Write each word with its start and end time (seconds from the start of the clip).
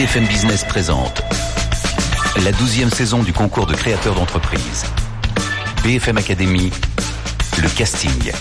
BFM 0.00 0.24
Business 0.28 0.64
présente 0.64 1.20
la 2.42 2.52
douzième 2.52 2.88
saison 2.88 3.22
du 3.22 3.34
concours 3.34 3.66
de 3.66 3.74
créateurs 3.74 4.14
d'entreprise. 4.14 4.86
BFM 5.84 6.16
Academy, 6.16 6.70
le 7.60 7.68
casting, 7.68 8.32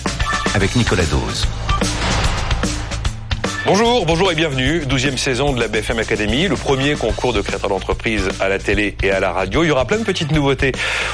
avec 0.55 0.73
Nicolas 0.77 1.03
Dose. 1.07 1.45
Bonjour, 3.71 4.03
bonjour 4.07 4.31
et 4.31 4.35
bienvenue. 4.35 4.79
12e 4.79 5.17
saison 5.17 5.53
de 5.53 5.59
la 5.59 5.67
BFM 5.67 5.99
Academy, 5.99 6.47
le 6.47 6.55
premier 6.55 6.95
concours 6.95 7.33
de 7.33 7.41
créateurs 7.41 7.69
d'entreprise 7.69 8.27
à 8.39 8.49
la 8.49 8.57
télé 8.57 8.95
et 9.03 9.11
à 9.11 9.19
la 9.19 9.31
radio. 9.31 9.63
Il 9.63 9.67
y 9.67 9.71
aura 9.71 9.85
plein 9.85 9.99
de 9.99 10.03
petites 10.03 10.31
nouveautés 10.31 10.71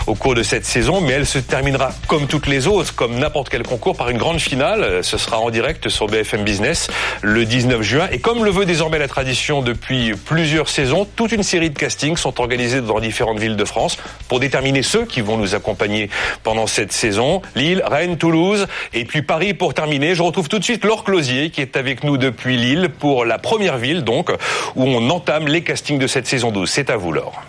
au 0.07 0.15
cours 0.15 0.35
de 0.35 0.41
cette 0.41 0.63
saison, 0.63 1.01
mais 1.01 1.11
elle 1.11 1.25
se 1.25 1.37
terminera 1.37 1.91
comme 2.07 2.27
toutes 2.27 2.47
les 2.47 2.65
autres, 2.65 2.95
comme 2.95 3.19
n'importe 3.19 3.49
quel 3.49 3.63
concours, 3.63 3.97
par 3.97 4.09
une 4.09 4.17
grande 4.17 4.39
finale. 4.39 5.03
Ce 5.03 5.17
sera 5.17 5.37
en 5.37 5.49
direct 5.49 5.89
sur 5.89 6.07
BFM 6.07 6.45
Business 6.45 6.87
le 7.21 7.43
19 7.43 7.81
juin. 7.81 8.07
Et 8.13 8.19
comme 8.19 8.45
le 8.45 8.51
veut 8.51 8.65
désormais 8.65 8.99
la 8.99 9.09
tradition 9.09 9.61
depuis 9.61 10.13
plusieurs 10.13 10.69
saisons, 10.69 11.05
toute 11.17 11.33
une 11.33 11.43
série 11.43 11.71
de 11.71 11.77
castings 11.77 12.15
sont 12.15 12.39
organisés 12.39 12.79
dans 12.79 13.01
différentes 13.01 13.37
villes 13.37 13.57
de 13.57 13.65
France 13.65 13.97
pour 14.29 14.39
déterminer 14.39 14.81
ceux 14.81 15.03
qui 15.03 15.19
vont 15.19 15.35
nous 15.35 15.55
accompagner 15.55 16.09
pendant 16.43 16.67
cette 16.67 16.93
saison. 16.93 17.41
Lille, 17.53 17.83
Rennes, 17.85 18.17
Toulouse 18.17 18.67
et 18.93 19.03
puis 19.03 19.23
Paris 19.23 19.53
pour 19.53 19.73
terminer. 19.73 20.15
Je 20.15 20.23
retrouve 20.23 20.47
tout 20.47 20.59
de 20.59 20.63
suite 20.63 20.85
Laure 20.85 21.03
Closier 21.03 21.49
qui 21.49 21.59
est 21.59 21.75
avec 21.75 22.05
nous 22.05 22.15
depuis 22.15 22.44
puis 22.45 22.57
Lille 22.57 22.89
pour 22.99 23.25
la 23.25 23.39
première 23.39 23.79
ville 23.79 24.03
donc 24.03 24.29
où 24.75 24.83
on 24.83 25.09
entame 25.09 25.47
les 25.47 25.63
castings 25.63 25.97
de 25.97 26.05
cette 26.05 26.27
saison 26.27 26.51
12. 26.51 26.69
C'est 26.69 26.91
à 26.91 26.95
vous 26.95 27.11
Laure. 27.11 27.41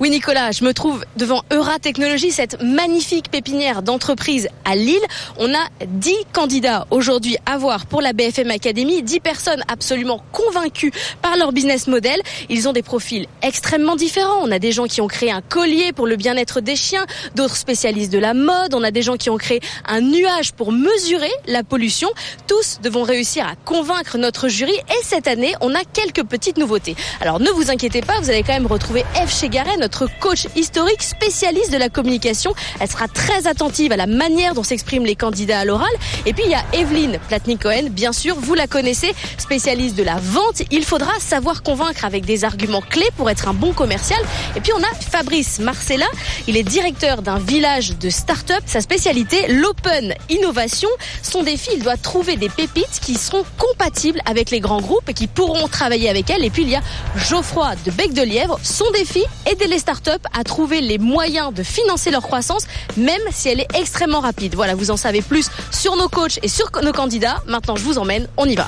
Oui 0.00 0.10
Nicolas, 0.10 0.52
je 0.52 0.64
me 0.64 0.72
trouve 0.72 1.04
devant 1.16 1.42
Eura 1.52 1.80
Technologies, 1.80 2.30
cette 2.30 2.62
magnifique 2.62 3.32
pépinière 3.32 3.82
d'entreprise 3.82 4.48
à 4.64 4.76
Lille. 4.76 5.02
On 5.38 5.52
a 5.52 5.66
10 5.84 6.14
candidats 6.32 6.86
aujourd'hui 6.92 7.36
à 7.46 7.58
voir 7.58 7.86
pour 7.86 8.00
la 8.00 8.12
BFM 8.12 8.48
Academy, 8.52 9.02
10 9.02 9.18
personnes 9.18 9.64
absolument 9.66 10.22
convaincues 10.30 10.92
par 11.20 11.36
leur 11.36 11.50
business 11.50 11.88
model. 11.88 12.20
Ils 12.48 12.68
ont 12.68 12.72
des 12.72 12.84
profils 12.84 13.26
extrêmement 13.42 13.96
différents. 13.96 14.38
On 14.40 14.52
a 14.52 14.60
des 14.60 14.70
gens 14.70 14.86
qui 14.86 15.00
ont 15.00 15.08
créé 15.08 15.32
un 15.32 15.40
collier 15.40 15.92
pour 15.92 16.06
le 16.06 16.14
bien-être 16.14 16.60
des 16.60 16.76
chiens, 16.76 17.04
d'autres 17.34 17.56
spécialistes 17.56 18.12
de 18.12 18.20
la 18.20 18.34
mode, 18.34 18.74
on 18.74 18.84
a 18.84 18.92
des 18.92 19.02
gens 19.02 19.16
qui 19.16 19.30
ont 19.30 19.36
créé 19.36 19.58
un 19.84 20.00
nuage 20.00 20.52
pour 20.52 20.70
mesurer 20.70 21.32
la 21.48 21.64
pollution. 21.64 22.08
Tous 22.46 22.78
devront 22.84 23.02
réussir 23.02 23.48
à 23.48 23.56
convaincre 23.64 24.16
notre 24.16 24.46
jury 24.46 24.74
et 24.74 25.02
cette 25.02 25.26
année, 25.26 25.54
on 25.60 25.74
a 25.74 25.82
quelques 25.92 26.22
petites 26.22 26.56
nouveautés. 26.56 26.94
Alors 27.20 27.40
ne 27.40 27.50
vous 27.50 27.72
inquiétez 27.72 28.00
pas, 28.00 28.20
vous 28.20 28.30
allez 28.30 28.44
quand 28.44 28.52
même 28.52 28.68
retrouver 28.68 29.04
Eve 29.20 29.34
Chegaray, 29.34 29.76
notre 29.88 30.06
coach 30.20 30.46
historique 30.54 31.02
spécialiste 31.02 31.72
de 31.72 31.78
la 31.78 31.88
communication. 31.88 32.52
Elle 32.78 32.90
sera 32.90 33.08
très 33.08 33.46
attentive 33.46 33.90
à 33.90 33.96
la 33.96 34.06
manière 34.06 34.52
dont 34.52 34.62
s'expriment 34.62 35.06
les 35.06 35.16
candidats 35.16 35.60
à 35.60 35.64
l'oral. 35.64 35.88
Et 36.26 36.34
puis 36.34 36.42
il 36.44 36.50
y 36.50 36.54
a 36.54 36.62
Evelyne 36.74 37.18
Platnik-Cohen, 37.28 37.88
bien 37.90 38.12
sûr, 38.12 38.36
vous 38.38 38.52
la 38.52 38.66
connaissez, 38.66 39.14
spécialiste 39.38 39.96
de 39.96 40.02
la 40.02 40.16
vente. 40.16 40.60
Il 40.70 40.84
faudra 40.84 41.12
savoir 41.20 41.62
convaincre 41.62 42.04
avec 42.04 42.26
des 42.26 42.44
arguments 42.44 42.82
clés 42.82 43.08
pour 43.16 43.30
être 43.30 43.48
un 43.48 43.54
bon 43.54 43.72
commercial. 43.72 44.20
Et 44.56 44.60
puis 44.60 44.72
on 44.76 44.82
a 44.82 44.94
Fabrice 45.10 45.58
Marcella, 45.58 46.04
il 46.46 46.58
est 46.58 46.64
directeur 46.64 47.22
d'un 47.22 47.38
village 47.38 47.96
de 47.96 48.10
start-up. 48.10 48.62
Sa 48.66 48.82
spécialité, 48.82 49.48
l'open 49.48 50.14
innovation. 50.28 50.90
Son 51.22 51.42
défi, 51.42 51.70
il 51.76 51.82
doit 51.82 51.96
trouver 51.96 52.36
des 52.36 52.50
pépites 52.50 53.00
qui 53.00 53.14
seront 53.14 53.44
compatibles 53.56 54.20
avec 54.26 54.50
les 54.50 54.60
grands 54.60 54.82
groupes 54.82 55.08
et 55.08 55.14
qui 55.14 55.28
pourront 55.28 55.66
travailler 55.66 56.10
avec 56.10 56.28
elle. 56.28 56.44
Et 56.44 56.50
puis 56.50 56.64
il 56.64 56.68
y 56.68 56.76
a 56.76 56.82
Geoffroy 57.16 57.70
de 57.86 57.90
Bec 57.90 58.12
de 58.12 58.22
Lièvre. 58.22 58.60
Son 58.62 58.90
défi, 58.90 59.24
aider 59.50 59.66
les 59.66 59.77
startups 59.78 60.10
à 60.32 60.44
trouver 60.44 60.80
les 60.80 60.98
moyens 60.98 61.52
de 61.52 61.62
financer 61.62 62.10
leur 62.10 62.22
croissance, 62.22 62.66
même 62.96 63.20
si 63.30 63.48
elle 63.48 63.60
est 63.60 63.76
extrêmement 63.76 64.20
rapide. 64.20 64.54
Voilà, 64.54 64.74
vous 64.74 64.90
en 64.90 64.96
savez 64.96 65.22
plus 65.22 65.50
sur 65.70 65.96
nos 65.96 66.08
coachs 66.08 66.38
et 66.42 66.48
sur 66.48 66.70
nos 66.82 66.92
candidats. 66.92 67.42
Maintenant, 67.46 67.76
je 67.76 67.82
vous 67.82 67.98
emmène, 67.98 68.28
on 68.36 68.46
y 68.46 68.54
va. 68.54 68.66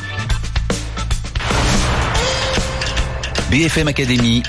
BFM 3.51 3.89
Academy, 3.89 4.43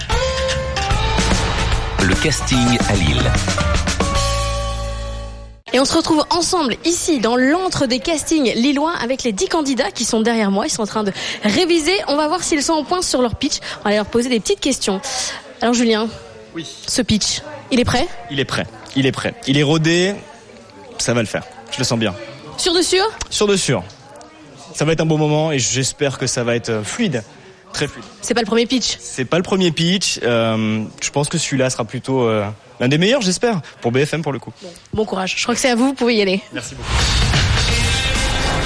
le 2.03 2.15
casting 2.15 2.77
à 2.87 2.95
Lille. 2.95 3.31
Et 5.73 5.79
on 5.79 5.85
se 5.85 5.95
retrouve 5.95 6.25
ensemble 6.29 6.75
ici 6.83 7.19
dans 7.19 7.37
l'antre 7.37 7.85
des 7.85 7.99
castings 7.99 8.53
lillois 8.55 8.93
avec 9.01 9.23
les 9.23 9.31
10 9.31 9.47
candidats 9.47 9.89
qui 9.89 10.03
sont 10.03 10.21
derrière 10.21 10.51
moi. 10.51 10.67
Ils 10.67 10.69
sont 10.69 10.83
en 10.83 10.87
train 10.87 11.03
de 11.03 11.13
réviser. 11.43 11.93
On 12.07 12.17
va 12.17 12.27
voir 12.27 12.43
s'ils 12.43 12.61
sont 12.61 12.73
au 12.73 12.83
point 12.83 13.01
sur 13.01 13.21
leur 13.21 13.35
pitch. 13.35 13.59
On 13.85 13.89
va 13.89 13.95
leur 13.95 14.05
poser 14.05 14.27
des 14.27 14.39
petites 14.41 14.59
questions. 14.59 14.99
Alors 15.61 15.73
Julien, 15.73 16.09
oui. 16.55 16.67
ce 16.87 17.01
pitch, 17.01 17.41
il 17.71 17.79
est 17.79 17.85
prêt? 17.85 18.07
Il 18.29 18.39
est 18.39 18.45
prêt. 18.45 18.65
Il 18.95 19.05
est 19.05 19.11
prêt. 19.11 19.33
Il 19.47 19.57
est 19.57 19.63
rodé. 19.63 20.15
Ça 20.97 21.13
va 21.13 21.21
le 21.21 21.27
faire. 21.27 21.43
Je 21.71 21.77
le 21.77 21.83
sens 21.83 21.97
bien. 21.97 22.13
Sûr 22.57 22.73
de 22.73 22.81
sûr? 22.81 23.03
Sûr 23.29 23.47
de 23.47 23.55
sûr. 23.55 23.83
Ça 24.75 24.85
va 24.85 24.93
être 24.93 25.01
un 25.01 25.05
bon 25.05 25.17
moment 25.17 25.51
et 25.51 25.59
j'espère 25.59 26.17
que 26.17 26.27
ça 26.27 26.43
va 26.43 26.55
être 26.55 26.81
fluide. 26.83 27.23
Très 27.73 27.87
fluide. 27.87 28.05
C'est 28.21 28.33
pas 28.33 28.41
le 28.41 28.45
premier 28.45 28.65
pitch 28.65 28.97
C'est 28.99 29.25
pas 29.25 29.37
le 29.37 29.43
premier 29.43 29.71
pitch. 29.71 30.19
Euh, 30.23 30.83
je 31.01 31.09
pense 31.09 31.29
que 31.29 31.37
celui-là 31.37 31.69
sera 31.69 31.85
plutôt 31.85 32.23
euh, 32.23 32.45
l'un 32.79 32.87
des 32.87 32.97
meilleurs, 32.97 33.21
j'espère, 33.21 33.61
pour 33.81 33.91
BFM 33.91 34.21
pour 34.21 34.33
le 34.33 34.39
coup. 34.39 34.51
Bon 34.93 35.05
courage. 35.05 35.35
Je 35.37 35.43
crois 35.43 35.55
que 35.55 35.61
c'est 35.61 35.69
à 35.69 35.75
vous, 35.75 35.87
vous 35.87 35.93
pouvez 35.93 36.15
y 36.15 36.21
aller. 36.21 36.41
Merci 36.53 36.75
beaucoup. 36.75 36.89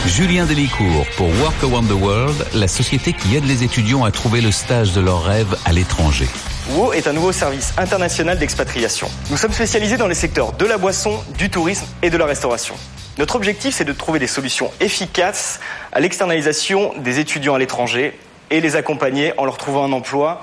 Julien 0.08 0.46
Delicourt 0.46 1.06
pour 1.18 1.28
Work 1.42 1.64
Around 1.64 1.90
the 1.90 2.02
World, 2.02 2.46
la 2.54 2.68
société 2.68 3.14
qui 3.14 3.36
aide 3.36 3.46
les 3.46 3.64
étudiants 3.64 4.04
à 4.04 4.12
trouver 4.12 4.42
le 4.42 4.52
stage 4.52 4.94
de 4.94 5.02
leur 5.02 5.24
rêve 5.24 5.58
à 5.66 5.74
l'étranger. 5.74 6.28
WO 6.72 6.94
est 6.94 7.06
un 7.06 7.14
nouveau 7.14 7.32
service 7.32 7.74
international 7.78 8.40
d'expatriation. 8.40 9.08
Nous 9.30 9.38
sommes 9.38 9.52
spécialisés 9.52 9.98
dans 9.98 10.08
les 10.08 10.16
secteurs 10.16 10.52
de 10.54 10.66
la 10.66 10.80
boisson, 10.80 11.24
du 11.38 11.52
tourisme 11.52 11.86
et 12.02 12.10
de 12.10 12.18
la 12.18 12.26
restauration. 12.26 12.74
Notre 13.20 13.36
objectif, 13.36 13.76
c'est 13.76 13.86
de 13.86 13.94
trouver 13.94 14.18
des 14.18 14.26
solutions 14.26 14.72
efficaces 14.80 15.60
à 15.92 16.00
l'externalisation 16.00 16.94
des 16.98 17.20
étudiants 17.20 17.54
à 17.54 17.60
l'étranger 17.60 18.18
et 18.50 18.62
les 18.62 18.76
accompagner 18.76 19.32
en 19.38 19.46
leur 19.46 19.58
trouvant 19.58 19.84
un 19.84 19.92
emploi 19.92 20.42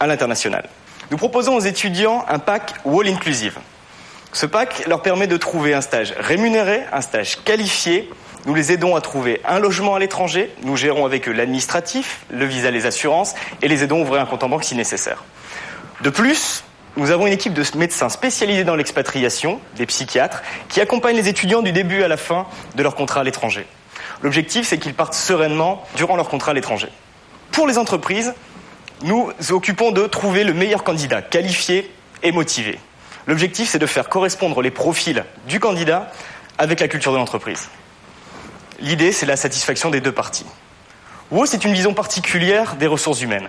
à 0.00 0.08
l'international. 0.08 0.68
Nous 1.12 1.16
proposons 1.16 1.54
aux 1.54 1.60
étudiants 1.60 2.24
un 2.28 2.40
pack 2.40 2.74
Wall 2.84 3.06
Inclusive. 3.06 3.58
Ce 4.32 4.46
pack 4.46 4.86
leur 4.88 5.02
permet 5.02 5.28
de 5.28 5.36
trouver 5.36 5.72
un 5.72 5.82
stage 5.82 6.14
rémunéré, 6.18 6.80
un 6.92 7.00
stage 7.00 7.44
qualifié. 7.44 8.10
Nous 8.44 8.56
les 8.56 8.72
aidons 8.72 8.96
à 8.96 9.00
trouver 9.00 9.40
un 9.46 9.60
logement 9.60 9.94
à 9.94 10.00
l'étranger. 10.00 10.50
Nous 10.64 10.76
gérons 10.76 11.06
avec 11.06 11.28
eux 11.28 11.32
l'administratif, 11.32 12.24
le 12.28 12.44
visa, 12.44 12.72
les 12.72 12.86
assurances 12.86 13.34
et 13.62 13.68
les 13.68 13.84
aidons 13.84 13.98
à 13.98 14.02
ouvrir 14.02 14.20
un 14.20 14.26
compte 14.26 14.42
en 14.42 14.48
banque 14.48 14.64
si 14.64 14.74
nécessaire. 14.74 15.22
De 16.02 16.10
plus, 16.10 16.64
nous 16.96 17.10
avons 17.10 17.26
une 17.26 17.32
équipe 17.32 17.52
de 17.52 17.64
médecins 17.76 18.08
spécialisés 18.08 18.64
dans 18.64 18.74
l'expatriation, 18.74 19.60
des 19.76 19.86
psychiatres, 19.86 20.42
qui 20.68 20.80
accompagnent 20.80 21.16
les 21.16 21.28
étudiants 21.28 21.62
du 21.62 21.72
début 21.72 22.02
à 22.02 22.08
la 22.08 22.16
fin 22.16 22.46
de 22.74 22.82
leur 22.82 22.94
contrat 22.94 23.20
à 23.20 23.24
l'étranger. 23.24 23.66
L'objectif, 24.22 24.66
c'est 24.66 24.78
qu'ils 24.78 24.94
partent 24.94 25.14
sereinement 25.14 25.84
durant 25.96 26.16
leur 26.16 26.28
contrat 26.28 26.52
à 26.52 26.54
l'étranger. 26.54 26.88
Pour 27.52 27.66
les 27.66 27.78
entreprises, 27.78 28.34
nous 29.02 29.30
occupons 29.50 29.92
de 29.92 30.06
trouver 30.06 30.44
le 30.44 30.54
meilleur 30.54 30.84
candidat, 30.84 31.22
qualifié 31.22 31.90
et 32.22 32.32
motivé. 32.32 32.78
L'objectif, 33.26 33.68
c'est 33.68 33.78
de 33.78 33.86
faire 33.86 34.08
correspondre 34.08 34.62
les 34.62 34.70
profils 34.70 35.24
du 35.46 35.60
candidat 35.60 36.10
avec 36.58 36.80
la 36.80 36.88
culture 36.88 37.12
de 37.12 37.18
l'entreprise. 37.18 37.68
L'idée, 38.80 39.12
c'est 39.12 39.26
la 39.26 39.36
satisfaction 39.36 39.90
des 39.90 40.00
deux 40.00 40.12
parties. 40.12 40.46
WO, 41.30 41.46
c'est 41.46 41.64
une 41.64 41.72
vision 41.72 41.94
particulière 41.94 42.76
des 42.76 42.86
ressources 42.86 43.20
humaines. 43.20 43.48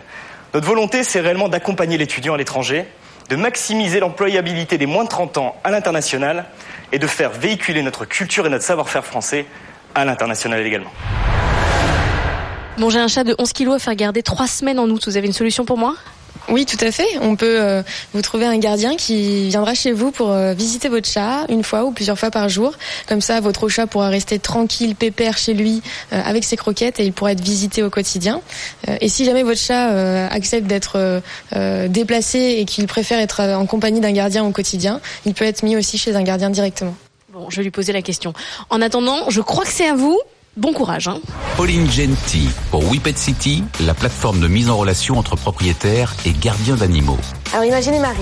Notre 0.53 0.67
volonté, 0.67 1.05
c'est 1.05 1.21
réellement 1.21 1.47
d'accompagner 1.47 1.97
l'étudiant 1.97 2.33
à 2.33 2.37
l'étranger, 2.37 2.85
de 3.29 3.37
maximiser 3.37 4.01
l'employabilité 4.01 4.77
des 4.77 4.85
moins 4.85 5.05
de 5.05 5.09
30 5.09 5.37
ans 5.37 5.55
à 5.63 5.71
l'international 5.71 6.45
et 6.91 6.99
de 6.99 7.07
faire 7.07 7.29
véhiculer 7.31 7.81
notre 7.83 8.03
culture 8.03 8.45
et 8.45 8.49
notre 8.49 8.65
savoir-faire 8.65 9.05
français 9.05 9.45
à 9.95 10.03
l'international 10.03 10.65
également. 10.65 10.91
Bon, 12.77 12.89
j'ai 12.89 12.99
un 12.99 13.07
chat 13.07 13.23
de 13.23 13.33
11 13.39 13.53
kilos 13.53 13.75
à 13.75 13.79
faire 13.79 13.95
garder 13.95 14.23
3 14.23 14.47
semaines 14.47 14.79
en 14.79 14.89
août. 14.89 15.03
Vous 15.05 15.15
avez 15.15 15.27
une 15.27 15.33
solution 15.33 15.63
pour 15.63 15.77
moi? 15.77 15.95
Oui, 16.49 16.65
tout 16.65 16.77
à 16.81 16.91
fait. 16.91 17.07
On 17.21 17.35
peut 17.35 17.61
euh, 17.61 17.83
vous 18.13 18.21
trouver 18.21 18.45
un 18.45 18.57
gardien 18.57 18.95
qui 18.95 19.49
viendra 19.49 19.73
chez 19.73 19.91
vous 19.91 20.11
pour 20.11 20.31
euh, 20.31 20.53
visiter 20.53 20.89
votre 20.89 21.07
chat 21.07 21.45
une 21.49 21.63
fois 21.63 21.85
ou 21.85 21.91
plusieurs 21.91 22.17
fois 22.17 22.31
par 22.31 22.49
jour. 22.49 22.73
Comme 23.07 23.21
ça, 23.21 23.39
votre 23.39 23.69
chat 23.69 23.87
pourra 23.87 24.09
rester 24.09 24.39
tranquille, 24.39 24.95
pépère 24.95 25.37
chez 25.37 25.53
lui 25.53 25.81
euh, 26.11 26.21
avec 26.23 26.43
ses 26.43 26.57
croquettes 26.57 26.99
et 26.99 27.05
il 27.05 27.13
pourra 27.13 27.33
être 27.33 27.41
visité 27.41 27.83
au 27.83 27.89
quotidien. 27.89 28.41
et 28.87 29.09
si 29.09 29.25
jamais 29.25 29.43
votre 29.43 29.59
chat 29.59 30.27
accepte 30.29 30.67
d'être 30.67 31.21
déplacé 31.87 32.57
et 32.59 32.65
qu'il 32.65 32.87
préfère 32.87 33.19
être 33.19 33.41
en 33.41 33.65
compagnie 33.65 33.99
d'un 33.99 34.11
gardien 34.11 34.43
au 34.43 34.51
quotidien, 34.51 34.99
il 35.25 35.33
peut 35.33 35.45
être 35.45 35.63
mis 35.63 35.75
aussi 35.75 35.97
chez 35.97 36.15
un 36.15 36.23
gardien 36.23 36.49
directement. 36.49 36.95
Bon, 37.31 37.49
je 37.49 37.57
vais 37.57 37.63
lui 37.63 37.71
poser 37.71 37.93
la 37.93 38.01
question. 38.01 38.33
En 38.69 38.81
attendant, 38.81 39.29
je 39.29 39.41
crois 39.41 39.63
que 39.63 39.71
c'est 39.71 39.87
à 39.87 39.95
vous. 39.95 40.19
Bon 40.57 40.73
courage. 40.73 41.07
Hein. 41.07 41.21
Pauline 41.55 41.89
Genty 41.89 42.49
pour 42.71 42.83
WePet 42.83 43.15
City, 43.15 43.63
la 43.85 43.93
plateforme 43.93 44.41
de 44.41 44.49
mise 44.49 44.69
en 44.69 44.75
relation 44.75 45.17
entre 45.17 45.37
propriétaires 45.37 46.13
et 46.25 46.33
gardiens 46.33 46.75
d'animaux. 46.75 47.17
Alors 47.53 47.63
imaginez 47.63 47.99
Marie. 47.99 48.17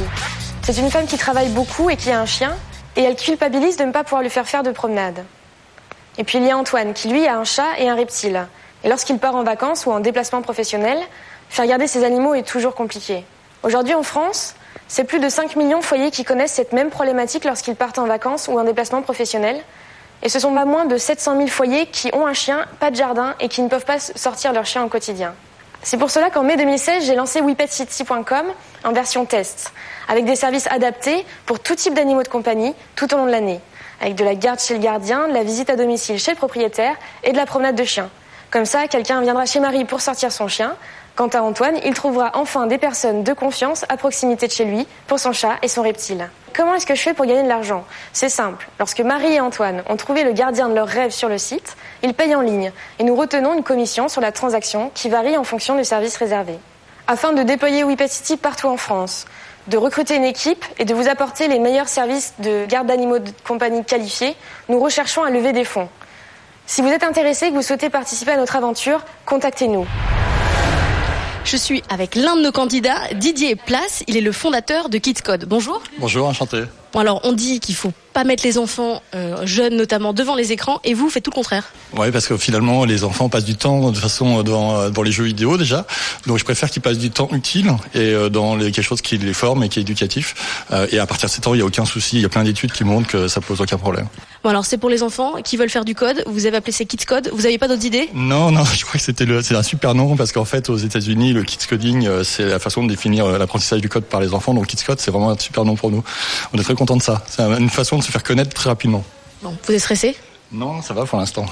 C'est 0.61 0.77
une 0.77 0.91
femme 0.91 1.07
qui 1.07 1.17
travaille 1.17 1.49
beaucoup 1.49 1.89
et 1.89 1.97
qui 1.97 2.11
a 2.11 2.21
un 2.21 2.27
chien 2.27 2.55
et 2.95 3.01
elle 3.01 3.15
culpabilise 3.15 3.77
de 3.77 3.83
ne 3.83 3.91
pas 3.91 4.03
pouvoir 4.03 4.21
lui 4.21 4.29
faire 4.29 4.47
faire 4.47 4.61
de 4.61 4.69
promenade. 4.69 5.25
Et 6.19 6.23
puis 6.23 6.37
il 6.37 6.45
y 6.45 6.51
a 6.51 6.57
Antoine 6.57 6.93
qui 6.93 7.09
lui 7.09 7.25
a 7.25 7.35
un 7.35 7.45
chat 7.45 7.79
et 7.79 7.89
un 7.89 7.95
reptile. 7.95 8.45
Et 8.83 8.89
lorsqu'il 8.89 9.17
part 9.17 9.35
en 9.35 9.43
vacances 9.43 9.87
ou 9.87 9.91
en 9.91 9.99
déplacement 9.99 10.43
professionnel, 10.43 10.99
faire 11.49 11.65
garder 11.65 11.87
ses 11.87 12.03
animaux 12.03 12.35
est 12.35 12.47
toujours 12.47 12.75
compliqué. 12.75 13.25
Aujourd'hui 13.63 13.95
en 13.95 14.03
France, 14.03 14.53
c'est 14.87 15.03
plus 15.03 15.19
de 15.19 15.29
5 15.29 15.55
millions 15.55 15.79
de 15.79 15.83
foyers 15.83 16.11
qui 16.11 16.23
connaissent 16.23 16.53
cette 16.53 16.73
même 16.73 16.91
problématique 16.91 17.43
lorsqu'ils 17.43 17.75
partent 17.75 17.97
en 17.97 18.05
vacances 18.05 18.47
ou 18.47 18.59
en 18.59 18.63
déplacement 18.63 19.01
professionnel. 19.01 19.59
Et 20.21 20.29
ce 20.29 20.39
sont 20.39 20.53
pas 20.53 20.65
moins 20.65 20.85
de 20.85 20.97
700 20.97 21.37
000 21.37 21.47
foyers 21.47 21.85
qui 21.85 22.09
ont 22.13 22.25
un 22.25 22.33
chien, 22.33 22.65
pas 22.79 22.91
de 22.91 22.95
jardin 22.95 23.35
et 23.39 23.47
qui 23.47 23.61
ne 23.61 23.69
peuvent 23.69 23.85
pas 23.85 23.99
sortir 23.99 24.53
leur 24.53 24.65
chien 24.65 24.83
au 24.83 24.89
quotidien. 24.89 25.33
C'est 25.81 25.97
pour 25.97 26.11
cela 26.11 26.29
qu'en 26.29 26.43
mai 26.43 26.57
2016, 26.57 27.05
j'ai 27.05 27.15
lancé 27.15 27.39
WePetCity.com 27.41 28.45
en 28.83 28.91
version 28.91 29.25
test, 29.25 29.71
avec 30.09 30.25
des 30.25 30.35
services 30.35 30.67
adaptés 30.67 31.25
pour 31.45 31.61
tout 31.61 31.75
type 31.75 31.93
d'animaux 31.93 32.23
de 32.23 32.27
compagnie 32.27 32.75
tout 32.97 33.13
au 33.13 33.17
long 33.17 33.25
de 33.25 33.31
l'année, 33.31 33.61
avec 34.01 34.15
de 34.15 34.25
la 34.25 34.35
garde 34.35 34.59
chez 34.59 34.73
le 34.73 34.81
gardien, 34.81 35.29
de 35.29 35.33
la 35.33 35.43
visite 35.43 35.69
à 35.69 35.77
domicile 35.77 36.19
chez 36.19 36.31
le 36.31 36.37
propriétaire 36.37 36.95
et 37.23 37.31
de 37.31 37.37
la 37.37 37.45
promenade 37.45 37.75
de 37.75 37.85
chien. 37.85 38.09
Comme 38.51 38.65
ça, 38.65 38.87
quelqu'un 38.87 39.21
viendra 39.21 39.45
chez 39.45 39.59
Marie 39.59 39.85
pour 39.85 40.01
sortir 40.01 40.31
son 40.31 40.47
chien. 40.47 40.75
Quant 41.15 41.27
à 41.27 41.41
Antoine, 41.41 41.77
il 41.85 41.93
trouvera 41.93 42.31
enfin 42.33 42.65
des 42.65 42.77
personnes 42.77 43.23
de 43.23 43.33
confiance 43.33 43.85
à 43.89 43.95
proximité 43.95 44.47
de 44.47 44.51
chez 44.51 44.65
lui 44.65 44.87
pour 45.07 45.19
son 45.19 45.31
chat 45.31 45.57
et 45.61 45.67
son 45.67 45.83
reptile. 45.83 46.29
Comment 46.55 46.75
est-ce 46.75 46.85
que 46.85 46.95
je 46.95 47.01
fais 47.01 47.13
pour 47.13 47.25
gagner 47.25 47.43
de 47.43 47.47
l'argent? 47.47 47.85
C'est 48.13 48.29
simple. 48.29 48.67
Lorsque 48.79 49.01
Marie 49.01 49.33
et 49.33 49.39
Antoine 49.39 49.83
ont 49.87 49.95
trouvé 49.95 50.23
le 50.23 50.31
gardien 50.31 50.69
de 50.69 50.75
leur 50.75 50.87
rêve 50.87 51.11
sur 51.11 51.29
le 51.29 51.37
site, 51.37 51.75
ils 52.03 52.13
payent 52.13 52.35
en 52.35 52.41
ligne 52.41 52.71
et 52.99 53.03
nous 53.03 53.15
retenons 53.15 53.53
une 53.53 53.63
commission 53.63 54.07
sur 54.07 54.21
la 54.21 54.31
transaction 54.31 54.91
qui 54.93 55.09
varie 55.09 55.37
en 55.37 55.43
fonction 55.43 55.75
du 55.75 55.83
service 55.83 56.17
réservé. 56.17 56.57
Afin 57.07 57.33
de 57.33 57.43
déployer 57.43 57.83
City 58.07 58.37
partout 58.37 58.67
en 58.67 58.77
France, 58.77 59.25
de 59.67 59.77
recruter 59.77 60.15
une 60.15 60.23
équipe 60.23 60.63
et 60.77 60.85
de 60.85 60.93
vous 60.93 61.07
apporter 61.07 61.47
les 61.47 61.59
meilleurs 61.59 61.87
services 61.87 62.33
de 62.39 62.65
garde 62.65 62.87
d'animaux 62.87 63.19
de 63.19 63.31
compagnie 63.47 63.83
qualifiés, 63.83 64.35
nous 64.67 64.79
recherchons 64.79 65.23
à 65.23 65.29
lever 65.29 65.53
des 65.53 65.65
fonds. 65.65 65.89
Si 66.65 66.81
vous 66.81 66.89
êtes 66.89 67.03
intéressé 67.03 67.47
et 67.47 67.49
que 67.49 67.55
vous 67.55 67.61
souhaitez 67.63 67.89
participer 67.89 68.31
à 68.31 68.37
notre 68.37 68.55
aventure, 68.55 69.03
contactez-nous. 69.25 69.87
Je 71.51 71.57
suis 71.57 71.81
avec 71.89 72.13
l'un 72.13 72.35
de 72.35 72.43
nos 72.43 72.51
candidats, 72.51 73.11
Didier 73.15 73.55
Place. 73.55 74.03
Il 74.05 74.15
est 74.15 74.21
le 74.21 74.31
fondateur 74.31 74.87
de 74.87 74.99
Kids 74.99 75.23
Code. 75.23 75.45
Bonjour. 75.47 75.81
Bonjour, 75.97 76.27
enchanté. 76.27 76.61
Bon 76.93 76.99
alors, 76.99 77.21
on 77.23 77.31
dit 77.31 77.59
qu'il 77.59 77.73
faut 77.73 77.91
pas 78.19 78.25
mettre 78.25 78.45
les 78.45 78.57
enfants 78.57 79.01
euh, 79.15 79.45
jeunes 79.45 79.77
notamment 79.77 80.11
devant 80.11 80.35
les 80.35 80.51
écrans 80.51 80.81
et 80.83 80.93
vous 80.93 81.09
faites 81.09 81.23
tout 81.23 81.31
le 81.31 81.35
contraire. 81.35 81.71
Oui, 81.97 82.11
parce 82.11 82.27
que 82.27 82.35
finalement 82.35 82.83
les 82.83 83.05
enfants 83.05 83.29
passent 83.29 83.45
du 83.45 83.55
temps 83.55 83.91
de 83.91 83.97
façon 83.97 84.43
dans, 84.43 84.75
euh, 84.75 84.89
dans 84.89 85.03
les 85.03 85.11
jeux 85.13 85.23
vidéo 85.23 85.57
déjà. 85.57 85.85
Donc 86.27 86.37
je 86.37 86.43
préfère 86.43 86.69
qu'ils 86.69 86.81
passent 86.81 86.97
du 86.97 87.11
temps 87.11 87.29
utile 87.31 87.71
et 87.93 87.99
euh, 87.99 88.27
dans 88.27 88.57
les, 88.57 88.73
quelque 88.73 88.83
chose 88.83 89.01
qui 89.01 89.17
les 89.17 89.33
forme 89.33 89.63
et 89.63 89.69
qui 89.69 89.79
est 89.79 89.83
éducatif. 89.83 90.35
et 90.91 90.99
à 90.99 91.07
partir 91.07 91.29
de 91.29 91.33
ce 91.33 91.39
temps, 91.39 91.53
il 91.53 91.57
n'y 91.57 91.63
a 91.63 91.65
aucun 91.65 91.85
souci. 91.85 92.17
Il 92.17 92.21
y 92.21 92.25
a 92.25 92.29
plein 92.29 92.43
d'études 92.43 92.73
qui 92.73 92.83
montrent 92.83 93.07
que 93.07 93.29
ça 93.29 93.39
pose 93.39 93.61
aucun 93.61 93.77
problème. 93.77 94.07
Bon 94.43 94.49
alors 94.49 94.65
c'est 94.65 94.77
pour 94.77 94.89
les 94.89 95.01
enfants 95.01 95.35
qui 95.41 95.55
veulent 95.55 95.69
faire 95.69 95.85
du 95.85 95.95
code. 95.95 96.21
Vous 96.27 96.45
avez 96.45 96.57
appelé 96.57 96.73
ça 96.73 96.83
Kids 96.83 97.05
Code. 97.05 97.29
Vous 97.33 97.43
n'avez 97.43 97.57
pas 97.57 97.69
d'autres 97.69 97.85
idées? 97.85 98.09
Non, 98.13 98.51
non. 98.51 98.65
Je 98.77 98.83
crois 98.83 98.97
que 98.99 99.05
c'était 99.05 99.25
le, 99.25 99.41
c'est 99.41 99.55
un 99.55 99.63
super 99.63 99.95
nom 99.95 100.17
parce 100.17 100.33
qu'en 100.33 100.45
fait 100.45 100.69
aux 100.69 100.77
États-Unis 100.77 101.31
le 101.31 101.43
Kids 101.43 101.67
Coding 101.69 102.23
c'est 102.23 102.45
la 102.45 102.59
façon 102.59 102.83
de 102.83 102.89
définir 102.89 103.27
l'apprentissage 103.27 103.79
du 103.79 103.87
code 103.87 104.03
par 104.03 104.19
les 104.19 104.33
enfants. 104.33 104.53
Donc 104.53 104.67
Kids 104.67 104.83
Code 104.85 104.99
c'est 104.99 105.11
vraiment 105.11 105.31
un 105.31 105.37
super 105.37 105.63
nom 105.63 105.75
pour 105.75 105.89
nous. 105.89 106.03
On 106.53 106.57
est 106.59 106.63
très 106.63 106.75
content 106.75 106.97
de 106.97 107.01
ça. 107.01 107.23
C'est 107.29 107.43
une 107.43 107.69
façon 107.69 107.97
de 107.97 108.03
se 108.09 108.13
faire 108.13 108.23
connaître 108.23 108.53
très 108.53 108.69
rapidement. 108.69 109.03
Bon, 109.43 109.55
vous 109.65 109.73
êtes 109.73 109.79
stressé? 109.79 110.15
Non, 110.51 110.81
ça 110.81 110.95
va 110.95 111.05
pour 111.05 111.19
l'instant. 111.19 111.45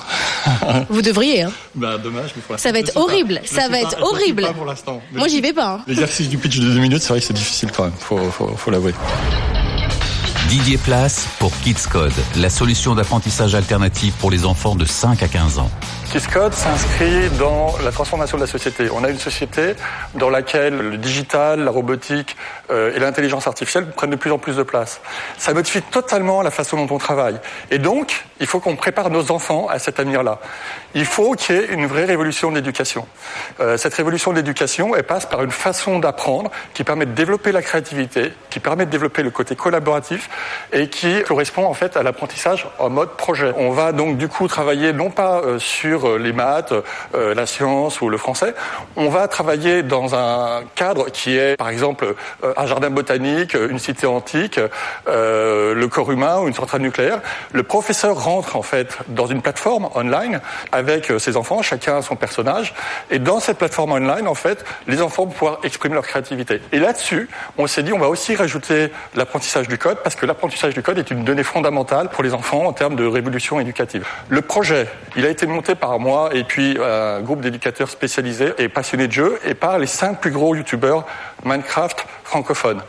Vous 0.90 1.04
devriez. 1.04 1.44
Hein. 1.44 1.52
Bah 1.76 2.00
dommage, 2.00 2.32
mais 2.36 2.42
pour 2.42 2.58
Ça 2.58 2.72
va 2.72 2.80
être 2.80 2.98
horrible. 2.98 3.40
Ça 3.46 3.70
va 3.70 3.80
être 3.80 4.02
horrible. 4.02 4.42
Pas 4.42 4.54
pour 4.54 4.66
l'instant. 4.66 5.00
Moi, 5.14 5.28
j'y 5.28 5.40
vais 5.40 5.54
pas. 5.54 5.76
Hein. 5.76 5.84
L'exercice 5.86 6.30
du 6.30 6.40
pitch 6.40 6.58
de 6.58 6.64
deux 6.74 6.80
minutes, 6.80 7.04
c'est 7.04 7.10
vrai 7.10 7.20
que 7.20 7.26
c'est 7.28 7.34
difficile 7.34 7.70
quand 7.72 7.84
même. 7.84 7.94
Faut, 8.00 8.18
faut, 8.32 8.48
faut 8.48 8.72
l'avouer. 8.72 8.96
Didier 10.50 10.80
Place 10.80 11.28
pour 11.38 11.52
Kids 11.60 11.88
Code, 11.92 12.14
la 12.38 12.50
solution 12.50 12.96
d'apprentissage 12.96 13.54
alternative 13.54 14.14
pour 14.20 14.32
les 14.32 14.46
enfants 14.46 14.76
de 14.76 14.86
5 14.86 15.22
à 15.22 15.28
15 15.28 15.60
ans. 15.60 15.70
KissCode 16.12 16.54
s'inscrit 16.54 17.30
dans 17.38 17.76
la 17.84 17.92
transformation 17.92 18.38
de 18.38 18.44
la 18.44 18.48
société. 18.48 18.90
On 18.94 19.04
a 19.04 19.10
une 19.10 19.20
société 19.20 19.74
dans 20.16 20.30
laquelle 20.30 20.78
le 20.78 20.98
digital, 20.98 21.60
la 21.60 21.72
robotique 21.72 22.38
euh, 22.72 22.96
et 22.96 23.00
l'intelligence 23.00 23.46
artificielle 23.46 23.92
prennent 23.92 24.12
de 24.12 24.16
plus 24.16 24.32
en 24.32 24.38
plus 24.38 24.56
de 24.56 24.64
place. 24.64 25.02
Ça 25.38 25.54
modifie 25.54 25.82
totalement 25.82 26.42
la 26.42 26.52
façon 26.52 26.78
dont 26.78 26.96
on 26.96 26.98
travaille. 26.98 27.38
Et 27.72 27.78
donc, 27.78 28.26
il 28.40 28.48
faut 28.48 28.62
qu'on 28.62 28.78
prépare 28.78 29.10
nos 29.10 29.32
enfants 29.32 29.68
à 29.68 29.80
cet 29.80 30.00
avenir-là. 30.00 30.40
Il 30.96 31.06
faut 31.06 31.34
qu'il 31.34 31.56
y 31.56 31.60
ait 31.60 31.66
une 31.66 31.88
vraie 31.88 32.06
révolution 32.06 32.52
de 32.52 32.56
l'éducation. 32.56 33.06
Euh, 33.60 33.76
cette 33.78 33.94
révolution 33.94 34.32
de 34.32 34.38
l'éducation, 34.38 34.92
passe 35.08 35.26
par 35.26 35.44
une 35.44 35.52
façon 35.52 36.00
d'apprendre 36.00 36.52
qui 36.74 36.84
permet 36.84 37.06
de 37.06 37.12
développer 37.12 37.52
la 37.52 37.62
créativité, 37.62 38.34
qui 38.50 38.60
permet 38.60 38.86
de 38.86 38.92
développer 38.92 39.24
le 39.24 39.30
côté 39.30 39.56
collaboratif 39.56 40.30
et 40.72 40.90
qui 40.90 41.22
correspond 41.24 41.66
en 41.66 41.74
fait 41.74 41.98
à 41.98 42.04
l'apprentissage 42.04 42.68
en 42.80 42.90
mode 42.90 43.12
projet. 43.12 43.54
On 43.58 43.72
va 43.72 43.92
donc 43.92 44.18
du 44.18 44.28
coup 44.28 44.48
travailler 44.48 44.94
non 44.94 45.10
pas 45.10 45.42
euh, 45.42 45.60
sur 45.60 45.97
euh, 46.06 46.18
les 46.18 46.34
maths, 46.34 46.74
euh, 47.16 47.34
la 47.34 47.46
science 47.46 48.02
ou 48.02 48.10
le 48.10 48.18
français. 48.18 48.54
On 48.96 49.10
va 49.10 49.28
travailler 49.28 49.84
dans 49.84 50.16
un 50.16 50.64
cadre 50.76 51.10
qui 51.10 51.38
est, 51.38 51.58
par 51.58 51.70
exemple, 51.70 52.16
euh, 52.44 52.54
un 52.58 52.66
jardin 52.66 52.90
botanique, 52.90 53.54
une 53.54 53.80
cité 53.80 54.08
antique, 54.08 54.60
le 55.08 55.86
corps 55.88 56.12
humain 56.12 56.40
ou 56.40 56.48
une 56.48 56.54
centrale 56.54 56.82
nucléaire. 56.82 57.20
Le 57.52 57.64
professeur 57.64 58.24
rentre 58.24 58.56
en 58.56 58.62
fait 58.62 58.98
dans 59.08 59.28
une 59.28 59.42
plateforme 59.42 59.90
online 59.96 60.42
avec 60.72 61.12
ses 61.20 61.38
enfants, 61.38 61.62
chacun 61.62 62.02
son 62.02 62.16
personnage, 62.16 62.74
et 63.10 63.20
dans 63.20 63.40
cette 63.40 63.58
plateforme 63.58 63.92
online, 63.94 64.28
en 64.28 64.36
fait, 64.36 64.64
les 64.88 65.02
enfants 65.02 65.26
vont 65.26 65.32
pouvoir 65.32 65.60
exprimer 65.64 65.96
leur 65.96 66.06
créativité. 66.06 66.62
Et 66.72 66.80
là-dessus, 66.80 67.30
on 67.58 67.68
s'est 67.68 67.84
dit, 67.84 67.94
on 67.94 68.00
va 68.00 68.10
aussi 68.10 68.36
rajouter 68.36 68.92
l'apprentissage 69.16 69.68
du 69.68 69.78
code 69.78 70.00
parce 70.04 70.16
que 70.16 70.26
l'apprentissage 70.26 70.74
du 70.74 70.82
code 70.82 70.98
est 70.98 71.12
une 71.12 71.24
donnée 71.24 71.44
fondamentale 71.44 72.10
pour 72.10 72.24
les 72.24 72.34
enfants 72.34 72.66
en 72.66 72.74
termes 72.74 72.96
de 72.96 73.06
révolution 73.06 73.60
éducative. 73.60 74.06
Le 74.30 74.42
projet, 74.42 74.88
il 75.16 75.26
a 75.26 75.30
été 75.30 75.46
monté 75.46 75.76
par 75.76 75.87
par 75.88 76.00
moi 76.00 76.32
et 76.34 76.44
puis 76.44 76.76
euh, 76.78 77.20
un 77.20 77.22
groupe 77.22 77.40
d'éducateurs 77.40 77.90
spécialisés 77.90 78.52
et 78.58 78.68
passionnés 78.68 79.08
de 79.08 79.14
jeux 79.14 79.40
et 79.46 79.54
par 79.54 79.80
les 79.80 79.88
cinq 79.88 80.20
plus 80.20 80.32
gros 80.32 80.54
youtubeurs 80.54 81.06
Minecraft 81.46 82.06
francophones. 82.26 82.82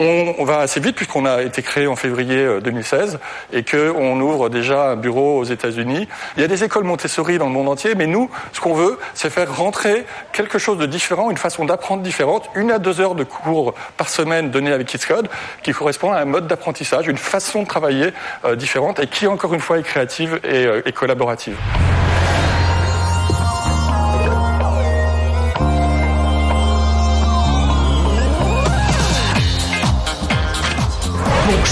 On, 0.00 0.44
va 0.44 0.60
assez 0.60 0.78
vite 0.78 0.94
puisqu'on 0.94 1.24
a 1.24 1.42
été 1.42 1.62
créé 1.62 1.88
en 1.88 1.96
février 1.96 2.60
2016 2.62 3.14
euh, 3.14 3.58
et 3.58 3.64
qu'on 3.64 4.20
ouvre 4.20 4.48
déjà 4.48 4.90
un 4.90 4.96
bureau 4.96 5.38
aux 5.38 5.44
États-Unis. 5.44 6.06
Il 6.36 6.40
y 6.40 6.44
a 6.44 6.48
des 6.48 6.62
écoles 6.62 6.84
Montessori 6.84 7.38
dans 7.38 7.46
le 7.46 7.52
monde 7.52 7.68
entier, 7.68 7.94
mais 7.96 8.06
nous, 8.06 8.30
ce 8.52 8.60
qu'on 8.60 8.74
veut, 8.74 8.98
c'est 9.14 9.30
faire 9.30 9.56
rentrer 9.56 10.04
quelque 10.32 10.58
chose 10.58 10.78
de 10.78 10.86
différent, 10.86 11.30
une 11.30 11.36
façon 11.36 11.64
d'apprendre 11.64 12.02
différente, 12.02 12.48
une 12.54 12.70
à 12.70 12.78
deux 12.78 13.00
heures 13.00 13.16
de 13.16 13.24
cours 13.24 13.74
par 13.96 14.08
semaine 14.08 14.50
donnés 14.50 14.72
avec 14.72 14.86
Kids 14.86 15.06
Code, 15.06 15.28
qui 15.62 15.72
correspond 15.72 16.12
à 16.12 16.20
un 16.20 16.26
mode 16.26 16.46
d'apprentissage, 16.46 17.08
une 17.08 17.16
façon 17.16 17.64
de 17.64 17.68
travailler 17.68 18.12
euh, 18.44 18.54
différente 18.54 19.00
et 19.00 19.08
qui, 19.08 19.26
encore 19.26 19.54
une 19.54 19.60
fois, 19.60 19.78
est 19.78 19.82
créative 19.82 20.40
et 20.44 20.92
collaborative. 20.92 21.56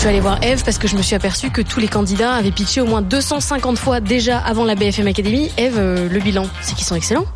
Suis 0.06 0.10
allée 0.12 0.20
voir 0.20 0.38
Eve 0.44 0.62
parce 0.62 0.78
que 0.78 0.86
je 0.86 0.96
me 0.96 1.02
suis 1.02 1.16
aperçue 1.16 1.50
que 1.50 1.60
tous 1.60 1.80
les 1.80 1.88
candidats 1.88 2.34
avaient 2.34 2.52
pitché 2.52 2.80
au 2.80 2.86
moins 2.86 3.02
250 3.02 3.76
fois 3.76 3.98
déjà 3.98 4.38
avant 4.38 4.64
la 4.64 4.76
BFM 4.76 5.08
Academy. 5.08 5.50
Eve, 5.58 5.78
euh, 5.78 6.08
le 6.08 6.20
bilan, 6.20 6.44
c'est 6.62 6.76
qu'ils 6.76 6.84
sont 6.84 6.94
excellents. 6.94 7.26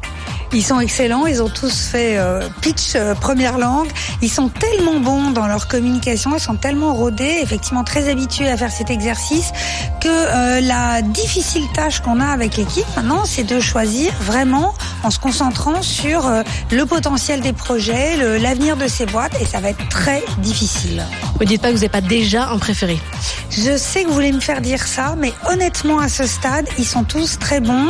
Ils 0.53 0.65
sont 0.65 0.81
excellents, 0.81 1.27
ils 1.27 1.41
ont 1.43 1.49
tous 1.49 1.87
fait 1.87 2.19
euh, 2.19 2.49
pitch 2.61 2.97
euh, 2.97 3.15
première 3.15 3.57
langue. 3.57 3.87
Ils 4.21 4.31
sont 4.31 4.49
tellement 4.49 4.99
bons 4.99 5.31
dans 5.31 5.47
leur 5.47 5.69
communication, 5.69 6.33
ils 6.35 6.41
sont 6.41 6.57
tellement 6.57 6.93
rodés, 6.93 7.39
effectivement 7.41 7.85
très 7.85 8.09
habitués 8.09 8.49
à 8.49 8.57
faire 8.57 8.73
cet 8.73 8.91
exercice, 8.91 9.53
que 10.01 10.09
euh, 10.09 10.61
la 10.61 11.03
difficile 11.03 11.63
tâche 11.73 12.01
qu'on 12.01 12.19
a 12.19 12.27
avec 12.27 12.57
l'équipe 12.57 12.85
maintenant, 12.97 13.25
c'est 13.25 13.45
de 13.45 13.61
choisir 13.61 14.13
vraiment 14.23 14.75
en 15.05 15.11
se 15.11 15.21
concentrant 15.21 15.83
sur 15.83 16.29
le 16.71 16.85
potentiel 16.85 17.41
des 17.41 17.53
projets, 17.53 18.39
l'avenir 18.39 18.77
de 18.77 18.89
ces 18.89 19.07
boîtes, 19.07 19.33
et 19.41 19.47
ça 19.47 19.61
va 19.61 19.71
être 19.71 19.89
très 19.89 20.23
difficile. 20.39 21.03
Vous 21.39 21.45
dites 21.45 21.63
pas 21.63 21.69
que 21.69 21.75
vous 21.75 21.79
n'avez 21.79 21.89
pas 21.89 22.01
déjà 22.01 22.49
un 22.49 22.59
préféré 22.59 22.99
Je 23.51 23.79
sais 23.79 24.03
que 24.03 24.09
vous 24.09 24.15
voulez 24.15 24.33
me 24.33 24.41
faire 24.41 24.61
dire 24.61 24.87
ça, 24.87 25.15
mais 25.17 25.33
honnêtement 25.49 26.01
à 26.01 26.09
ce 26.09 26.27
stade, 26.27 26.69
ils 26.79 26.85
sont 26.85 27.05
tous 27.05 27.39
très 27.39 27.61
bons. 27.61 27.89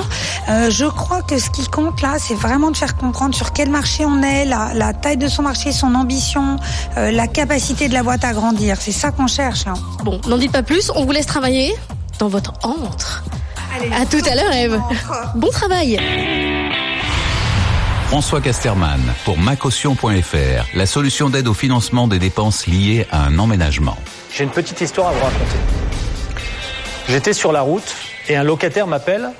je 0.48 0.86
crois 0.86 1.22
que 1.22 1.38
ce 1.38 1.50
qui 1.50 1.66
compte 1.66 2.00
là, 2.00 2.16
c'est 2.18 2.34
vraiment 2.34 2.49
vraiment 2.50 2.72
de 2.72 2.76
faire 2.76 2.96
comprendre 2.96 3.32
sur 3.32 3.52
quel 3.52 3.70
marché 3.70 4.04
on 4.04 4.24
est, 4.24 4.44
la, 4.44 4.92
taille 4.92 5.16
de 5.16 5.28
son 5.28 5.44
marché, 5.44 5.70
son 5.70 5.94
ambition, 5.94 6.56
euh, 6.96 7.12
la 7.12 7.28
capacité 7.28 7.88
de 7.88 7.94
la 7.94 8.02
boîte 8.02 8.24
à 8.24 8.32
grandir. 8.32 8.76
C'est 8.80 8.90
ça 8.90 9.12
qu'on 9.12 9.28
cherche. 9.28 9.68
Hein. 9.68 9.74
Bon, 10.02 10.20
n'en 10.26 10.36
dites 10.36 10.50
pas 10.50 10.64
plus, 10.64 10.90
on 10.96 11.04
vous 11.04 11.12
laisse 11.12 11.26
travailler 11.26 11.76
dans 12.18 12.26
votre 12.26 12.54
antre. 12.64 13.22
Allez, 13.76 13.92
à 13.92 14.04
tout 14.04 14.20
à 14.28 14.34
l'heure, 14.34 14.52
Eve. 14.52 14.80
Bon 15.36 15.48
travail. 15.50 16.00
François 18.08 18.40
Casterman 18.40 19.00
pour 19.24 19.38
macaution.fr, 19.38 20.66
la 20.74 20.86
solution 20.86 21.30
d'aide 21.30 21.46
au 21.46 21.54
financement 21.54 22.08
des 22.08 22.18
dépenses 22.18 22.66
liées 22.66 23.06
à 23.12 23.26
un 23.26 23.38
emménagement. 23.38 23.96
J'ai 24.34 24.42
une 24.42 24.50
petite 24.50 24.80
histoire 24.80 25.10
à 25.10 25.12
vous 25.12 25.22
raconter. 25.22 25.58
J'étais 27.08 27.32
sur 27.32 27.52
la 27.52 27.60
route 27.60 27.94
et 28.28 28.34
un 28.34 28.42
locataire 28.42 28.88
m'appelle 28.88 29.30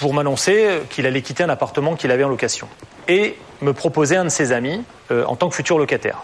pour 0.00 0.14
m'annoncer 0.14 0.80
qu'il 0.88 1.06
allait 1.06 1.20
quitter 1.20 1.44
un 1.44 1.50
appartement 1.50 1.94
qu'il 1.94 2.10
avait 2.10 2.24
en 2.24 2.28
location 2.28 2.68
et 3.06 3.36
me 3.60 3.74
proposer 3.74 4.16
un 4.16 4.24
de 4.24 4.30
ses 4.30 4.50
amis 4.52 4.82
euh, 5.10 5.24
en 5.26 5.36
tant 5.36 5.50
que 5.50 5.54
futur 5.54 5.78
locataire. 5.78 6.22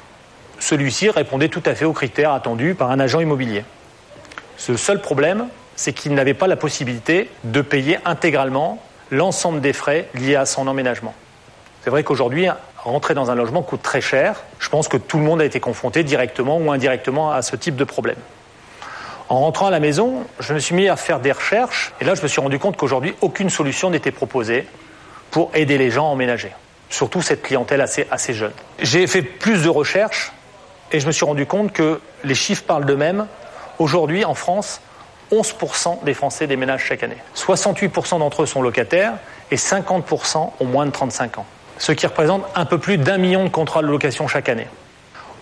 Celui-ci 0.59 1.11
répondait 1.11 1.51
tout 1.51 1.63
à 1.67 1.75
fait 1.75 1.85
aux 1.85 1.93
critères 1.93 2.33
attendus 2.33 2.75
par 2.75 2.91
un 2.91 2.99
agent 2.99 3.21
immobilier. 3.21 3.65
Ce 4.57 4.77
seul 4.77 5.03
problème, 5.03 5.49
c'est 5.77 5.93
qu'il 5.93 6.15
n'avait 6.15 6.33
pas 6.33 6.47
la 6.47 6.57
possibilité 6.57 7.29
de 7.45 7.61
payer 7.61 7.99
intégralement 8.07 8.83
l'ensemble 9.11 9.61
des 9.61 9.75
frais 9.75 10.09
liés 10.15 10.37
à 10.37 10.47
son 10.47 10.67
emménagement. 10.67 11.15
C'est 11.85 11.91
vrai 11.91 12.03
qu'aujourd'hui, 12.03 12.49
rentrer 12.79 13.13
dans 13.13 13.31
un 13.31 13.35
logement 13.35 13.63
coûte 13.63 13.83
très 13.83 14.01
cher. 14.01 14.43
Je 14.59 14.71
pense 14.71 14.89
que 14.89 14.97
tout 14.97 15.19
le 15.19 15.25
monde 15.25 15.43
a 15.43 15.45
été 15.45 15.61
confronté 15.61 16.03
directement 16.03 16.57
ou 16.57 16.73
indirectement 16.73 17.31
à 17.31 17.43
ce 17.43 17.57
type 17.57 17.77
de 17.77 17.85
problème. 17.85 18.17
En 19.29 19.41
rentrant 19.41 19.67
à 19.67 19.71
la 19.71 19.81
maison, 19.81 20.25
je 20.39 20.55
me 20.55 20.61
suis 20.61 20.75
mis 20.75 20.89
à 20.89 20.97
faire 20.97 21.19
des 21.19 21.33
recherches 21.33 21.93
et 22.01 22.05
là 22.05 22.15
je 22.15 22.23
me 22.23 22.29
suis 22.29 22.41
rendu 22.41 22.59
compte 22.59 22.77
qu'aujourd'hui 22.77 23.15
aucune 23.21 23.51
solution 23.51 23.91
n'était 23.91 24.13
proposée 24.13 24.67
pour 25.31 25.51
aider 25.55 25.79
les 25.79 25.91
gens 25.91 26.07
à 26.07 26.11
emménager. 26.11 26.53
surtout 26.89 27.21
cette 27.21 27.43
clientèle 27.43 27.81
assez, 27.81 28.33
jeune. 28.33 28.53
J'ai 28.79 29.07
fait 29.09 29.23
plus 29.23 29.65
de 29.65 29.69
recherches 29.69 30.33
et 30.93 31.01
je 31.01 31.07
me 31.09 31.13
suis 31.13 31.25
rendu 31.25 31.45
compte 31.45 31.73
que 31.73 32.01
les 32.23 32.37
chiffres 32.37 32.63
parlent 32.63 32.85
d'eux-mêmes. 32.85 33.27
Aujourd'hui, 33.81 34.25
en 34.25 34.35
France, 34.35 34.81
11% 35.33 36.05
des 36.05 36.15
Français 36.15 36.47
déménagent 36.47 36.85
chaque 36.85 37.03
année. 37.03 37.17
68% 37.35 38.21
d'entre 38.21 38.45
eux 38.45 38.47
sont 38.47 38.63
locataires 38.63 39.15
et 39.51 39.57
50% 39.57 40.53
ont 40.61 40.65
moins 40.65 40.87
de 40.87 40.93
35 40.93 41.39
ans. 41.39 41.47
Ce 41.79 41.91
qui 41.91 42.07
représente 42.07 42.45
un 42.55 42.65
peu 42.65 42.79
plus 42.79 42.99
d'un 42.99 43.19
million 43.19 43.43
de 43.43 43.49
contrats 43.49 43.83
de 43.83 43.89
location 43.89 44.29
chaque 44.29 44.49
année. 44.49 44.69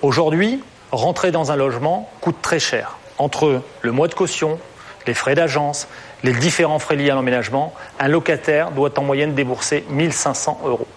Aujourd'hui, 0.01 0.65
rentrer 0.91 1.31
dans 1.31 1.53
un 1.53 1.57
logement 1.57 2.11
coûte 2.23 2.41
très 2.41 2.59
cher. 2.59 2.97
Entre 3.19 3.63
le 3.83 3.93
mois 3.93 4.09
de 4.09 4.15
caution, 4.15 4.59
les 5.07 5.15
frais 5.15 5.35
d'agence, 5.35 5.87
les 6.23 6.33
différents 6.33 6.79
frais 6.79 6.97
liés 6.97 7.11
à 7.11 7.15
l'emménagement, 7.15 7.75
un 7.99 8.09
locataire 8.09 8.71
doit 8.71 8.99
en 8.99 9.03
moyenne 9.03 9.35
débourser 9.35 9.85
1500 9.91 10.63
euros. 10.65 10.89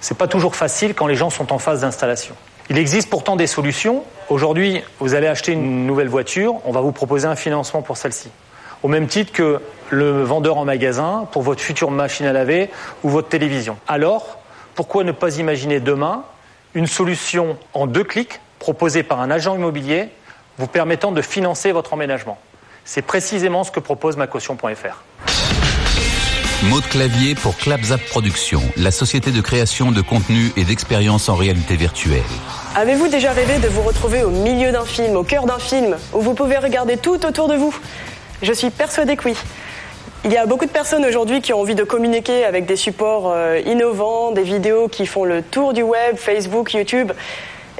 Ce 0.00 0.14
n'est 0.14 0.18
pas 0.18 0.28
toujours 0.28 0.56
facile 0.56 0.94
quand 0.94 1.06
les 1.06 1.16
gens 1.16 1.30
sont 1.30 1.52
en 1.52 1.58
phase 1.58 1.82
d'installation. 1.82 2.34
Il 2.70 2.78
existe 2.78 3.10
pourtant 3.10 3.36
des 3.36 3.48
solutions. 3.48 4.04
Aujourd'hui, 4.28 4.82
vous 5.00 5.14
allez 5.14 5.26
acheter 5.26 5.52
une 5.52 5.86
nouvelle 5.86 6.08
voiture, 6.08 6.54
on 6.64 6.72
va 6.72 6.80
vous 6.80 6.92
proposer 6.92 7.26
un 7.26 7.36
financement 7.36 7.82
pour 7.82 7.96
celle-ci. 7.96 8.30
Au 8.82 8.88
même 8.88 9.08
titre 9.08 9.32
que 9.32 9.60
le 9.90 10.22
vendeur 10.22 10.56
en 10.56 10.64
magasin 10.64 11.28
pour 11.32 11.42
votre 11.42 11.60
future 11.60 11.90
machine 11.90 12.26
à 12.26 12.32
laver 12.32 12.70
ou 13.02 13.10
votre 13.10 13.28
télévision. 13.28 13.76
Alors, 13.88 14.38
pourquoi 14.74 15.04
ne 15.04 15.12
pas 15.12 15.36
imaginer 15.36 15.80
demain 15.80 16.22
une 16.74 16.86
solution 16.86 17.58
en 17.74 17.86
deux 17.86 18.04
clics 18.04 18.40
proposée 18.60 19.02
par 19.02 19.20
un 19.20 19.30
agent 19.30 19.54
immobilier 19.54 20.08
vous 20.60 20.66
permettant 20.66 21.10
de 21.10 21.22
financer 21.22 21.72
votre 21.72 21.94
emménagement 21.94 22.38
C'est 22.84 23.00
précisément 23.02 23.64
ce 23.64 23.70
que 23.70 23.80
propose 23.80 24.18
macaution.fr. 24.18 25.02
Mot 26.64 26.80
de 26.80 26.86
clavier 26.86 27.34
pour 27.34 27.56
Clapzap 27.56 28.02
Productions, 28.10 28.60
la 28.76 28.90
société 28.90 29.30
de 29.30 29.40
création 29.40 29.90
de 29.90 30.02
contenu 30.02 30.52
et 30.58 30.64
d'expérience 30.64 31.30
en 31.30 31.34
réalité 31.34 31.76
virtuelle. 31.76 32.20
Avez-vous 32.76 33.08
déjà 33.08 33.32
rêvé 33.32 33.58
de 33.58 33.68
vous 33.68 33.80
retrouver 33.80 34.22
au 34.22 34.28
milieu 34.28 34.70
d'un 34.70 34.84
film, 34.84 35.16
au 35.16 35.24
cœur 35.24 35.46
d'un 35.46 35.58
film, 35.58 35.96
où 36.12 36.20
vous 36.20 36.34
pouvez 36.34 36.58
regarder 36.58 36.98
tout 36.98 37.24
autour 37.24 37.48
de 37.48 37.54
vous? 37.54 37.74
Je 38.42 38.52
suis 38.52 38.68
persuadée 38.68 39.16
que 39.16 39.24
oui. 39.24 39.36
Il 40.26 40.32
y 40.32 40.36
a 40.36 40.44
beaucoup 40.44 40.66
de 40.66 40.70
personnes 40.70 41.06
aujourd'hui 41.06 41.40
qui 41.40 41.54
ont 41.54 41.60
envie 41.60 41.74
de 41.74 41.84
communiquer 41.84 42.44
avec 42.44 42.66
des 42.66 42.76
supports 42.76 43.32
euh, 43.32 43.58
innovants, 43.64 44.32
des 44.32 44.42
vidéos 44.42 44.88
qui 44.88 45.06
font 45.06 45.24
le 45.24 45.40
tour 45.40 45.72
du 45.72 45.82
web, 45.82 46.16
Facebook, 46.16 46.74
YouTube. 46.74 47.12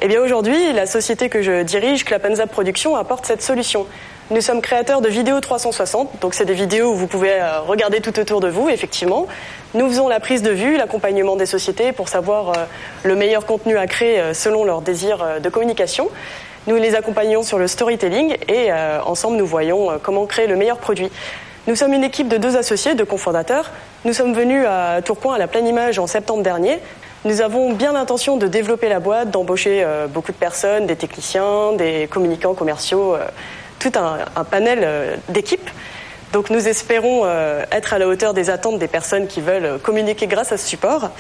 Eh 0.03 0.09
bien 0.09 0.23
aujourd'hui, 0.23 0.73
la 0.73 0.87
société 0.87 1.29
que 1.29 1.43
je 1.43 1.63
dirige, 1.63 2.07
Clapenzap 2.07 2.51
Productions, 2.51 2.97
apporte 2.97 3.27
cette 3.27 3.43
solution. 3.43 3.87
Nous 4.31 4.41
sommes 4.41 4.63
créateurs 4.63 5.03
de 5.03 5.11
vidéos 5.11 5.41
360, 5.41 6.23
donc 6.23 6.33
c'est 6.33 6.47
des 6.47 6.55
vidéos 6.55 6.93
où 6.93 6.95
vous 6.95 7.07
pouvez 7.07 7.35
euh, 7.35 7.61
regarder 7.61 8.01
tout 8.01 8.19
autour 8.19 8.41
de 8.41 8.49
vous, 8.49 8.71
effectivement. 8.71 9.27
Nous 9.75 9.87
faisons 9.91 10.09
la 10.09 10.19
prise 10.19 10.41
de 10.41 10.53
vue, 10.53 10.79
l'accompagnement 10.79 11.37
des 11.37 11.45
sociétés 11.45 11.93
pour 11.93 12.09
savoir 12.09 12.49
euh, 12.49 12.53
le 13.03 13.15
meilleur 13.15 13.45
contenu 13.45 13.77
à 13.77 13.87
créer 13.87 14.19
euh, 14.19 14.33
selon 14.33 14.65
leurs 14.65 14.81
désirs 14.81 15.23
de 15.39 15.49
communication. 15.51 16.09
Nous 16.67 16.77
les 16.77 16.95
accompagnons 16.95 17.43
sur 17.43 17.59
le 17.59 17.69
storytelling 17.69 18.39
et 18.49 18.71
ensemble 19.07 19.37
nous 19.39 19.47
voyons 19.47 19.99
comment 20.03 20.27
créer 20.27 20.47
le 20.47 20.57
meilleur 20.57 20.77
produit. 20.77 21.11
Nous 21.67 21.77
sommes 21.77 21.95
une 21.95 22.05
équipe 22.05 22.29
de 22.29 22.37
deux 22.37 22.57
associés, 22.57 22.95
de 22.95 23.05
cofondateurs. 23.05 23.71
Nous 24.05 24.13
sommes 24.13 24.35
venus 24.35 24.67
à 24.67 25.01
Tourcoing 25.03 25.35
à 25.35 25.39
la 25.39 25.47
pleine 25.47 25.67
image 25.67 25.99
en 25.99 26.07
septembre 26.07 26.43
dernier. 26.43 26.81
Nous 27.25 27.41
avons 27.43 27.73
bien 27.73 27.93
l'intention 27.93 28.37
de 28.37 28.47
développer 28.47 28.89
la 28.89 28.99
boîte, 28.99 29.31
d'embaucher 29.31 29.87
beaucoup 30.09 30.33
de 30.33 30.37
personnes, 30.37 30.87
des 30.87 30.97
techniciens, 30.97 31.73
des 31.73 32.09
communicants 32.11 32.55
commerciaux 32.55 33.17
tout 33.81 33.93
un, 33.97 34.45
panel 34.45 34.81
euh, 34.85 35.17
d'équipes. 35.29 35.69
Donc 36.33 36.49
nous 36.51 36.69
espérons 36.69 37.23
euh, 37.25 37.65
être 37.73 37.93
à 37.93 37.99
la 37.99 38.07
hauteur 38.07 38.35
des 38.35 38.51
attentes 38.51 38.79
des 38.79 38.87
personnes 38.87 39.27
qui 39.27 39.41
veulent 39.41 39.81
communiquer 39.81 40.29
grâce 40.29 40.53
à 40.53 40.57
ce 40.57 40.69
support. 40.69 41.11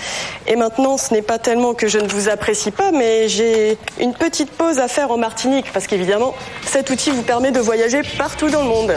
Et 0.47 0.54
maintenant, 0.54 0.97
ce 0.99 1.12
n'est 1.12 1.23
pas 1.23 1.40
tellement 1.40 1.75
que 1.75 1.88
je 1.88 1.99
ne 1.99 2.07
vous 2.07 2.28
apprécie 2.28 2.71
pas, 2.71 2.92
mais 2.92 3.26
j'ai 3.26 3.76
une 3.99 4.14
petite 4.14 4.52
pause 4.52 4.78
à 4.78 4.87
faire 4.87 5.11
en 5.11 5.16
Martinique, 5.16 5.73
parce 5.73 5.88
qu'évidemment, 5.88 6.33
cet 6.64 6.90
outil 6.90 7.11
vous 7.11 7.23
permet 7.23 7.50
de 7.50 7.59
voyager 7.59 8.02
partout 8.19 8.50
dans 8.50 8.62
le 8.62 8.69
monde. 8.69 8.95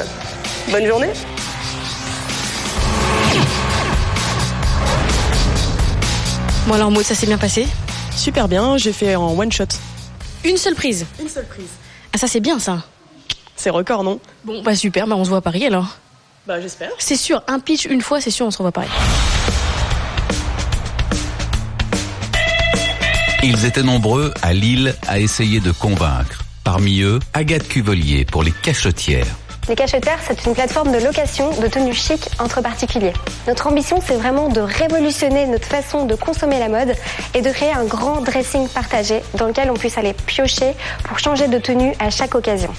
Bonne 0.70 0.86
journée. 0.86 1.10
Bon 6.68 6.74
alors 6.76 6.92
Maud, 6.92 7.04
ça 7.04 7.16
s'est 7.16 7.26
bien 7.28 7.38
passé 7.38 7.68
Super 8.16 8.48
bien, 8.48 8.78
j'ai 8.78 8.94
fait 8.94 9.16
en 9.16 9.38
one 9.38 9.52
shot. 9.52 9.66
Une 10.46 10.58
seule 10.58 10.76
prise 10.76 11.06
Une 11.20 11.28
seule 11.30 11.48
prise. 11.48 11.70
Ah 12.14 12.18
ça 12.18 12.28
c'est 12.28 12.40
bien 12.40 12.60
ça 12.60 12.84
c'est 13.56 13.70
record, 13.70 14.04
non? 14.04 14.20
Bon, 14.44 14.62
bah 14.62 14.76
super, 14.76 15.08
bah 15.08 15.16
on 15.16 15.24
se 15.24 15.30
voit 15.30 15.38
à 15.38 15.42
Paris 15.42 15.66
alors. 15.66 15.98
Bah 16.48 16.60
j'espère. 16.60 16.90
C'est 16.98 17.16
sûr, 17.16 17.42
un 17.48 17.60
pitch 17.60 17.86
une 17.86 18.02
fois, 18.02 18.20
c'est 18.20 18.32
sûr, 18.32 18.46
on 18.46 18.52
se 18.52 18.58
revoit 18.58 18.70
à 18.70 18.72
Paris. 18.72 18.90
Ils 23.44 23.66
étaient 23.66 23.84
nombreux 23.84 24.34
à 24.42 24.54
Lille 24.54 24.96
à 25.08 25.20
essayer 25.20 25.60
de 25.60 25.72
convaincre. 25.72 26.44
Parmi 26.64 27.02
eux, 27.02 27.20
Agathe 27.34 27.68
Cuvelier 27.68 28.26
pour 28.26 28.44
les 28.44 28.52
cachetières. 28.52 29.28
Les 29.70 29.76
cachetières, 29.76 30.20
c'est 30.28 30.46
une 30.46 30.54
plateforme 30.54 30.92
de 30.92 30.98
location 30.98 31.50
de 31.52 31.68
tenues 31.68 31.94
chic 31.94 32.28
entre 32.40 32.62
particuliers. 32.62 33.14
Notre 33.48 33.68
ambition, 33.68 34.00
c'est 34.06 34.16
vraiment 34.16 34.50
de 34.50 34.60
révolutionner 34.60 35.46
notre 35.46 35.68
façon 35.68 36.06
de 36.06 36.16
consommer 36.16 36.60
la 36.60 36.68
mode 36.68 36.94
et 37.34 37.42
de 37.42 37.50
créer 37.50 37.72
un 37.72 37.86
grand 37.86 38.22
dressing 38.22 38.68
partagé 38.68 39.24
dans 39.36 39.48
lequel 39.48 39.72
on 39.72 39.76
puisse 39.76 39.98
aller 39.98 40.14
piocher 40.14 40.74
pour 41.06 41.20
changer 41.20 41.48
de 41.48 41.60
tenue 41.60 41.94
à 42.00 42.10
chaque 42.10 42.36
occasion. 42.36 42.74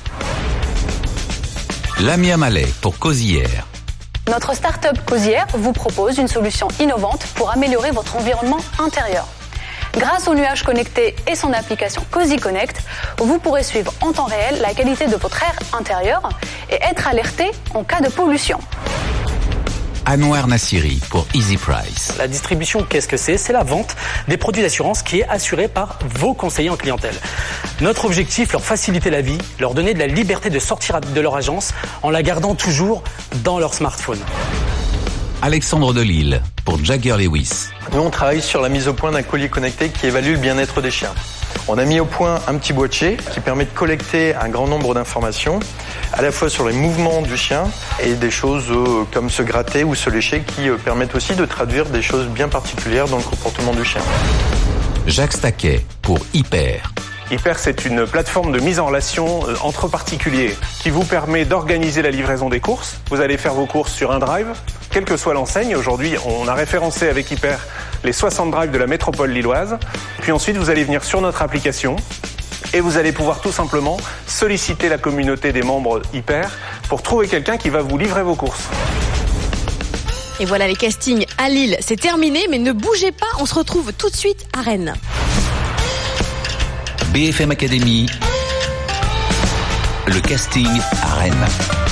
Lamia 2.00 2.36
Mallet 2.36 2.68
pour 2.82 2.98
Cosière. 2.98 3.66
Notre 4.28 4.54
start-up 4.54 4.98
Cosière 5.06 5.46
vous 5.54 5.72
propose 5.72 6.18
une 6.18 6.28
solution 6.28 6.68
innovante 6.80 7.24
pour 7.34 7.50
améliorer 7.50 7.92
votre 7.92 8.16
environnement 8.16 8.60
intérieur. 8.78 9.26
Grâce 9.96 10.26
au 10.26 10.34
nuage 10.34 10.64
connecté 10.64 11.14
et 11.30 11.36
son 11.36 11.52
application 11.52 12.04
Cozy 12.10 12.36
Connect, 12.36 12.82
vous 13.18 13.38
pourrez 13.38 13.62
suivre 13.62 13.92
en 14.00 14.12
temps 14.12 14.24
réel 14.24 14.60
la 14.60 14.74
qualité 14.74 15.06
de 15.06 15.16
votre 15.16 15.40
air 15.42 15.56
intérieur 15.72 16.28
et 16.68 16.74
être 16.82 17.06
alerté 17.06 17.52
en 17.74 17.84
cas 17.84 18.00
de 18.00 18.08
pollution. 18.08 18.58
Anouar 20.04 20.48
Nassiri 20.48 21.00
pour 21.08 21.26
Easy 21.32 21.56
Price. 21.56 22.12
La 22.18 22.26
distribution, 22.26 22.82
qu'est-ce 22.82 23.08
que 23.08 23.16
c'est? 23.16 23.38
C'est 23.38 23.52
la 23.52 23.62
vente 23.62 23.96
des 24.26 24.36
produits 24.36 24.62
d'assurance 24.62 25.02
qui 25.02 25.20
est 25.20 25.28
assurée 25.28 25.68
par 25.68 25.98
vos 26.04 26.34
conseillers 26.34 26.70
en 26.70 26.76
clientèle. 26.76 27.14
Notre 27.80 28.04
objectif, 28.04 28.52
leur 28.52 28.62
faciliter 28.62 29.10
la 29.10 29.22
vie, 29.22 29.38
leur 29.60 29.74
donner 29.74 29.94
de 29.94 30.00
la 30.00 30.08
liberté 30.08 30.50
de 30.50 30.58
sortir 30.58 31.00
de 31.00 31.20
leur 31.20 31.36
agence 31.36 31.72
en 32.02 32.10
la 32.10 32.22
gardant 32.22 32.54
toujours 32.54 33.04
dans 33.44 33.58
leur 33.58 33.74
smartphone. 33.74 34.20
Alexandre 35.42 35.92
Delille 35.92 36.40
pour 36.64 36.82
Jagger 36.82 37.16
Lewis. 37.18 37.68
Nous, 37.92 38.00
on 38.00 38.10
travaille 38.10 38.40
sur 38.40 38.60
la 38.60 38.68
mise 38.68 38.88
au 38.88 38.94
point 38.94 39.12
d'un 39.12 39.22
collier 39.22 39.48
connecté 39.48 39.90
qui 39.90 40.06
évalue 40.06 40.32
le 40.32 40.38
bien-être 40.38 40.80
des 40.80 40.90
chiens. 40.90 41.14
On 41.68 41.78
a 41.78 41.84
mis 41.84 42.00
au 42.00 42.04
point 42.04 42.40
un 42.46 42.56
petit 42.56 42.72
boîtier 42.72 43.16
qui 43.32 43.40
permet 43.40 43.64
de 43.64 43.70
collecter 43.70 44.34
un 44.34 44.48
grand 44.48 44.66
nombre 44.66 44.94
d'informations, 44.94 45.60
à 46.12 46.22
la 46.22 46.32
fois 46.32 46.50
sur 46.50 46.68
les 46.68 46.74
mouvements 46.74 47.22
du 47.22 47.36
chien 47.36 47.64
et 48.02 48.14
des 48.14 48.30
choses 48.30 48.70
euh, 48.70 49.04
comme 49.12 49.30
se 49.30 49.42
gratter 49.42 49.84
ou 49.84 49.94
se 49.94 50.10
lécher 50.10 50.42
qui 50.42 50.68
euh, 50.68 50.76
permettent 50.76 51.14
aussi 51.14 51.34
de 51.34 51.44
traduire 51.44 51.86
des 51.86 52.02
choses 52.02 52.26
bien 52.28 52.48
particulières 52.48 53.08
dans 53.08 53.18
le 53.18 53.22
comportement 53.22 53.72
du 53.72 53.84
chien. 53.84 54.02
Jacques 55.06 55.34
Staquet 55.34 55.84
pour 56.02 56.18
Hyper. 56.34 56.92
Hyper, 57.30 57.58
c'est 57.58 57.86
une 57.86 58.06
plateforme 58.06 58.52
de 58.52 58.60
mise 58.60 58.78
en 58.78 58.86
relation 58.86 59.48
euh, 59.48 59.54
entre 59.62 59.88
particuliers 59.88 60.54
qui 60.80 60.90
vous 60.90 61.04
permet 61.04 61.46
d'organiser 61.46 62.02
la 62.02 62.10
livraison 62.10 62.50
des 62.50 62.60
courses. 62.60 62.98
Vous 63.10 63.20
allez 63.22 63.38
faire 63.38 63.54
vos 63.54 63.64
courses 63.64 63.92
sur 63.92 64.12
un 64.12 64.18
drive, 64.18 64.48
quelle 64.94 65.04
que 65.04 65.16
soit 65.16 65.34
l'enseigne. 65.34 65.74
Aujourd'hui, 65.74 66.14
on 66.24 66.46
a 66.46 66.54
référencé 66.54 67.08
avec 67.08 67.28
Hyper 67.28 67.58
les 68.04 68.12
60 68.12 68.52
drives 68.52 68.70
de 68.70 68.78
la 68.78 68.86
métropole 68.86 69.32
lilloise. 69.32 69.76
Puis 70.20 70.30
ensuite, 70.30 70.56
vous 70.56 70.70
allez 70.70 70.84
venir 70.84 71.02
sur 71.02 71.20
notre 71.20 71.42
application 71.42 71.96
et 72.72 72.78
vous 72.78 72.96
allez 72.96 73.10
pouvoir 73.10 73.40
tout 73.40 73.50
simplement 73.50 73.96
solliciter 74.28 74.88
la 74.88 74.96
communauté 74.96 75.52
des 75.52 75.62
membres 75.62 76.00
Hyper 76.12 76.48
pour 76.88 77.02
trouver 77.02 77.26
quelqu'un 77.26 77.56
qui 77.56 77.70
va 77.70 77.82
vous 77.82 77.98
livrer 77.98 78.22
vos 78.22 78.36
courses. 78.36 78.68
Et 80.38 80.44
voilà 80.44 80.68
les 80.68 80.76
castings 80.76 81.26
à 81.38 81.48
Lille, 81.48 81.76
c'est 81.80 82.00
terminé, 82.00 82.46
mais 82.48 82.58
ne 82.58 82.70
bougez 82.70 83.10
pas, 83.10 83.26
on 83.40 83.46
se 83.46 83.54
retrouve 83.54 83.92
tout 83.94 84.10
de 84.10 84.16
suite 84.16 84.46
à 84.56 84.62
Rennes. 84.62 84.94
BFM 87.08 87.50
Academy, 87.50 88.06
le 90.06 90.20
casting 90.20 90.68
à 91.02 91.14
Rennes. 91.16 91.83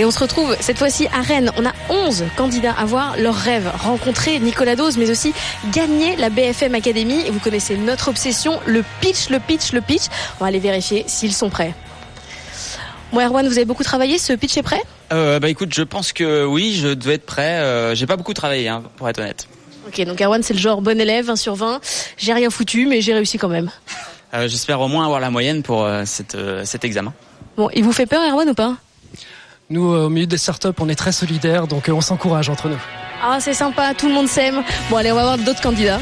Et 0.00 0.04
on 0.06 0.10
se 0.10 0.18
retrouve 0.18 0.56
cette 0.60 0.78
fois-ci 0.78 1.08
à 1.08 1.20
Rennes. 1.20 1.52
On 1.58 1.66
a 1.66 1.74
11 1.90 2.24
candidats 2.34 2.72
à 2.72 2.86
voir 2.86 3.18
leur 3.18 3.34
rêve, 3.34 3.70
rencontrer 3.82 4.38
Nicolas 4.38 4.74
Dose, 4.74 4.96
mais 4.96 5.10
aussi 5.10 5.34
gagner 5.72 6.16
la 6.16 6.30
BFM 6.30 6.74
Academy. 6.74 7.20
Et 7.26 7.30
vous 7.30 7.38
connaissez 7.38 7.76
notre 7.76 8.08
obsession, 8.08 8.58
le 8.64 8.82
pitch, 9.02 9.28
le 9.28 9.38
pitch, 9.40 9.72
le 9.74 9.82
pitch. 9.82 10.04
On 10.38 10.44
va 10.44 10.46
aller 10.46 10.58
vérifier 10.58 11.04
s'ils 11.06 11.34
sont 11.34 11.50
prêts. 11.50 11.74
Bon, 13.12 13.20
Erwan, 13.20 13.46
vous 13.46 13.58
avez 13.58 13.66
beaucoup 13.66 13.82
travaillé, 13.84 14.16
ce 14.16 14.32
pitch 14.32 14.56
est 14.56 14.62
prêt? 14.62 14.80
Euh, 15.12 15.38
Bah 15.38 15.50
écoute, 15.50 15.74
je 15.74 15.82
pense 15.82 16.14
que 16.14 16.46
oui, 16.46 16.72
je 16.80 16.88
devais 16.94 17.16
être 17.16 17.26
prêt. 17.26 17.58
Euh, 17.58 17.94
j'ai 17.94 18.06
pas 18.06 18.16
beaucoup 18.16 18.32
travaillé, 18.32 18.68
hein, 18.68 18.82
pour 18.96 19.06
être 19.06 19.18
honnête. 19.18 19.48
Ok, 19.86 20.00
donc 20.06 20.18
Erwan, 20.22 20.42
c'est 20.42 20.54
le 20.54 20.60
genre 20.60 20.80
bon 20.80 20.98
élève, 20.98 21.26
20 21.26 21.36
sur 21.36 21.56
20. 21.56 21.78
J'ai 22.16 22.32
rien 22.32 22.48
foutu, 22.48 22.86
mais 22.86 23.02
j'ai 23.02 23.12
réussi 23.12 23.36
quand 23.36 23.48
même. 23.50 23.70
Euh, 24.32 24.48
J'espère 24.48 24.80
au 24.80 24.88
moins 24.88 25.04
avoir 25.04 25.20
la 25.20 25.28
moyenne 25.28 25.62
pour 25.62 25.86
cette, 26.06 26.36
euh, 26.36 26.64
cet 26.64 26.86
examen. 26.86 27.12
Bon, 27.58 27.68
il 27.74 27.84
vous 27.84 27.92
fait 27.92 28.06
peur, 28.06 28.22
Erwan, 28.26 28.48
ou 28.48 28.54
pas? 28.54 28.76
Nous, 29.70 29.92
euh, 29.92 30.06
au 30.06 30.08
milieu 30.08 30.26
des 30.26 30.36
startups, 30.36 30.68
on 30.80 30.88
est 30.88 30.96
très 30.96 31.12
solidaires, 31.12 31.68
donc 31.68 31.88
euh, 31.88 31.92
on 31.92 32.00
s'encourage 32.00 32.48
entre 32.48 32.68
nous. 32.68 32.82
Ah, 33.22 33.38
c'est 33.38 33.54
sympa, 33.54 33.94
tout 33.94 34.08
le 34.08 34.14
monde 34.14 34.26
s'aime. 34.26 34.64
Bon, 34.90 34.96
allez, 34.96 35.12
on 35.12 35.14
va 35.14 35.22
voir 35.22 35.38
d'autres 35.38 35.62
candidats. 35.62 36.00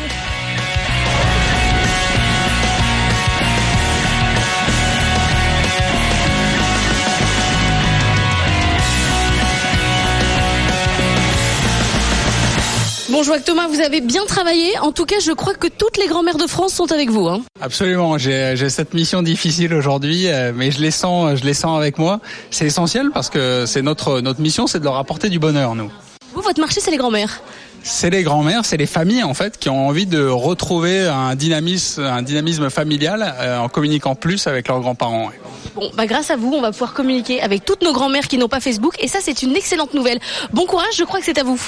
Bon, 13.19 13.25
je 13.25 13.31
vois 13.31 13.41
que 13.41 13.45
Thomas, 13.45 13.67
vous 13.67 13.81
avez 13.81 14.01
bien 14.01 14.25
travaillé. 14.27 14.79
En 14.79 14.93
tout 14.93 15.05
cas, 15.05 15.17
je 15.21 15.33
crois 15.33 15.53
que 15.53 15.67
toutes 15.67 15.97
les 15.97 16.07
grand-mères 16.07 16.37
de 16.37 16.47
France 16.47 16.73
sont 16.73 16.93
avec 16.93 17.11
vous. 17.11 17.27
Hein. 17.27 17.41
Absolument, 17.61 18.17
j'ai 18.17 18.69
cette 18.69 18.95
mission 18.95 19.23
difficile 19.23 19.75
aujourd'hui, 19.75 20.29
euh, 20.29 20.53
mais 20.55 20.71
je 20.71 20.81
les 20.81 20.93
sens, 20.93 21.35
je 21.35 21.45
les 21.45 21.53
sens 21.53 21.77
avec 21.77 21.99
moi. 21.99 22.21
C'est 22.53 22.67
essentiel 22.67 23.11
parce 23.13 23.29
que 23.29 23.67
c'est 23.67 23.83
notre 23.83 24.21
notre 24.21 24.41
mission, 24.41 24.69
c'est 24.69 24.79
de 24.79 24.85
leur 24.85 24.95
apporter 24.95 25.31
du 25.31 25.41
bonheur, 25.41 25.75
nous. 25.75 25.91
Vous, 26.33 26.43
votre 26.43 26.61
marché, 26.61 26.81
c'est 26.81 26.93
les 26.93 26.97
grand-mères. 26.97 27.43
C'est 27.83 28.11
les 28.11 28.23
grands-mères, 28.23 28.65
c'est 28.65 28.77
les 28.77 28.87
familles 28.87 29.25
en 29.25 29.35
fait 29.35 29.59
qui 29.59 29.69
ont 29.69 29.89
envie 29.89 30.07
de 30.07 30.25
retrouver 30.25 31.09
un 31.09 31.35
dynamisme, 31.35 32.05
un 32.05 32.23
dynamisme 32.23 32.71
familial 32.71 33.35
euh, 33.41 33.59
en 33.59 33.69
communiquant 33.69 34.15
plus 34.15 34.47
avec 34.47 34.69
leurs 34.69 34.79
grands-parents. 34.79 35.31
Bon, 35.75 35.91
bah 35.97 36.07
grâce 36.07 36.31
à 36.31 36.37
vous, 36.37 36.53
on 36.55 36.61
va 36.61 36.71
pouvoir 36.71 36.95
communiquer 36.95 37.43
avec 37.43 37.65
toutes 37.65 37.83
nos 37.83 37.93
grand-mères 37.93 38.29
qui 38.29 38.39
n'ont 38.39 38.47
pas 38.47 38.61
Facebook, 38.61 38.95
et 39.01 39.09
ça, 39.09 39.19
c'est 39.21 39.43
une 39.43 39.57
excellente 39.57 39.93
nouvelle. 39.93 40.21
Bon 40.53 40.67
courage, 40.67 40.95
je 40.97 41.03
crois 41.03 41.19
que 41.19 41.27
c'est 41.27 41.39
à 41.39 41.43
vous. 41.43 41.61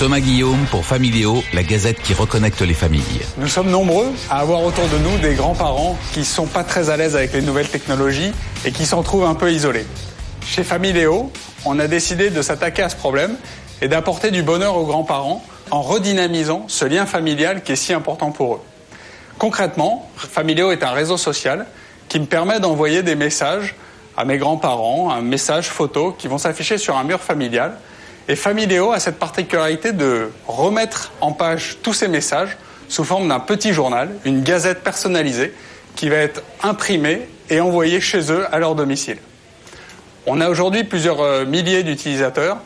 Thomas 0.00 0.20
Guillaume 0.20 0.64
pour 0.70 0.86
Familio, 0.86 1.44
la 1.52 1.62
gazette 1.62 2.00
qui 2.00 2.14
reconnecte 2.14 2.62
les 2.62 2.72
familles. 2.72 3.20
Nous 3.36 3.48
sommes 3.48 3.68
nombreux 3.68 4.06
à 4.30 4.38
avoir 4.38 4.64
autour 4.64 4.88
de 4.88 4.96
nous 4.96 5.18
des 5.18 5.34
grands-parents 5.34 5.98
qui 6.14 6.24
sont 6.24 6.46
pas 6.46 6.64
très 6.64 6.88
à 6.88 6.96
l'aise 6.96 7.16
avec 7.16 7.34
les 7.34 7.42
nouvelles 7.42 7.68
technologies 7.68 8.32
et 8.64 8.72
qui 8.72 8.86
s'en 8.86 9.02
trouvent 9.02 9.26
un 9.26 9.34
peu 9.34 9.52
isolés. 9.52 9.84
Chez 10.46 10.64
Familio, 10.64 11.30
on 11.66 11.78
a 11.78 11.86
décidé 11.86 12.30
de 12.30 12.40
s'attaquer 12.40 12.80
à 12.80 12.88
ce 12.88 12.96
problème 12.96 13.36
et 13.82 13.88
d'apporter 13.88 14.30
du 14.30 14.42
bonheur 14.42 14.74
aux 14.78 14.86
grands-parents 14.86 15.44
en 15.70 15.82
redynamisant 15.82 16.64
ce 16.66 16.86
lien 16.86 17.04
familial 17.04 17.62
qui 17.62 17.72
est 17.72 17.76
si 17.76 17.92
important 17.92 18.30
pour 18.30 18.54
eux. 18.54 18.60
Concrètement, 19.36 20.08
Familio 20.16 20.72
est 20.72 20.82
un 20.82 20.92
réseau 20.92 21.18
social 21.18 21.66
qui 22.08 22.20
me 22.20 22.24
permet 22.24 22.58
d'envoyer 22.58 23.02
des 23.02 23.16
messages 23.16 23.74
à 24.16 24.24
mes 24.24 24.38
grands-parents, 24.38 25.10
un 25.10 25.20
message 25.20 25.68
photo 25.68 26.16
qui 26.18 26.26
vont 26.26 26.38
s'afficher 26.38 26.78
sur 26.78 26.96
un 26.96 27.04
mur 27.04 27.20
familial. 27.20 27.74
Et 28.30 28.36
Familio 28.36 28.92
a 28.92 29.00
cette 29.00 29.18
particularité 29.18 29.90
de 29.90 30.30
remettre 30.46 31.10
en 31.20 31.32
page 31.32 31.78
tous 31.82 31.94
ces 31.94 32.06
messages 32.06 32.56
sous 32.86 33.02
forme 33.02 33.26
d'un 33.26 33.40
petit 33.40 33.72
journal, 33.72 34.08
une 34.24 34.44
gazette 34.44 34.84
personnalisée 34.84 35.52
qui 35.96 36.08
va 36.08 36.18
être 36.18 36.40
imprimée 36.62 37.28
et 37.48 37.60
envoyée 37.60 38.00
chez 38.00 38.30
eux 38.30 38.46
à 38.54 38.60
leur 38.60 38.76
domicile. 38.76 39.16
On 40.26 40.40
a 40.40 40.48
aujourd'hui 40.48 40.84
plusieurs 40.84 41.20
euh, 41.20 41.44
milliers 41.44 41.82
d'utilisateurs 41.82 42.58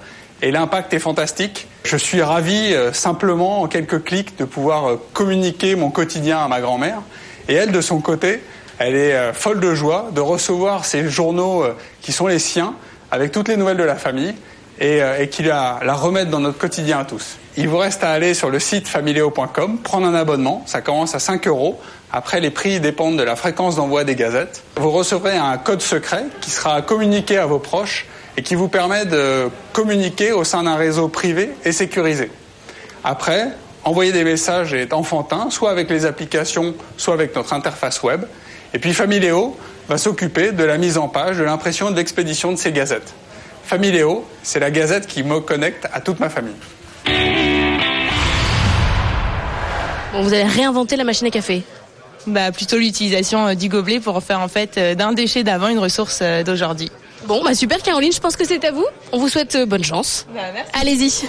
et 0.42 0.50
l'impact 0.50 0.92
est 0.92 0.98
fantastique. 0.98 1.66
Je 1.84 1.96
suis 1.96 2.20
ravi 2.20 2.74
euh, 2.74 2.92
simplement 2.92 3.62
en 3.62 3.66
quelques 3.66 4.04
clics 4.04 4.36
de 4.36 4.44
pouvoir 4.44 4.86
euh, 4.86 5.02
communiquer 5.14 5.76
mon 5.76 5.88
quotidien 5.88 6.40
à 6.40 6.48
ma 6.48 6.60
grand-mère 6.60 7.00
et 7.48 7.54
elle 7.54 7.72
de 7.72 7.80
son 7.80 8.00
côté, 8.00 8.42
elle 8.78 8.96
est 8.96 9.32
folle 9.32 9.60
de 9.60 9.74
joie 9.74 10.10
de 10.12 10.20
recevoir 10.20 10.84
ces 10.84 11.08
journaux 11.08 11.64
qui 12.02 12.12
sont 12.12 12.26
les 12.26 12.38
siens 12.40 12.74
avec 13.10 13.32
toutes 13.32 13.48
les 13.48 13.56
nouvelles 13.56 13.76
de 13.76 13.84
la 13.84 13.94
famille 13.94 14.34
et, 14.80 15.02
euh, 15.02 15.20
et 15.20 15.28
qui 15.28 15.42
la, 15.42 15.80
la 15.82 15.94
remettent 15.94 16.30
dans 16.30 16.40
notre 16.40 16.58
quotidien 16.58 17.00
à 17.00 17.04
tous. 17.04 17.36
Il 17.56 17.68
vous 17.68 17.78
reste 17.78 18.02
à 18.02 18.10
aller 18.10 18.34
sur 18.34 18.50
le 18.50 18.58
site 18.58 18.88
familio.com, 18.88 19.78
prendre 19.78 20.06
un 20.06 20.14
abonnement, 20.14 20.62
ça 20.66 20.80
commence 20.80 21.14
à 21.14 21.20
5 21.20 21.46
euros. 21.46 21.80
Après, 22.12 22.40
les 22.40 22.50
prix 22.50 22.80
dépendent 22.80 23.16
de 23.16 23.22
la 23.22 23.36
fréquence 23.36 23.76
d'envoi 23.76 24.04
des 24.04 24.16
gazettes. 24.16 24.62
Vous 24.76 24.90
recevrez 24.90 25.36
un 25.36 25.56
code 25.58 25.80
secret 25.80 26.24
qui 26.40 26.50
sera 26.50 26.82
communiqué 26.82 27.38
à 27.38 27.46
vos 27.46 27.58
proches 27.58 28.06
et 28.36 28.42
qui 28.42 28.54
vous 28.54 28.68
permet 28.68 29.04
de 29.04 29.48
communiquer 29.72 30.32
au 30.32 30.44
sein 30.44 30.64
d'un 30.64 30.76
réseau 30.76 31.08
privé 31.08 31.50
et 31.64 31.72
sécurisé. 31.72 32.30
Après, 33.04 33.48
envoyer 33.84 34.12
des 34.12 34.24
messages 34.24 34.74
est 34.74 34.92
enfantin, 34.92 35.48
soit 35.50 35.70
avec 35.70 35.90
les 35.90 36.06
applications, 36.06 36.74
soit 36.96 37.14
avec 37.14 37.36
notre 37.36 37.52
interface 37.52 38.02
web. 38.02 38.24
Et 38.72 38.78
puis 38.78 38.94
Familio 38.94 39.56
va 39.88 39.98
s'occuper 39.98 40.52
de 40.52 40.64
la 40.64 40.78
mise 40.78 40.98
en 40.98 41.08
page, 41.08 41.36
de 41.36 41.44
l'impression 41.44 41.90
de 41.90 41.96
l'expédition 41.96 42.50
de 42.50 42.56
ces 42.56 42.72
gazettes. 42.72 43.14
Familio, 43.64 44.24
c'est 44.42 44.60
la 44.60 44.70
gazette 44.70 45.06
qui 45.06 45.22
me 45.22 45.40
connecte 45.40 45.86
à 45.92 46.00
toute 46.00 46.20
ma 46.20 46.28
famille. 46.28 46.54
Bon, 50.12 50.22
vous 50.22 50.32
allez 50.32 50.44
réinventer 50.44 50.96
la 50.96 51.04
machine 51.04 51.26
à 51.26 51.30
café. 51.30 51.62
Bah, 52.26 52.52
plutôt 52.52 52.76
l'utilisation 52.76 53.48
euh, 53.48 53.54
du 53.54 53.68
gobelet 53.68 54.00
pour 54.00 54.22
faire 54.22 54.40
en 54.40 54.48
fait 54.48 54.78
euh, 54.78 54.94
d'un 54.94 55.12
déchet 55.12 55.44
d'avant 55.44 55.68
une 55.68 55.78
ressource 55.78 56.20
euh, 56.22 56.42
d'aujourd'hui. 56.42 56.90
Bon, 57.26 57.42
bah 57.42 57.54
super 57.54 57.82
Caroline, 57.82 58.12
je 58.12 58.20
pense 58.20 58.36
que 58.36 58.46
c'est 58.46 58.64
à 58.64 58.70
vous. 58.70 58.84
On 59.12 59.18
vous 59.18 59.28
souhaite 59.28 59.56
bonne 59.66 59.84
chance. 59.84 60.26
Allez-y. 60.74 61.26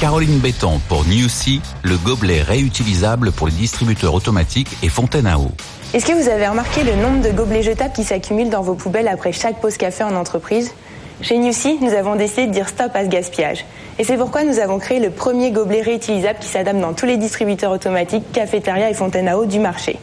Caroline 0.00 0.38
Béton 0.38 0.80
pour 0.88 1.04
Newsy, 1.06 1.60
le 1.82 1.96
gobelet 1.96 2.42
réutilisable 2.42 3.32
pour 3.32 3.46
les 3.46 3.54
distributeurs 3.54 4.12
automatiques 4.12 4.68
et 4.82 4.88
fontaine 4.88 5.26
à 5.26 5.38
eau. 5.38 5.50
Est-ce 5.94 6.06
que 6.06 6.12
vous 6.12 6.28
avez 6.28 6.48
remarqué 6.48 6.82
le 6.82 6.96
nombre 6.96 7.22
de 7.22 7.30
gobelets 7.30 7.62
jetables 7.62 7.92
qui 7.92 8.02
s'accumulent 8.02 8.50
dans 8.50 8.62
vos 8.62 8.74
poubelles 8.74 9.06
après 9.06 9.30
chaque 9.30 9.60
pause 9.60 9.76
café 9.76 10.02
en 10.02 10.16
entreprise? 10.16 10.74
Chez 11.20 11.38
Newsy, 11.38 11.78
nous 11.80 11.94
avons 11.94 12.16
décidé 12.16 12.48
de 12.48 12.50
dire 12.50 12.68
stop 12.68 12.90
à 12.94 13.04
ce 13.04 13.08
gaspillage. 13.08 13.64
Et 14.00 14.02
c'est 14.02 14.16
pourquoi 14.16 14.42
nous 14.42 14.58
avons 14.58 14.80
créé 14.80 14.98
le 14.98 15.10
premier 15.10 15.52
gobelet 15.52 15.82
réutilisable 15.82 16.40
qui 16.40 16.48
s'adapte 16.48 16.80
dans 16.80 16.94
tous 16.94 17.06
les 17.06 17.16
distributeurs 17.16 17.70
automatiques, 17.70 18.24
cafétéria 18.32 18.90
et 18.90 18.94
fontaine 18.94 19.28
à 19.28 19.38
eau 19.38 19.46
du 19.46 19.60
marché. 19.60 19.96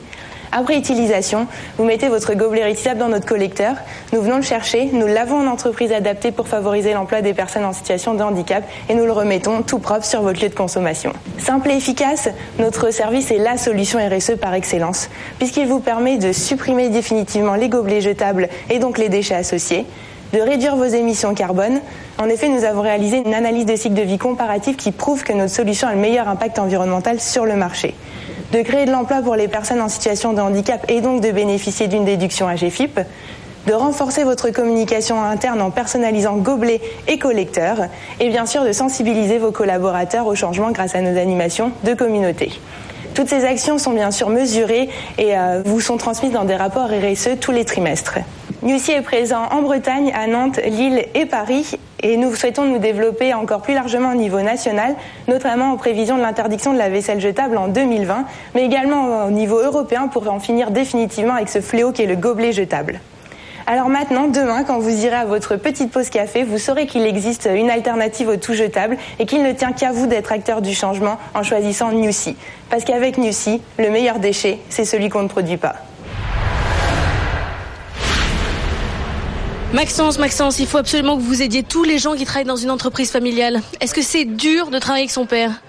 Après 0.53 0.77
utilisation, 0.77 1.47
vous 1.77 1.85
mettez 1.85 2.09
votre 2.09 2.33
gobelet 2.33 2.63
réutilisable 2.63 2.99
dans 2.99 3.07
notre 3.07 3.25
collecteur. 3.25 3.75
Nous 4.11 4.21
venons 4.21 4.35
le 4.35 4.41
chercher, 4.41 4.89
nous 4.91 5.07
l'avons 5.07 5.37
en 5.37 5.47
entreprise 5.47 5.93
adaptée 5.93 6.31
pour 6.31 6.49
favoriser 6.49 6.93
l'emploi 6.93 7.21
des 7.21 7.33
personnes 7.33 7.63
en 7.63 7.71
situation 7.71 8.15
de 8.15 8.21
handicap 8.21 8.65
et 8.89 8.93
nous 8.93 9.05
le 9.05 9.13
remettons 9.13 9.61
tout 9.61 9.79
propre 9.79 10.03
sur 10.03 10.21
votre 10.21 10.41
lieu 10.41 10.49
de 10.49 10.55
consommation. 10.55 11.13
Simple 11.37 11.71
et 11.71 11.77
efficace, 11.77 12.27
notre 12.59 12.91
service 12.91 13.31
est 13.31 13.37
la 13.37 13.55
solution 13.55 13.99
RSE 13.99 14.35
par 14.41 14.53
excellence, 14.53 15.09
puisqu'il 15.37 15.67
vous 15.67 15.79
permet 15.79 16.17
de 16.17 16.33
supprimer 16.33 16.89
définitivement 16.89 17.55
les 17.55 17.69
gobelets 17.69 18.01
jetables 18.01 18.49
et 18.69 18.79
donc 18.79 18.97
les 18.97 19.07
déchets 19.07 19.35
associés, 19.35 19.85
de 20.33 20.41
réduire 20.41 20.75
vos 20.75 20.83
émissions 20.83 21.33
carbone. 21.33 21.79
En 22.17 22.27
effet, 22.27 22.49
nous 22.49 22.65
avons 22.65 22.81
réalisé 22.81 23.21
une 23.25 23.33
analyse 23.33 23.65
de 23.65 23.75
cycle 23.77 23.95
de 23.95 24.01
vie 24.01 24.17
comparative 24.17 24.75
qui 24.75 24.91
prouve 24.91 25.23
que 25.23 25.31
notre 25.31 25.53
solution 25.53 25.87
a 25.87 25.93
le 25.93 25.99
meilleur 25.99 26.27
impact 26.27 26.59
environnemental 26.59 27.21
sur 27.21 27.45
le 27.45 27.55
marché 27.55 27.95
de 28.51 28.61
créer 28.61 28.85
de 28.85 28.91
l'emploi 28.91 29.21
pour 29.21 29.35
les 29.35 29.47
personnes 29.47 29.81
en 29.81 29.89
situation 29.89 30.33
de 30.33 30.41
handicap 30.41 30.85
et 30.89 31.01
donc 31.01 31.21
de 31.21 31.31
bénéficier 31.31 31.87
d'une 31.87 32.05
déduction 32.05 32.47
AGFIP, 32.47 32.99
de 33.67 33.73
renforcer 33.73 34.23
votre 34.23 34.49
communication 34.49 35.21
interne 35.23 35.61
en 35.61 35.71
personnalisant 35.71 36.37
gobelets 36.37 36.81
et 37.07 37.17
collecteurs, 37.17 37.87
et 38.19 38.29
bien 38.29 38.45
sûr 38.45 38.63
de 38.63 38.71
sensibiliser 38.71 39.37
vos 39.37 39.51
collaborateurs 39.51 40.25
au 40.25 40.35
changement 40.35 40.71
grâce 40.71 40.95
à 40.95 41.01
nos 41.01 41.17
animations 41.17 41.71
de 41.83 41.93
communauté. 41.93 42.51
Toutes 43.13 43.27
ces 43.27 43.43
actions 43.45 43.77
sont 43.77 43.91
bien 43.91 44.11
sûr 44.11 44.29
mesurées 44.29 44.89
et 45.17 45.37
euh, 45.37 45.61
vous 45.65 45.81
sont 45.81 45.97
transmises 45.97 46.31
dans 46.31 46.45
des 46.45 46.55
rapports 46.55 46.87
RSE 46.87 47.39
tous 47.39 47.51
les 47.51 47.65
trimestres. 47.65 48.19
Newsy 48.63 48.91
est 48.91 49.01
présent 49.01 49.43
en 49.51 49.61
Bretagne, 49.63 50.13
à 50.15 50.27
Nantes, 50.27 50.59
Lille 50.63 51.03
et 51.13 51.25
Paris 51.25 51.77
et 52.03 52.15
nous 52.15 52.33
souhaitons 52.35 52.63
nous 52.65 52.77
développer 52.77 53.33
encore 53.33 53.61
plus 53.61 53.73
largement 53.73 54.11
au 54.11 54.15
niveau 54.15 54.41
national, 54.41 54.95
notamment 55.27 55.71
en 55.71 55.77
prévision 55.77 56.15
de 56.15 56.21
l'interdiction 56.21 56.71
de 56.73 56.77
la 56.77 56.89
vaisselle 56.89 57.19
jetable 57.19 57.57
en 57.57 57.67
2020, 57.67 58.25
mais 58.55 58.65
également 58.65 59.25
au 59.25 59.31
niveau 59.31 59.59
européen 59.59 60.07
pour 60.07 60.31
en 60.31 60.39
finir 60.39 60.71
définitivement 60.71 61.33
avec 61.33 61.49
ce 61.49 61.59
fléau 61.59 61.91
qui 61.91 62.03
est 62.03 62.07
le 62.07 62.15
gobelet 62.15 62.53
jetable. 62.53 63.01
Alors 63.71 63.87
maintenant, 63.87 64.27
demain, 64.27 64.65
quand 64.65 64.79
vous 64.79 65.05
irez 65.05 65.15
à 65.15 65.23
votre 65.23 65.55
petite 65.55 65.91
pause 65.91 66.09
café, 66.09 66.43
vous 66.43 66.57
saurez 66.57 66.87
qu'il 66.87 67.03
existe 67.03 67.47
une 67.49 67.69
alternative 67.69 68.27
au 68.27 68.35
tout 68.35 68.53
jetable 68.53 68.97
et 69.17 69.25
qu'il 69.25 69.43
ne 69.43 69.53
tient 69.53 69.71
qu'à 69.71 69.93
vous 69.93 70.07
d'être 70.07 70.33
acteur 70.33 70.61
du 70.61 70.73
changement 70.75 71.17
en 71.33 71.41
choisissant 71.41 71.93
Newsy. 71.93 72.35
Parce 72.69 72.83
qu'avec 72.83 73.17
Newsy, 73.17 73.61
le 73.79 73.89
meilleur 73.89 74.19
déchet, 74.19 74.59
c'est 74.67 74.83
celui 74.83 75.07
qu'on 75.07 75.23
ne 75.23 75.29
produit 75.29 75.55
pas. 75.55 75.75
Maxence, 79.71 80.19
Maxence, 80.19 80.59
il 80.59 80.67
faut 80.67 80.79
absolument 80.79 81.15
que 81.15 81.21
vous 81.21 81.41
aidiez 81.41 81.63
tous 81.63 81.85
les 81.85 81.97
gens 81.97 82.15
qui 82.15 82.25
travaillent 82.25 82.43
dans 82.43 82.57
une 82.57 82.71
entreprise 82.71 83.09
familiale. 83.09 83.61
Est-ce 83.79 83.93
que 83.93 84.01
c'est 84.01 84.25
dur 84.25 84.69
de 84.69 84.79
travailler 84.79 85.03
avec 85.03 85.11
son 85.11 85.25
père? 85.25 85.61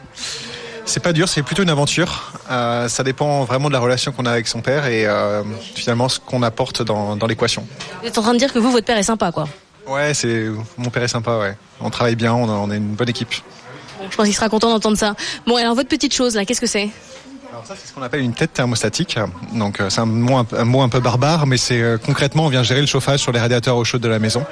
C'est 0.84 1.00
pas 1.00 1.12
dur, 1.12 1.28
c'est 1.28 1.42
plutôt 1.42 1.62
une 1.62 1.70
aventure. 1.70 2.32
Euh, 2.50 2.88
ça 2.88 3.02
dépend 3.04 3.44
vraiment 3.44 3.68
de 3.68 3.72
la 3.72 3.80
relation 3.80 4.12
qu'on 4.12 4.26
a 4.26 4.30
avec 4.30 4.48
son 4.48 4.60
père 4.60 4.86
et 4.86 5.06
euh, 5.06 5.42
finalement 5.74 6.08
ce 6.08 6.18
qu'on 6.18 6.42
apporte 6.42 6.82
dans, 6.82 7.16
dans 7.16 7.26
l'équation. 7.26 7.66
Vous 8.00 8.08
êtes 8.08 8.18
en 8.18 8.22
train 8.22 8.34
de 8.34 8.38
dire 8.38 8.52
que 8.52 8.58
vous, 8.58 8.70
votre 8.70 8.86
père 8.86 8.98
est 8.98 9.02
sympa, 9.04 9.32
quoi. 9.32 9.48
Ouais, 9.86 10.14
c'est 10.14 10.46
mon 10.76 10.90
père 10.90 11.02
est 11.02 11.08
sympa, 11.08 11.38
ouais. 11.38 11.56
On 11.80 11.90
travaille 11.90 12.16
bien, 12.16 12.34
on, 12.34 12.70
est 12.70 12.76
une 12.76 12.94
bonne 12.94 13.08
équipe. 13.08 13.34
Bon, 13.98 14.06
je 14.10 14.16
pense 14.16 14.26
qu'il 14.26 14.34
sera 14.34 14.48
content 14.48 14.70
d'entendre 14.70 14.96
ça. 14.96 15.14
Bon, 15.46 15.56
alors 15.56 15.74
votre 15.74 15.88
petite 15.88 16.14
chose, 16.14 16.34
là, 16.34 16.44
qu'est-ce 16.44 16.60
que 16.60 16.66
c'est? 16.66 16.90
Alors 17.50 17.66
ça, 17.66 17.74
c'est 17.78 17.88
ce 17.88 17.92
qu'on 17.92 18.02
appelle 18.02 18.20
une 18.20 18.32
tête 18.32 18.52
thermostatique. 18.52 19.18
Donc 19.52 19.80
euh, 19.80 19.90
c'est 19.90 20.00
un 20.00 20.06
mot 20.06 20.36
un, 20.36 20.46
un 20.56 20.64
mot 20.64 20.82
un 20.82 20.88
peu 20.88 21.00
barbare, 21.00 21.46
mais 21.46 21.58
c'est 21.58 21.80
euh, 21.80 21.98
concrètement 21.98 22.46
on 22.46 22.48
vient 22.48 22.62
gérer 22.62 22.80
le 22.80 22.86
chauffage 22.86 23.20
sur 23.20 23.30
les 23.32 23.40
radiateurs 23.40 23.76
eau 23.76 23.84
chaude 23.84 24.00
de 24.00 24.08
la 24.08 24.18
maison 24.18 24.44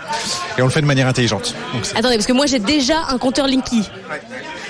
et 0.58 0.62
on 0.62 0.66
le 0.66 0.70
fait 0.70 0.82
de 0.82 0.86
manière 0.86 1.06
intelligente. 1.06 1.54
Donc, 1.72 1.82
Attendez, 1.94 2.16
parce 2.16 2.26
que 2.26 2.32
moi 2.32 2.46
j'ai 2.46 2.58
déjà 2.58 3.06
un 3.08 3.18
compteur 3.18 3.46
Linky. 3.46 3.88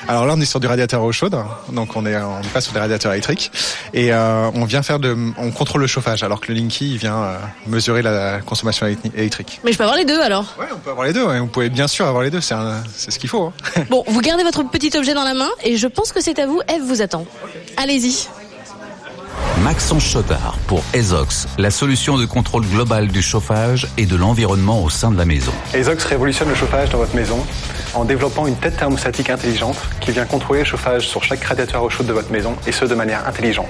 Alors 0.08 0.26
là, 0.26 0.34
on 0.36 0.40
est 0.40 0.44
sur 0.46 0.60
du 0.60 0.66
radiateur 0.66 1.02
eau 1.02 1.12
chaude, 1.12 1.36
donc 1.72 1.94
on 1.96 2.04
est 2.06 2.16
on 2.16 2.40
n'est 2.40 2.48
pas 2.48 2.60
sur 2.60 2.72
des 2.72 2.80
radiateurs 2.80 3.12
électriques 3.12 3.50
et 3.94 4.12
euh, 4.12 4.50
on 4.54 4.64
vient 4.64 4.82
faire 4.82 4.98
de 4.98 5.16
on 5.38 5.50
contrôle 5.50 5.80
le 5.82 5.86
chauffage, 5.86 6.22
alors 6.22 6.40
que 6.40 6.52
le 6.52 6.58
Linky 6.58 6.92
il 6.92 6.98
vient 6.98 7.16
euh, 7.22 7.36
mesurer 7.66 8.02
la 8.02 8.40
consommation 8.40 8.86
électri- 8.86 9.12
électrique. 9.14 9.60
Mais 9.64 9.72
je 9.72 9.78
peux 9.78 9.84
avoir 9.84 9.96
les 9.98 10.04
deux 10.04 10.20
alors 10.20 10.54
Ouais, 10.58 10.66
on 10.74 10.78
peut 10.78 10.90
avoir 10.90 11.06
les 11.06 11.12
deux. 11.12 11.24
ouais. 11.24 11.38
Vous 11.40 11.46
pouvez 11.46 11.68
bien 11.70 11.86
sûr 11.88 12.06
avoir 12.06 12.22
les 12.22 12.30
deux. 12.30 12.40
C'est 12.40 12.54
c'est 12.94 13.10
ce 13.10 13.18
qu'il 13.18 13.28
faut. 13.28 13.44
hein. 13.76 13.82
Bon, 13.90 14.04
vous 14.06 14.20
gardez 14.20 14.42
votre 14.42 14.62
petit 14.68 14.96
objet 14.96 15.14
dans 15.14 15.24
la 15.24 15.34
main 15.34 15.48
et 15.64 15.76
je 15.76 15.86
pense 15.86 16.12
que 16.12 16.20
c'est 16.20 16.38
à 16.38 16.46
vous. 16.46 16.60
Eve 16.68 16.82
vous 16.82 17.02
attend. 17.02 17.24
Allez-y. 17.76 18.28
Maxence 19.62 20.10
Chotard 20.10 20.56
pour 20.66 20.82
ESOX, 20.94 21.46
la 21.58 21.70
solution 21.70 22.16
de 22.16 22.24
contrôle 22.24 22.64
global 22.64 23.08
du 23.08 23.20
chauffage 23.20 23.88
et 23.98 24.06
de 24.06 24.16
l'environnement 24.16 24.82
au 24.82 24.88
sein 24.88 25.10
de 25.10 25.18
la 25.18 25.26
maison. 25.26 25.52
ESOX 25.74 26.02
révolutionne 26.04 26.48
le 26.48 26.54
chauffage 26.54 26.88
dans 26.88 26.96
votre 26.96 27.14
maison 27.14 27.44
en 27.92 28.06
développant 28.06 28.46
une 28.46 28.56
tête 28.56 28.78
thermostatique 28.78 29.28
intelligente 29.28 29.76
qui 30.00 30.12
vient 30.12 30.24
contrôler 30.24 30.60
le 30.60 30.64
chauffage 30.64 31.06
sur 31.06 31.22
chaque 31.22 31.44
radiateur 31.44 31.82
eau 31.82 31.90
chaude 31.90 32.06
de 32.06 32.12
votre 32.14 32.32
maison 32.32 32.56
et 32.66 32.72
ce 32.72 32.86
de 32.86 32.94
manière 32.94 33.28
intelligente. 33.28 33.66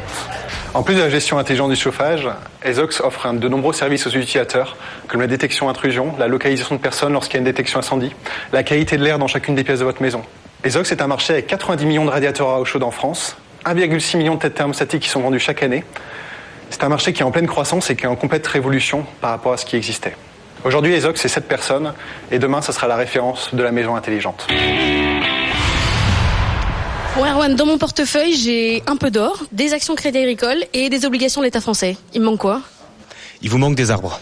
En 0.74 0.84
plus 0.84 0.94
de 0.94 1.00
la 1.00 1.10
gestion 1.10 1.38
intelligente 1.38 1.70
du 1.70 1.76
chauffage, 1.76 2.28
ESOX 2.64 3.00
offre 3.00 3.32
de 3.32 3.48
nombreux 3.48 3.72
services 3.72 4.06
aux 4.06 4.10
utilisateurs 4.10 4.76
comme 5.08 5.20
la 5.20 5.26
détection 5.26 5.68
intrusion, 5.68 6.14
la 6.20 6.28
localisation 6.28 6.76
de 6.76 6.80
personnes 6.80 7.14
lorsqu'il 7.14 7.34
y 7.34 7.38
a 7.38 7.40
une 7.40 7.44
détection 7.46 7.80
incendie, 7.80 8.12
la 8.52 8.62
qualité 8.62 8.96
de 8.96 9.02
l'air 9.02 9.18
dans 9.18 9.26
chacune 9.26 9.56
des 9.56 9.64
pièces 9.64 9.80
de 9.80 9.84
votre 9.84 10.02
maison. 10.02 10.22
ESOX 10.62 10.92
est 10.92 11.02
un 11.02 11.08
marché 11.08 11.32
avec 11.32 11.48
90 11.48 11.84
millions 11.84 12.04
de 12.04 12.10
radiateurs 12.10 12.50
à 12.50 12.60
eau 12.60 12.64
chaude 12.64 12.84
en 12.84 12.92
France, 12.92 13.36
1,6 13.64 14.16
million 14.16 14.34
de 14.34 14.40
têtes 14.40 14.54
thermostatiques 14.54 15.02
qui 15.02 15.08
sont 15.08 15.20
vendues 15.20 15.38
chaque 15.40 15.62
année. 15.62 15.84
C'est 16.70 16.84
un 16.84 16.88
marché 16.88 17.12
qui 17.12 17.20
est 17.22 17.24
en 17.24 17.30
pleine 17.30 17.46
croissance 17.48 17.90
et 17.90 17.96
qui 17.96 18.04
est 18.04 18.08
en 18.08 18.16
complète 18.16 18.46
révolution 18.46 19.04
par 19.20 19.30
rapport 19.30 19.52
à 19.52 19.56
ce 19.56 19.64
qui 19.66 19.76
existait. 19.76 20.16
Aujourd'hui, 20.64 20.92
ESOX, 20.94 21.20
c'est 21.20 21.28
7 21.28 21.48
personnes 21.48 21.94
et 22.30 22.38
demain, 22.38 22.60
ça 22.62 22.72
sera 22.72 22.86
la 22.86 22.96
référence 22.96 23.54
de 23.54 23.62
la 23.62 23.72
maison 23.72 23.96
intelligente. 23.96 24.46
Bon 27.16 27.24
Erwan, 27.24 27.56
dans 27.56 27.66
mon 27.66 27.76
portefeuille, 27.76 28.34
j'ai 28.36 28.82
un 28.86 28.96
peu 28.96 29.10
d'or, 29.10 29.42
des 29.52 29.72
actions 29.72 29.94
Crédit 29.94 30.18
Agricole 30.18 30.64
et 30.72 30.88
des 30.88 31.04
obligations 31.04 31.40
de 31.40 31.46
l'État 31.46 31.60
français. 31.60 31.96
Il 32.14 32.20
me 32.20 32.26
manque 32.26 32.38
quoi? 32.38 32.62
Il 33.42 33.50
vous 33.50 33.58
manque 33.58 33.74
des 33.74 33.90
arbres. 33.90 34.20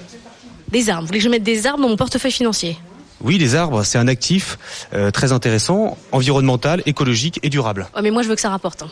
Des 0.70 0.88
arbres. 0.90 1.03
Vous 1.03 1.07
voulez 1.09 1.18
que 1.18 1.24
je 1.24 1.29
mette 1.29 1.42
des 1.42 1.66
arbres 1.66 1.83
dans 1.83 1.88
mon 1.88 1.96
portefeuille 1.96 2.33
financier? 2.33 2.79
Oui, 3.20 3.37
les 3.37 3.57
arbres, 3.57 3.83
c'est 3.83 3.98
un 3.98 4.09
actif 4.09 4.59
euh, 4.94 5.11
très 5.11 5.33
intéressant, 5.33 5.98
environnemental, 6.12 6.83
écologique 6.87 7.40
et 7.42 7.51
durable. 7.51 7.88
Oh, 7.96 8.01
mais 8.03 8.11
moi 8.11 8.22
je 8.22 8.29
veux 8.29 8.37
que 8.37 8.40
ça 8.40 8.48
rapporte. 8.51 8.83
hein. 8.83 8.90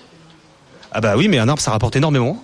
Ah 0.93 1.01
bah 1.01 1.15
oui, 1.17 1.29
mais 1.29 1.39
un 1.39 1.49
arbre, 1.49 1.61
ça 1.61 1.71
rapporte 1.71 1.97
énormément. 1.97 2.43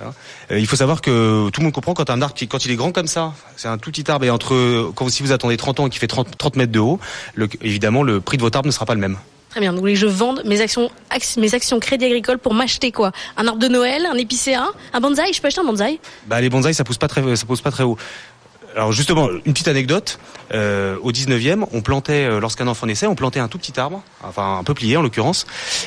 Hein. 0.00 0.12
Euh, 0.52 0.58
il 0.60 0.66
faut 0.66 0.76
savoir 0.76 1.00
que 1.00 1.48
tout 1.50 1.60
le 1.60 1.64
monde 1.64 1.72
comprend 1.72 1.92
quand 1.94 2.08
un 2.10 2.22
arbre, 2.22 2.34
quand 2.48 2.64
il 2.64 2.70
est 2.70 2.76
grand 2.76 2.92
comme 2.92 3.08
ça, 3.08 3.32
c'est 3.56 3.66
un 3.68 3.78
tout 3.78 3.90
petit 3.90 4.08
arbre 4.10 4.24
et 4.24 4.30
entre, 4.30 4.92
quand, 4.94 5.08
si 5.08 5.22
vous 5.24 5.32
attendez 5.32 5.56
30 5.56 5.80
ans 5.80 5.86
et 5.86 5.90
qui 5.90 5.98
fait 5.98 6.06
30, 6.06 6.38
30 6.38 6.56
mètres 6.56 6.72
de 6.72 6.78
haut, 6.78 7.00
le- 7.34 7.48
évidemment, 7.62 8.02
le 8.04 8.20
prix 8.20 8.36
de 8.36 8.42
votre 8.42 8.56
arbre 8.56 8.68
ne 8.68 8.72
sera 8.72 8.86
pas 8.86 8.94
le 8.94 9.00
même. 9.00 9.16
Très 9.50 9.60
bien. 9.60 9.72
Donc 9.72 9.88
je 9.88 10.06
vende 10.06 10.42
mes 10.44 10.60
actions, 10.60 10.90
ac- 11.10 11.40
mes 11.40 11.54
actions 11.54 11.80
Crédit 11.80 12.04
Agricole 12.04 12.38
pour 12.38 12.54
m'acheter 12.54 12.92
quoi 12.92 13.12
Un 13.36 13.46
arbre 13.48 13.58
de 13.58 13.66
Noël, 13.66 14.06
un 14.06 14.14
épicéa, 14.16 14.68
un 14.92 15.00
bonsaï 15.00 15.32
Je 15.32 15.40
peux 15.40 15.48
acheter 15.48 15.62
un 15.62 15.64
bonsaï? 15.64 15.98
Bah, 16.26 16.40
les 16.40 16.50
bonsaïs, 16.50 16.76
ça 16.76 16.84
pousse 16.84 16.98
pas 16.98 17.08
très, 17.08 17.34
ça 17.34 17.46
pousse 17.46 17.62
pas 17.62 17.70
très 17.72 17.82
haut. 17.82 17.96
Alors 18.74 18.92
justement, 18.92 19.28
une 19.44 19.52
petite 19.52 19.68
anecdote. 19.68 20.18
Euh, 20.54 20.96
au 21.02 21.12
19e, 21.12 21.66
on 21.72 21.82
plantait, 21.82 22.24
euh, 22.24 22.40
lorsqu'un 22.40 22.66
enfant 22.68 22.86
naissait, 22.86 23.06
on 23.06 23.14
plantait 23.14 23.40
un 23.40 23.48
tout 23.48 23.58
petit 23.58 23.78
arbre, 23.78 24.02
enfin 24.22 24.58
un 24.58 24.64
peuplier 24.64 24.96
en 24.96 25.02
l'occurrence. 25.02 25.46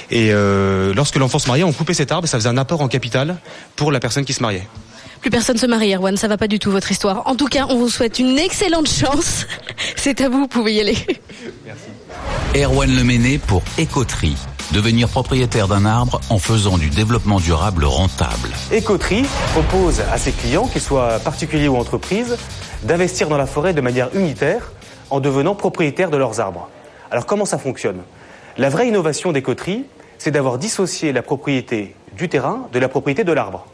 Et 0.10 0.30
euh, 0.32 0.94
lorsque 0.94 1.16
l'enfant 1.16 1.40
se 1.40 1.48
mariait, 1.48 1.64
on 1.64 1.74
coupait 1.74 1.94
cet 1.94 2.12
arbre 2.12 2.26
et 2.26 2.28
ça 2.28 2.38
faisait 2.38 2.50
un 2.50 2.58
apport 2.58 2.82
en 2.82 2.88
capital 2.88 3.38
pour 3.76 3.92
la 3.92 4.00
personne 4.00 4.26
qui 4.26 4.34
se 4.34 4.42
mariait. 4.42 4.68
Plus 5.22 5.30
personne 5.30 5.58
se 5.58 5.68
marie, 5.68 5.94
Erwan. 5.94 6.18
Ça 6.18 6.28
va 6.28 6.38
pas 6.38 6.48
du 6.48 6.58
tout 6.58 6.72
votre 6.72 6.92
histoire. 6.92 7.28
En 7.28 7.36
tout 7.36 7.48
cas, 7.48 7.68
on 7.70 7.78
vous 7.78 7.90
souhaite 7.90 8.18
une 8.18 8.40
excellente 8.40 8.90
chance. 8.90 9.46
C'est 9.96 10.20
à 10.22 10.30
vous, 10.30 10.40
vous 10.40 10.48
pouvez 10.48 10.74
y 10.74 10.80
aller. 10.80 10.98
Erwan 12.56 12.94
Leméné 12.94 13.38
pour 13.38 13.62
Écoterie. 13.78 14.36
Devenir 14.72 15.10
propriétaire 15.10 15.68
d'un 15.68 15.86
arbre 15.86 16.22
en 16.30 16.40
faisant 16.40 16.78
du 16.78 16.90
développement 16.90 17.40
durable 17.40 17.84
rentable. 17.84 18.50
Écoterie 18.72 19.26
propose 19.52 20.00
à 20.00 20.18
ses 20.18 20.32
clients, 20.32 20.68
qu'ils 20.68 20.82
soient 20.82 21.20
particuliers 21.20 21.68
ou 21.68 21.76
entreprises, 21.76 22.38
d'investir 22.84 23.30
dans 23.30 23.38
la 23.38 23.46
forêt 23.46 23.74
de 23.74 23.82
manière 23.82 24.10
unitaire 24.16 24.72
en 25.10 25.20
devenant 25.20 25.56
propriétaires 25.56 26.10
de 26.10 26.18
leurs 26.18 26.40
arbres. 26.40 26.70
Alors 27.12 27.26
comment 27.26 27.46
ça 27.46 27.58
fonctionne? 27.58 28.02
La 28.58 28.70
vraie 28.70 28.88
innovation 28.88 29.32
d'Écoterie, 29.32 29.86
c'est 30.18 30.32
d'avoir 30.32 30.58
dissocié 30.58 31.14
la 31.14 31.22
propriété 31.22 31.96
du 32.14 32.30
terrain 32.30 32.68
de 32.72 32.80
la 32.80 32.90
propriété 32.90 33.24
de 33.24 33.32
l'arbre. 33.32 33.66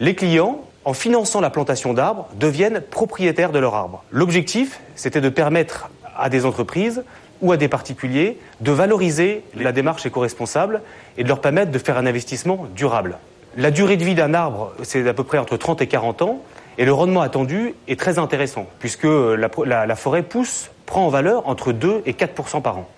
Les 0.00 0.14
clients, 0.14 0.60
en 0.84 0.94
finançant 0.94 1.40
la 1.40 1.50
plantation 1.50 1.92
d'arbres, 1.92 2.28
deviennent 2.34 2.80
propriétaires 2.80 3.52
de 3.52 3.58
leur 3.58 3.74
arbre. 3.74 4.02
L'objectif, 4.10 4.80
c'était 4.96 5.20
de 5.20 5.28
permettre 5.28 5.90
à 6.16 6.28
des 6.28 6.44
entreprises 6.44 7.02
ou 7.42 7.52
à 7.52 7.56
des 7.56 7.68
particuliers 7.68 8.38
de 8.60 8.72
valoriser 8.72 9.42
la 9.54 9.72
démarche 9.72 10.06
éco-responsable 10.06 10.82
et 11.16 11.22
de 11.22 11.28
leur 11.28 11.40
permettre 11.40 11.70
de 11.70 11.78
faire 11.78 11.98
un 11.98 12.06
investissement 12.06 12.66
durable. 12.74 13.18
La 13.56 13.70
durée 13.70 13.96
de 13.96 14.04
vie 14.04 14.14
d'un 14.14 14.34
arbre, 14.34 14.72
c'est 14.82 15.06
à 15.08 15.14
peu 15.14 15.24
près 15.24 15.38
entre 15.38 15.56
30 15.56 15.82
et 15.82 15.86
40 15.86 16.22
ans, 16.22 16.42
et 16.80 16.86
le 16.86 16.94
rendement 16.94 17.20
attendu 17.20 17.74
est 17.88 18.00
très 18.00 18.18
intéressant, 18.18 18.64
puisque 18.78 19.04
la- 19.04 19.86
la 19.86 19.96
forêt 19.96 20.22
pousse, 20.22 20.70
prend 20.86 21.04
en 21.04 21.10
valeur 21.10 21.46
entre 21.46 21.72
2 21.72 22.02
et 22.06 22.14
4% 22.14 22.62
par 22.62 22.78
an. 22.78 22.88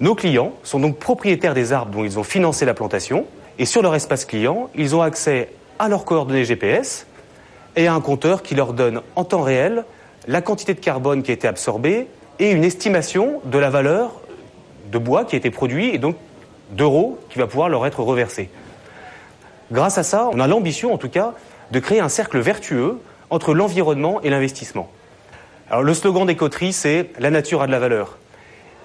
Nos 0.00 0.16
clients 0.16 0.52
sont 0.64 0.80
donc 0.80 0.98
propriétaires 0.98 1.54
des 1.54 1.72
arbres 1.72 1.92
dont 1.92 2.02
ils 2.04 2.18
ont 2.18 2.24
financé 2.24 2.64
la 2.64 2.74
plantation, 2.74 3.24
et 3.60 3.66
sur 3.66 3.82
leur 3.82 3.94
espace 3.94 4.24
client, 4.24 4.68
ils 4.74 4.96
ont 4.96 5.02
accès 5.02 5.50
à 5.78 5.88
leurs 5.88 6.04
coordonnées 6.04 6.44
GPS 6.44 7.06
et 7.76 7.86
à 7.86 7.94
un 7.94 8.00
compteur 8.00 8.42
qui 8.42 8.56
leur 8.56 8.72
donne 8.72 9.00
en 9.14 9.22
temps 9.22 9.42
réel 9.42 9.84
la 10.26 10.42
quantité 10.42 10.74
de 10.74 10.80
carbone 10.80 11.22
qui 11.22 11.30
a 11.30 11.34
été 11.34 11.46
absorbée 11.46 12.08
et 12.40 12.50
une 12.50 12.64
estimation 12.64 13.40
de 13.44 13.58
la 13.58 13.70
valeur 13.70 14.10
de 14.90 14.98
bois 14.98 15.24
qui 15.24 15.36
a 15.36 15.38
été 15.38 15.52
produit 15.52 15.94
et 15.94 15.98
donc 15.98 16.16
d'euros 16.72 17.16
qui 17.30 17.38
va 17.38 17.46
pouvoir 17.46 17.68
leur 17.68 17.86
être 17.86 18.00
reversé. 18.00 18.50
Grâce 19.70 19.98
à 19.98 20.02
ça, 20.02 20.28
on 20.32 20.40
a 20.40 20.48
l'ambition 20.48 20.92
en 20.92 20.98
tout 20.98 21.08
cas 21.08 21.34
de 21.70 21.80
créer 21.80 22.00
un 22.00 22.08
cercle 22.08 22.38
vertueux 22.38 22.98
entre 23.30 23.54
l'environnement 23.54 24.20
et 24.22 24.30
l'investissement. 24.30 24.90
Alors 25.70 25.82
le 25.82 25.92
slogan 25.94 26.26
des 26.26 26.36
coteries, 26.36 26.72
c'est 26.72 27.10
La 27.18 27.30
nature 27.30 27.62
a 27.62 27.66
de 27.66 27.72
la 27.72 27.78
valeur. 27.78 28.16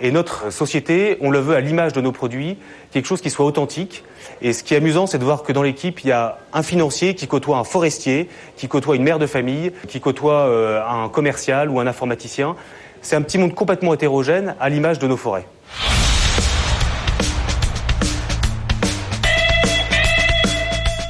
Et 0.02 0.12
notre 0.12 0.52
société, 0.52 1.18
on 1.22 1.32
le 1.32 1.40
veut 1.40 1.56
à 1.56 1.62
l'image 1.62 1.94
de 1.94 2.02
nos 2.02 2.12
produits, 2.12 2.58
quelque 2.92 3.06
chose 3.06 3.22
qui 3.22 3.30
soit 3.30 3.46
authentique. 3.46 4.04
Et 4.42 4.52
ce 4.52 4.64
qui 4.64 4.74
est 4.74 4.78
amusant, 4.78 5.08
c'est 5.08 5.18
de 5.18 5.24
voir 5.24 5.44
que 5.44 5.54
dans 5.54 5.64
l'équipe, 5.64 6.04
il 6.04 6.08
y 6.08 6.12
a 6.12 6.40
un 6.52 6.64
financier 6.64 7.16
qui 7.16 7.28
côtoie 7.28 7.58
un 7.58 7.64
forestier, 7.64 8.28
qui 8.58 8.68
côtoie 8.68 8.98
une 8.98 9.04
mère 9.04 9.20
de 9.20 9.28
famille, 9.28 9.72
qui 9.88 10.02
côtoie 10.02 10.48
euh, 10.48 10.82
un 10.86 11.08
commercial 11.08 11.70
ou 11.70 11.80
un 11.80 11.88
informaticien. 11.88 12.58
C'est 13.02 13.16
un 13.16 13.22
petit 13.22 13.38
monde 13.38 13.54
complètement 13.54 13.94
hétérogène 13.94 14.56
à 14.60 14.68
l'image 14.70 15.00
de 15.00 15.08
nos 15.08 15.18
forêts. 15.18 15.46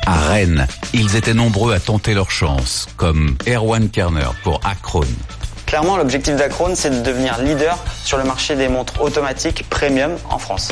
À 0.05 0.19
Rennes, 0.27 0.67
ils 0.93 1.15
étaient 1.15 1.33
nombreux 1.33 1.73
à 1.73 1.79
tenter 1.79 2.13
leur 2.13 2.31
chance, 2.31 2.87
comme 2.97 3.35
Erwan 3.47 3.89
Kerner 3.89 4.29
pour 4.43 4.59
Acron. 4.63 5.01
Clairement, 5.65 5.97
l'objectif 5.97 6.35
d'Acron, 6.35 6.73
c'est 6.75 6.91
de 6.91 7.01
devenir 7.01 7.39
leader 7.39 7.77
sur 8.03 8.17
le 8.17 8.23
marché 8.23 8.55
des 8.55 8.67
montres 8.67 9.01
automatiques 9.01 9.67
premium 9.69 10.11
en 10.29 10.37
France. 10.37 10.69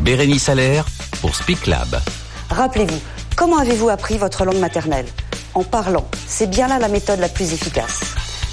Bérénice 0.00 0.44
Salaire 0.44 0.84
pour 1.20 1.34
Speak 1.36 1.66
Lab. 1.66 2.00
Rappelez-vous, 2.50 3.00
comment 3.36 3.58
avez-vous 3.58 3.88
appris 3.88 4.18
votre 4.18 4.44
langue 4.44 4.58
maternelle? 4.58 5.06
En 5.54 5.62
parlant. 5.62 6.06
C'est 6.26 6.50
bien 6.50 6.68
là 6.68 6.78
la 6.78 6.88
méthode 6.88 7.20
la 7.20 7.28
plus 7.28 7.52
efficace. 7.52 8.00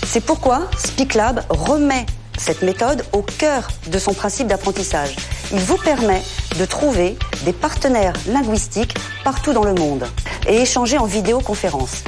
C'est 0.06 0.24
pourquoi 0.24 0.70
SpeakLab 0.78 1.44
remet 1.50 2.06
cette 2.38 2.62
méthode 2.62 3.04
au 3.12 3.22
cœur 3.24 3.70
de 3.88 3.98
son 4.00 4.14
principe 4.14 4.48
d'apprentissage. 4.48 5.16
Il 5.54 5.60
vous 5.60 5.78
permet 5.78 6.24
de 6.60 6.66
trouver 6.66 7.16
des 7.46 7.54
partenaires 7.54 8.14
linguistiques 8.28 8.96
partout 9.24 9.54
dans 9.54 9.64
le 9.64 9.76
monde 9.76 10.04
et 10.48 10.62
échanger 10.62 10.98
en 10.98 11.06
vidéoconférence. 11.06 12.04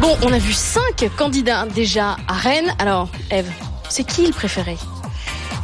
Bon, 0.00 0.16
on 0.22 0.32
a 0.32 0.38
vu 0.38 0.52
cinq 0.52 1.10
candidats 1.16 1.66
déjà 1.66 2.16
à 2.28 2.34
Rennes. 2.34 2.72
Alors, 2.78 3.08
Eve, 3.32 3.50
c'est 3.88 4.04
qui 4.04 4.24
le 4.24 4.32
préféré? 4.32 4.76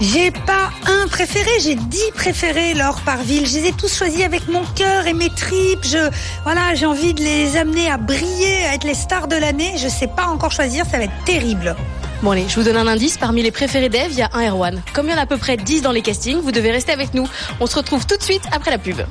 J'ai 0.01 0.31
pas 0.31 0.71
un 0.87 1.09
préféré, 1.09 1.51
j'ai 1.63 1.75
dix 1.75 2.11
préférés, 2.15 2.73
l'or 2.73 3.03
par 3.03 3.19
ville. 3.19 3.47
Je 3.47 3.59
les 3.59 3.67
ai 3.69 3.73
tous 3.73 3.95
choisis 3.95 4.23
avec 4.23 4.49
mon 4.49 4.65
cœur 4.75 5.07
et 5.07 5.13
mes 5.13 5.29
tripes. 5.29 5.85
Je, 5.85 6.11
voilà, 6.43 6.75
j'ai 6.75 6.87
envie 6.87 7.13
de 7.13 7.21
les 7.21 7.59
amener 7.59 7.91
à 7.91 7.99
briller, 7.99 8.65
à 8.65 8.75
être 8.75 8.85
les 8.85 8.95
stars 8.95 9.29
de 9.29 9.37
l'année. 9.37 9.75
Je 9.77 9.89
sais 9.89 10.07
pas 10.07 10.25
encore 10.25 10.53
choisir, 10.53 10.87
ça 10.87 10.97
va 10.97 11.05
être 11.05 11.25
terrible. 11.27 11.77
Bon 12.23 12.31
allez, 12.31 12.47
je 12.49 12.55
vous 12.59 12.63
donne 12.63 12.79
un 12.79 12.87
indice. 12.87 13.19
Parmi 13.19 13.43
les 13.43 13.51
préférés 13.51 13.91
d'Eve, 13.91 14.13
il 14.13 14.19
y 14.19 14.23
a 14.23 14.31
un 14.33 14.49
Erwan. 14.49 14.81
Comme 14.95 15.09
il 15.09 15.13
y 15.13 15.15
en 15.15 15.19
a 15.19 15.23
à 15.23 15.27
peu 15.27 15.37
près 15.37 15.59
10 15.59 15.83
dans 15.83 15.93
les 15.93 16.01
castings, 16.01 16.41
vous 16.41 16.53
devez 16.53 16.71
rester 16.71 16.93
avec 16.93 17.13
nous. 17.13 17.29
On 17.61 17.67
se 17.67 17.77
retrouve 17.77 18.07
tout 18.07 18.17
de 18.17 18.23
suite 18.23 18.45
après 18.53 18.71
la 18.71 18.79
pub. 18.79 19.03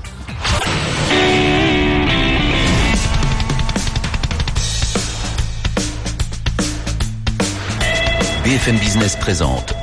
BFM 8.43 8.77
Business 8.77 9.15
présente 9.15 9.75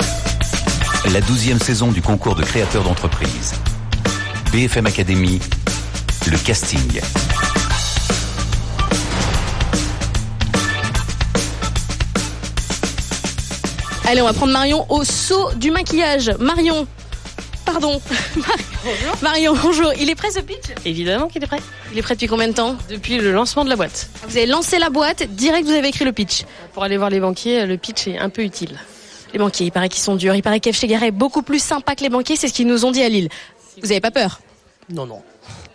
la 1.11 1.21
douzième 1.21 1.61
saison 1.61 1.92
du 1.92 2.03
concours 2.03 2.35
de 2.35 2.42
créateurs 2.42 2.83
d'entreprise. 2.83 3.55
BFM 4.53 4.87
Academy, 4.87 5.40
le 6.31 6.37
casting. 6.38 7.01
Allez, 14.07 14.23
on 14.23 14.25
va 14.25 14.33
prendre 14.33 14.53
Marion 14.53 14.87
au 14.90 15.05
saut 15.05 15.53
du 15.55 15.71
maquillage. 15.71 16.33
Marion, 16.40 16.87
pardon. 17.64 18.01
Marion, 19.23 19.55
bonjour. 19.62 19.92
Il 20.01 20.11
est 20.11 20.14
prêt 20.14 20.31
ce 20.31 20.40
pitch? 20.40 20.75
Évidemment 20.85 21.29
qu'il 21.29 21.42
est 21.42 21.47
prêt. 21.47 21.61
Il 21.92 21.99
est 21.99 22.03
prêt 22.03 22.14
depuis 22.14 22.27
combien 22.29 22.49
de 22.49 22.55
temps? 22.55 22.77
Depuis 22.90 23.19
le 23.19 23.33
lancement 23.33 23.64
de 23.64 23.71
la 23.71 23.77
boîte. 23.77 24.09
Vous 24.29 24.37
avez 24.37 24.47
lancé 24.47 24.79
la 24.79 24.90
boîte, 24.90 25.23
direct 25.35 25.66
vous 25.66 25.75
avez 25.75 25.88
écrit 25.88 26.05
le 26.05 26.12
pitch. 26.12 26.45
Pour 26.73 26.83
aller 26.85 26.97
voir 26.97 27.11
les 27.11 27.21
banquiers, 27.21 27.66
le 27.66 27.77
pitch 27.77 28.09
est 28.09 28.19
un 28.19 28.29
peu 28.29 28.42
utile. 28.42 28.79
Les 29.33 29.39
banquiers, 29.39 29.67
il 29.67 29.73
paraît 29.73 29.89
qu'ils 29.89 30.03
sont 30.03 30.17
durs. 30.17 30.35
Il 30.35 30.43
paraît 30.43 30.61
Chegaray 30.73 31.09
est 31.09 31.12
beaucoup 31.12 31.43
plus 31.43 31.62
sympa 31.62 31.95
que 31.95 32.03
les 32.03 32.09
banquiers, 32.09 32.37
c'est 32.37 32.49
ce 32.49 32.53
qu'ils 32.53 32.67
nous 32.67 32.85
ont 32.85 32.91
dit 32.91 33.03
à 33.03 33.09
Lille. 33.09 33.29
Vous 33.83 33.91
avez 33.91 34.01
pas 34.01 34.11
peur? 34.11 34.41
Non, 34.89 35.07
non. 35.07 35.23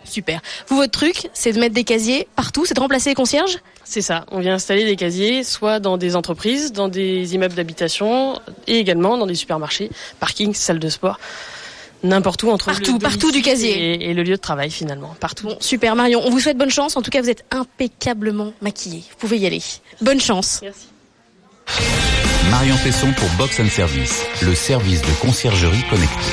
Super. 0.04 0.40
Vous, 0.68 0.76
votre 0.76 0.92
truc, 0.92 1.28
c'est 1.32 1.52
de 1.52 1.60
mettre 1.60 1.74
des 1.74 1.84
casiers 1.84 2.26
partout, 2.36 2.66
c'est 2.66 2.74
de 2.74 2.80
remplacer 2.80 3.10
les 3.10 3.14
concierges? 3.14 3.58
C'est 3.84 4.02
ça. 4.02 4.26
On 4.30 4.40
vient 4.40 4.54
installer 4.54 4.84
des 4.84 4.96
casiers, 4.96 5.44
soit 5.44 5.80
dans 5.80 5.96
des 5.96 6.16
entreprises, 6.16 6.72
dans 6.72 6.88
des 6.88 7.34
immeubles 7.34 7.54
d'habitation, 7.54 8.38
et 8.66 8.78
également 8.78 9.16
dans 9.16 9.26
des 9.26 9.34
supermarchés, 9.34 9.90
parkings, 10.20 10.54
salles 10.54 10.78
de 10.80 10.88
sport. 10.88 11.18
N'importe 12.02 12.42
où 12.42 12.50
entre 12.50 12.66
Partout, 12.66 12.94
le 12.94 12.98
partout 12.98 13.30
du 13.30 13.42
casier. 13.42 13.94
et, 13.94 14.10
et 14.10 14.14
le 14.14 14.24
lieu 14.24 14.32
de 14.34 14.40
travail 14.40 14.70
finalement, 14.70 15.14
partout. 15.20 15.46
Bon, 15.46 15.56
super 15.60 15.94
Marion, 15.94 16.20
on 16.24 16.30
vous 16.30 16.40
souhaite 16.40 16.58
bonne 16.58 16.70
chance. 16.70 16.96
En 16.96 17.02
tout 17.02 17.10
cas, 17.10 17.22
vous 17.22 17.30
êtes 17.30 17.44
impeccablement 17.52 18.52
maquillée. 18.60 19.04
Vous 19.08 19.16
pouvez 19.18 19.38
y 19.38 19.46
aller. 19.46 19.62
Bonne 20.00 20.20
chance. 20.20 20.60
Merci. 20.62 20.88
Marion 22.50 22.76
Tesson 22.82 23.12
pour 23.16 23.28
Box 23.38 23.60
and 23.60 23.68
Service, 23.68 24.26
le 24.42 24.54
service 24.54 25.00
de 25.02 25.12
conciergerie 25.20 25.82
connecté. 25.88 26.32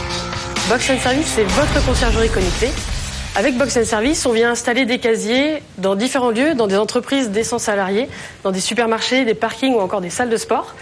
Box 0.68 0.90
and 0.90 1.00
Service, 1.00 1.28
c'est 1.36 1.44
votre 1.44 1.86
conciergerie 1.86 2.30
connectée. 2.30 2.70
Avec 3.36 3.58
Box 3.58 3.78
and 3.78 3.86
Service, 3.86 4.26
on 4.26 4.32
vient 4.32 4.52
installer 4.52 4.86
des 4.86 4.98
casiers 4.98 5.62
dans 5.78 5.96
différents 5.96 6.32
lieux, 6.32 6.56
dans 6.56 6.68
des 6.68 6.78
entreprises 6.78 7.30
des 7.30 7.44
100 7.44 7.60
salariés, 7.60 8.10
dans 8.44 8.52
des 8.52 8.60
supermarchés, 8.60 9.24
des 9.24 9.36
parkings 9.36 9.76
ou 9.76 9.80
encore 9.80 10.02
des 10.02 10.10
salles 10.10 10.30
de 10.30 10.38
sport. 10.38 10.76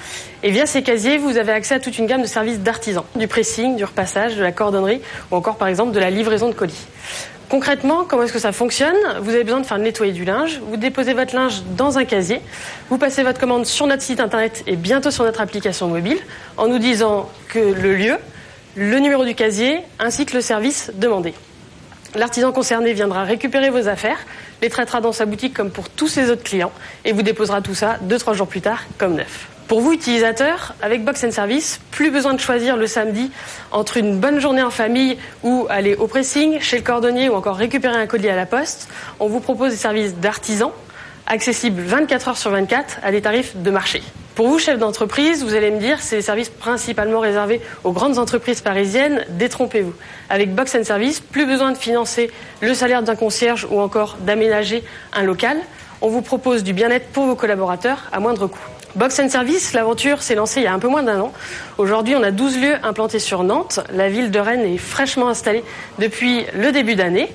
Et 0.44 0.52
via 0.52 0.66
ces 0.66 0.82
casiers, 0.82 1.18
vous 1.18 1.38
avez 1.38 1.52
accès 1.52 1.76
à 1.76 1.80
toute 1.80 1.98
une 1.98 2.08
gamme 2.08 2.22
de 2.22 2.28
services 2.28 2.60
d'artisans, 2.60 3.04
du 3.16 3.28
pressing, 3.28 3.76
du 3.76 3.84
repassage, 3.84 4.36
de 4.36 4.44
la 4.44 4.52
cordonnerie 4.52 5.02
ou 5.32 5.36
encore 5.36 5.58
par 5.58 5.68
exemple 5.68 5.92
de 5.92 6.00
la 6.00 6.10
livraison 6.10 6.48
de 6.48 6.54
colis. 6.54 6.88
Concrètement, 7.50 8.04
comment 8.04 8.24
est-ce 8.24 8.34
que 8.34 8.40
ça 8.40 8.52
fonctionne? 8.52 8.98
Vous 9.22 9.30
avez 9.30 9.46
besoin 9.46 9.62
de 9.62 9.66
faire 9.66 9.78
nettoyer 9.78 10.12
du 10.12 10.26
linge, 10.26 10.60
vous 10.68 10.76
déposez 10.76 11.14
votre 11.14 11.34
linge 11.34 11.64
dans 11.78 11.98
un 11.98 12.04
casier, 12.04 12.42
vous 12.90 12.98
passez 12.98 13.24
votre 13.24 13.40
commande 13.40 13.66
sur 13.66 13.88
notre 13.88 14.02
site 14.02 14.20
internet 14.20 14.64
et 14.68 14.76
bientôt 14.76 15.12
sur 15.12 15.24
notre 15.24 15.40
application 15.40 15.88
mobile 15.88 16.18
en 16.58 16.68
nous 16.68 16.78
disant 16.78 17.30
que 17.48 17.60
le 17.60 17.96
lieu, 17.96 18.18
le 18.76 19.00
numéro 19.00 19.24
du 19.24 19.34
casier 19.34 19.80
ainsi 19.98 20.26
que 20.26 20.36
le 20.36 20.42
service 20.42 20.92
demandé. 20.96 21.34
L'artisan 22.16 22.52
concerné 22.52 22.92
viendra 22.92 23.24
récupérer 23.24 23.70
vos 23.70 23.88
affaires, 23.88 24.20
les 24.62 24.70
traitera 24.70 25.00
dans 25.00 25.14
sa 25.14 25.26
boutique 25.26 25.54
comme 25.54 25.72
pour 25.72 25.90
tous 25.90 26.10
ses 26.10 26.30
autres 26.30 26.44
clients 26.44 26.74
et 27.06 27.14
vous 27.14 27.22
déposera 27.22 27.62
tout 27.62 27.76
ça 27.76 27.98
deux 28.02 28.18
trois 28.18 28.34
jours 28.34 28.48
plus 28.48 28.62
tard 28.62 28.84
comme 28.98 29.16
neuf. 29.16 29.48
Pour 29.68 29.82
vous 29.82 29.92
utilisateurs, 29.92 30.76
avec 30.82 31.04
Box 31.04 31.26
and 31.26 31.32
Service, 31.32 31.82
plus 31.92 32.10
besoin 32.10 32.34
de 32.34 32.40
choisir 32.40 32.78
le 32.78 32.88
samedi 32.88 33.32
entre 33.74 33.98
une 33.98 34.18
bonne 34.18 34.40
journée 34.40 34.64
en 34.64 34.70
famille 34.70 35.18
ou 35.44 35.68
aller 35.70 35.94
au 35.96 36.08
pressing, 36.08 36.62
chez 36.62 36.78
le 36.78 36.84
cordonnier 36.84 37.28
ou 37.28 37.34
encore 37.34 37.58
récupérer 37.58 37.98
un 37.98 38.08
colis 38.08 38.30
à 38.30 38.36
la 38.38 38.46
poste. 38.46 38.88
On 39.20 39.28
vous 39.28 39.42
propose 39.42 39.72
des 39.72 39.78
services 39.78 40.16
d'artisans 40.16 40.72
accessibles 41.26 41.82
24 41.82 42.30
heures 42.30 42.38
sur 42.38 42.52
24 42.52 43.00
à 43.04 43.12
des 43.12 43.22
tarifs 43.22 43.58
de 43.58 43.70
marché. 43.70 44.02
Pour 44.36 44.48
vous, 44.48 44.58
chef 44.58 44.80
d'entreprise, 44.80 45.44
vous 45.44 45.54
allez 45.54 45.72
me 45.72 45.80
dire, 45.80 46.00
c'est 46.00 46.16
des 46.16 46.22
services 46.22 46.48
principalement 46.48 47.20
réservés 47.20 47.60
aux 47.84 47.92
grandes 47.92 48.20
entreprises 48.20 48.62
parisiennes. 48.62 49.26
Détrompez-vous. 49.32 49.96
Avec 50.30 50.56
Box 50.56 50.76
and 50.76 50.86
Service, 50.86 51.20
plus 51.20 51.46
besoin 51.46 51.74
de 51.74 51.78
financer 51.78 52.32
le 52.62 52.74
salaire 52.74 53.04
d'un 53.04 53.18
concierge 53.18 53.68
ou 53.70 53.82
encore 53.82 54.16
d'aménager 54.22 54.86
un 55.12 55.24
local. 55.24 55.58
On 56.00 56.08
vous 56.08 56.22
propose 56.22 56.64
du 56.64 56.72
bien-être 56.72 57.08
pour 57.08 57.26
vos 57.26 57.36
collaborateurs 57.36 58.04
à 58.14 58.22
moindre 58.22 58.48
coût. 58.48 58.77
Box 58.96 59.20
and 59.20 59.30
Service, 59.30 59.74
l'aventure 59.74 60.24
s'est 60.24 60.36
lancée 60.36 60.62
il 60.62 60.64
y 60.64 60.68
a 60.68 60.74
un 60.74 60.80
peu 60.80 60.88
moins 60.88 61.04
d'un 61.04 61.20
an. 61.20 61.34
Aujourd'hui, 61.78 62.16
on 62.16 62.24
a 62.24 62.32
12 62.32 62.60
lieux 62.60 62.76
implantés 62.84 63.20
sur 63.20 63.44
Nantes. 63.44 63.80
La 63.94 64.10
ville 64.10 64.32
de 64.32 64.40
Rennes 64.40 64.66
est 64.66 64.78
fraîchement 64.78 65.28
installée 65.28 65.64
depuis 66.00 66.46
le 66.56 66.72
début 66.72 66.96
d'année. 66.96 67.30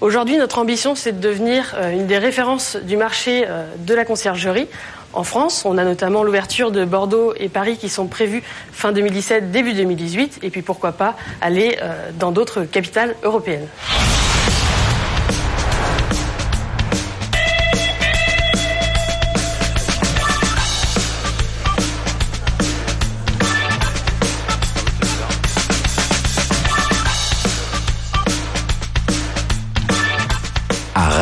Aujourd'hui, 0.00 0.36
notre 0.36 0.58
ambition, 0.58 0.94
c'est 0.94 1.12
de 1.12 1.20
devenir 1.20 1.74
euh, 1.76 1.90
une 1.90 2.06
des 2.06 2.18
références 2.18 2.76
du 2.76 2.96
marché 2.96 3.44
euh, 3.48 3.64
de 3.78 3.94
la 3.94 4.04
conciergerie. 4.04 4.68
En 5.12 5.24
France, 5.24 5.64
on 5.64 5.78
a 5.78 5.84
notamment 5.84 6.22
l'ouverture 6.22 6.70
de 6.70 6.84
Bordeaux 6.84 7.32
et 7.36 7.48
Paris 7.48 7.78
qui 7.78 7.88
sont 7.88 8.06
prévus 8.06 8.42
fin 8.70 8.92
2017, 8.92 9.50
début 9.50 9.72
2018, 9.72 10.40
et 10.42 10.50
puis 10.50 10.62
pourquoi 10.62 10.92
pas 10.92 11.16
aller 11.40 11.78
euh, 11.82 12.10
dans 12.18 12.30
d'autres 12.30 12.62
capitales 12.62 13.16
européennes. 13.24 13.66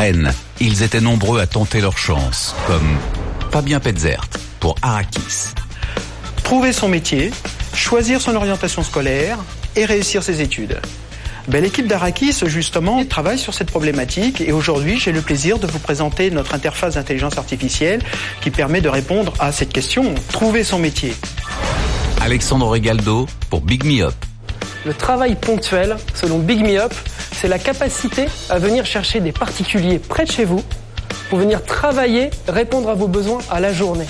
Rennes, 0.07 0.33
ils 0.61 0.85
étaient 0.85 1.01
nombreux 1.01 1.41
à 1.41 1.49
tenter 1.49 1.81
leur 1.81 1.99
chance, 1.99 2.55
comme 2.69 2.97
Fabien 3.51 3.81
Petzert 3.81 4.29
pour 4.61 4.77
Arakis. 4.81 5.49
Trouver 6.45 6.73
son 6.73 6.87
métier, 6.87 7.33
choisir 7.75 8.21
son 8.21 8.37
orientation 8.37 8.85
scolaire 8.85 9.37
et 9.75 9.85
réussir 9.85 10.23
ses 10.23 10.43
études. 10.43 10.81
Ben, 11.49 11.61
L'équipe 11.61 11.89
d'Arakis, 11.89 12.45
justement, 12.47 13.05
travaille 13.05 13.37
sur 13.37 13.53
cette 13.53 13.69
problématique 13.69 14.41
et 14.41 14.53
aujourd'hui, 14.53 14.97
j'ai 14.97 15.11
le 15.11 15.23
plaisir 15.23 15.59
de 15.59 15.67
vous 15.67 15.81
présenter 15.81 16.31
notre 16.31 16.55
interface 16.55 16.95
d'intelligence 16.95 17.37
artificielle 17.37 18.01
qui 18.43 18.53
permet 18.53 18.81
de 18.81 18.89
répondre 18.89 19.33
à 19.41 19.51
cette 19.51 19.73
question, 19.73 20.15
trouver 20.31 20.63
son 20.63 20.79
métier. 20.79 21.15
Alexandre 22.21 22.69
Regaldo 22.69 23.27
pour 23.51 23.61
Big 23.61 23.83
Me 23.85 24.05
Up. 24.05 24.15
Le 24.85 24.95
travail 24.95 25.35
ponctuel, 25.35 25.97
selon 26.15 26.39
Big 26.39 26.61
Me 26.61 26.79
Up, 26.79 26.95
c'est 27.47 27.51
la 27.51 27.59
capacité 27.61 28.27
à 28.51 28.59
venir 28.59 28.85
chercher 28.85 29.21
des 29.21 29.31
particuliers 29.31 30.01
près 30.01 30.25
de 30.25 30.33
chez 30.33 30.45
vous 30.45 30.65
pour 31.31 31.39
venir 31.39 31.63
travailler, 31.65 32.31
répondre 32.49 32.91
à 32.91 32.95
vos 32.95 33.07
besoins 33.07 33.39
à 33.49 33.61
la 33.61 33.73
journée. 33.73 34.09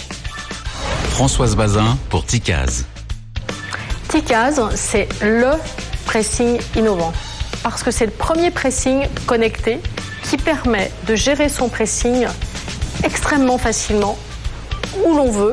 Françoise 1.10 1.54
Bazin 1.54 1.98
pour 2.08 2.24
Ticaz. 2.24 2.86
Ticaz, 4.08 4.58
c'est 4.74 5.06
le 5.20 5.50
pressing 6.06 6.58
innovant. 6.76 7.12
Parce 7.62 7.82
que 7.82 7.90
c'est 7.90 8.06
le 8.06 8.12
premier 8.12 8.50
pressing 8.50 9.06
connecté 9.26 9.80
qui 10.22 10.38
permet 10.38 10.90
de 11.06 11.14
gérer 11.14 11.50
son 11.50 11.68
pressing 11.68 12.26
extrêmement 13.04 13.58
facilement, 13.58 14.16
où 15.04 15.14
l'on 15.14 15.30
veut, 15.30 15.52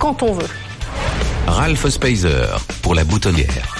quand 0.00 0.24
on 0.24 0.32
veut. 0.32 0.48
Ralph 1.46 1.88
Spazer 1.88 2.60
pour 2.82 2.96
La 2.96 3.04
Boutonnière. 3.04 3.79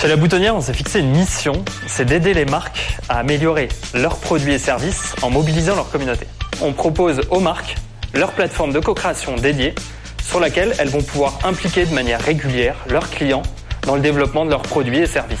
Chez 0.00 0.06
La 0.06 0.14
Boutonnière, 0.14 0.54
on 0.54 0.60
s'est 0.60 0.74
fixé 0.74 1.00
une 1.00 1.10
mission, 1.10 1.64
c'est 1.88 2.04
d'aider 2.04 2.32
les 2.32 2.44
marques 2.44 2.96
à 3.08 3.18
améliorer 3.18 3.68
leurs 3.94 4.18
produits 4.18 4.54
et 4.54 4.58
services 4.60 5.16
en 5.22 5.30
mobilisant 5.30 5.74
leur 5.74 5.90
communauté. 5.90 6.28
On 6.62 6.72
propose 6.72 7.20
aux 7.30 7.40
marques 7.40 7.74
leur 8.14 8.30
plateforme 8.30 8.72
de 8.72 8.78
co-création 8.78 9.34
dédiée 9.34 9.74
sur 10.22 10.38
laquelle 10.38 10.72
elles 10.78 10.88
vont 10.88 11.02
pouvoir 11.02 11.40
impliquer 11.42 11.84
de 11.84 11.92
manière 11.92 12.20
régulière 12.20 12.76
leurs 12.88 13.10
clients 13.10 13.42
dans 13.82 13.96
le 13.96 14.00
développement 14.00 14.44
de 14.44 14.50
leurs 14.50 14.62
produits 14.62 14.98
et 14.98 15.06
services. 15.06 15.38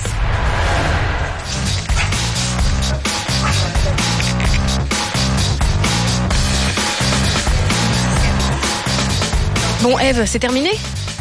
Bon, 9.82 9.96
Eve, 10.00 10.24
c'est 10.26 10.40
terminé? 10.40 10.72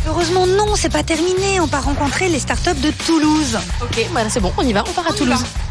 Heureusement 0.08 0.48
non, 0.48 0.76
c'est 0.76 0.92
pas 0.92 1.04
terminé. 1.04 1.60
On 1.60 1.68
part 1.68 1.84
rencontrer 1.84 2.30
les 2.30 2.40
startups 2.40 2.80
de 2.82 2.92
Toulouse. 3.06 3.58
Ok, 3.82 4.08
voilà, 4.12 4.30
c'est 4.30 4.40
bon, 4.40 4.54
on 4.58 4.64
y 4.64 4.74
va, 4.74 4.84
on 4.88 4.94
part 4.94 5.08
à 5.08 5.14
Toulouse. 5.14 5.38
Toulouse, 5.38 5.67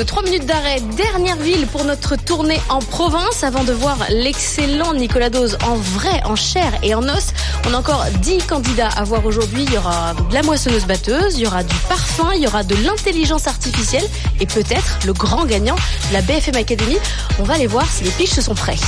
Toulouse. 0.00 0.06
Trois 0.06 0.22
minutes 0.22 0.46
d'arrêt, 0.46 0.80
dernière 0.96 1.36
ville 1.36 1.66
pour 1.66 1.84
notre 1.84 2.16
tournée 2.16 2.60
en 2.68 2.80
province 2.80 3.44
avant 3.44 3.64
de 3.64 3.72
voir 3.72 3.96
l'excellent 4.10 4.94
Nicolas 4.94 5.30
Dose 5.30 5.56
en 5.64 5.76
vrai, 5.76 6.22
en 6.24 6.36
chair 6.36 6.72
et 6.82 6.94
en 6.94 7.02
os. 7.04 7.32
On 7.68 7.74
a 7.74 7.78
encore 7.78 8.04
10 8.20 8.44
candidats 8.44 8.88
à 8.88 9.04
voir 9.04 9.24
aujourd'hui. 9.24 9.64
Il 9.64 9.72
y 9.72 9.78
aura 9.78 10.14
de 10.14 10.34
la 10.34 10.42
moissonneuse 10.42 10.84
batteuse, 10.84 11.36
il 11.36 11.42
y 11.42 11.46
aura 11.46 11.62
du 11.62 11.74
parfum, 11.88 12.32
il 12.34 12.42
y 12.42 12.46
aura 12.46 12.62
de 12.62 12.74
l'intelligence 12.84 13.46
artificielle 13.46 14.04
et 14.40 14.46
peut-être 14.46 14.98
le 15.06 15.12
grand 15.12 15.44
gagnant, 15.44 15.76
la 16.12 16.22
BFM 16.22 16.56
Academy. 16.56 16.96
On 17.38 17.44
va 17.44 17.54
aller 17.54 17.66
voir 17.66 17.86
si 17.90 18.04
les 18.04 18.10
piches 18.10 18.30
se 18.30 18.42
sont 18.42 18.54
prêts. 18.54 18.78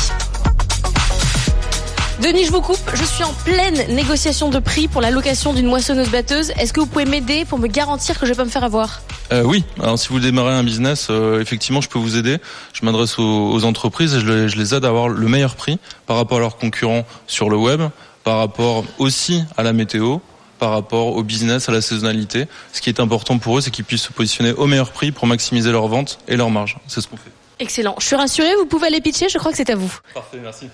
Denis, 2.20 2.44
je 2.44 2.52
vous 2.52 2.60
coupe. 2.60 2.78
Je 2.94 3.04
suis 3.04 3.24
en 3.24 3.32
pleine 3.44 3.94
négociation 3.94 4.48
de 4.48 4.58
prix 4.58 4.86
pour 4.86 5.00
la 5.00 5.10
location 5.10 5.52
d'une 5.52 5.66
moissonneuse 5.66 6.10
batteuse. 6.10 6.52
Est-ce 6.58 6.72
que 6.72 6.80
vous 6.80 6.86
pouvez 6.86 7.04
m'aider 7.04 7.44
pour 7.44 7.58
me 7.58 7.66
garantir 7.66 8.18
que 8.18 8.26
je 8.26 8.32
vais 8.32 8.36
pas 8.36 8.44
me 8.44 8.50
faire 8.50 8.64
avoir? 8.64 9.00
Euh, 9.32 9.42
Oui. 9.42 9.64
Alors, 9.80 9.98
si 9.98 10.08
vous 10.08 10.20
démarrez 10.20 10.54
un 10.54 10.62
business, 10.62 11.08
euh, 11.10 11.40
effectivement, 11.40 11.80
je 11.80 11.88
peux 11.88 11.98
vous 11.98 12.16
aider. 12.16 12.38
Je 12.72 12.84
m'adresse 12.84 13.18
aux, 13.18 13.50
aux, 13.52 13.64
entreprises 13.64 14.14
et 14.14 14.20
je 14.20 14.26
les, 14.26 14.48
je 14.48 14.56
les, 14.56 14.74
aide 14.74 14.84
à 14.84 14.88
avoir 14.88 15.08
le 15.08 15.28
meilleur 15.28 15.56
prix 15.56 15.78
par 16.06 16.16
rapport 16.16 16.38
à 16.38 16.40
leurs 16.40 16.56
concurrents 16.56 17.04
sur 17.26 17.50
le 17.50 17.56
web, 17.56 17.82
par 18.24 18.38
rapport 18.38 18.84
aussi 18.98 19.42
à 19.56 19.62
la 19.62 19.72
météo, 19.72 20.18
par 20.58 20.70
rapport 20.70 21.16
au 21.16 21.22
business, 21.22 21.68
à 21.68 21.72
la 21.72 21.80
saisonnalité. 21.80 22.46
Ce 22.72 22.80
qui 22.80 22.88
est 22.88 23.00
important 23.00 23.38
pour 23.38 23.58
eux, 23.58 23.60
c'est 23.60 23.70
qu'ils 23.70 23.84
puissent 23.84 24.02
se 24.02 24.12
positionner 24.12 24.52
au 24.52 24.66
meilleur 24.66 24.92
prix 24.92 25.10
pour 25.10 25.26
maximiser 25.26 25.72
leurs 25.72 25.88
ventes 25.88 26.18
et 26.28 26.36
leurs 26.36 26.50
marges. 26.50 26.78
C'est 26.86 27.00
ce 27.00 27.08
qu'on 27.08 27.16
fait. 27.16 27.32
Excellent. 27.58 27.96
Je 27.98 28.06
suis 28.06 28.16
rassurée. 28.16 28.54
Vous 28.56 28.66
pouvez 28.66 28.86
aller 28.86 29.00
pitcher. 29.00 29.28
Je 29.28 29.38
crois 29.38 29.50
que 29.50 29.56
c'est 29.56 29.70
à 29.70 29.76
vous. 29.76 29.92
Parfait. 30.14 30.38
Merci. 30.42 30.68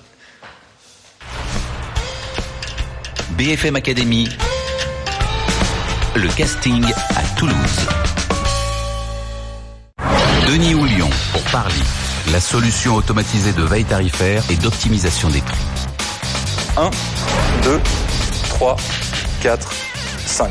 BFM 3.39 3.77
Academy, 3.77 4.29
le 6.17 6.29
casting 6.37 6.85
à 7.15 7.23
Toulouse. 7.39 8.08
Denis 10.49 10.75
Houlion 10.75 11.11
pour 11.31 11.43
Parly, 11.53 11.83
la 12.33 12.41
solution 12.41 12.95
automatisée 12.95 13.53
de 13.53 13.63
veille 13.63 13.85
tarifaire 13.85 14.43
et 14.51 14.57
d'optimisation 14.57 15.29
des 15.29 15.43
prix. 15.43 15.61
1, 16.79 16.91
2, 17.65 17.81
3, 18.49 18.77
4, 19.43 19.73
5. 20.25 20.51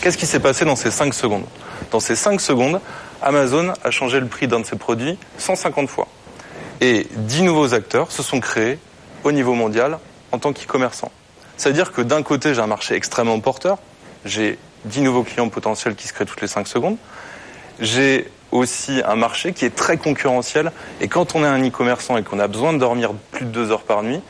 Qu'est-ce 0.00 0.16
qui 0.16 0.24
s'est 0.24 0.40
passé 0.40 0.64
dans 0.64 0.74
ces 0.74 0.90
5 0.90 1.12
secondes? 1.12 1.44
Dans 1.90 2.00
ces 2.00 2.16
5 2.16 2.40
secondes, 2.40 2.80
Amazon 3.20 3.74
a 3.84 3.90
changé 3.90 4.20
le 4.20 4.26
prix 4.26 4.48
d'un 4.48 4.60
de 4.60 4.64
ses 4.64 4.76
produits 4.76 5.18
150 5.36 5.86
fois. 5.90 6.08
Et 6.80 7.08
10 7.14 7.42
nouveaux 7.42 7.74
acteurs 7.74 8.10
se 8.10 8.22
sont 8.22 8.40
créés 8.40 8.78
au 9.22 9.32
niveau 9.32 9.52
mondial 9.52 9.98
en 10.32 10.38
tant 10.38 10.54
qu'e-commerçants. 10.54 11.12
C'est-à-dire 11.58 11.92
que 11.92 12.00
d'un 12.00 12.22
côté, 12.22 12.54
j'ai 12.54 12.62
un 12.62 12.66
marché 12.66 12.94
extrêmement 12.94 13.38
porteur, 13.38 13.76
j'ai 14.24 14.58
10 14.86 15.02
nouveaux 15.02 15.24
clients 15.24 15.50
potentiels 15.50 15.94
qui 15.94 16.08
se 16.08 16.14
créent 16.14 16.24
toutes 16.24 16.40
les 16.40 16.48
5 16.48 16.66
secondes, 16.66 16.96
j'ai 17.80 18.30
aussi 18.52 19.02
un 19.04 19.16
marché 19.16 19.52
qui 19.52 19.64
est 19.64 19.74
très 19.74 19.96
concurrentiel, 19.96 20.72
et 21.00 21.08
quand 21.08 21.34
on 21.34 21.44
est 21.44 21.46
un 21.46 21.62
e-commerçant 21.66 22.16
et 22.16 22.22
qu'on 22.22 22.38
a 22.38 22.48
besoin 22.48 22.72
de 22.72 22.78
dormir 22.78 23.12
plus 23.30 23.44
de 23.44 23.50
2 23.50 23.70
heures 23.70 23.82
par 23.82 24.02
nuit, 24.02 24.20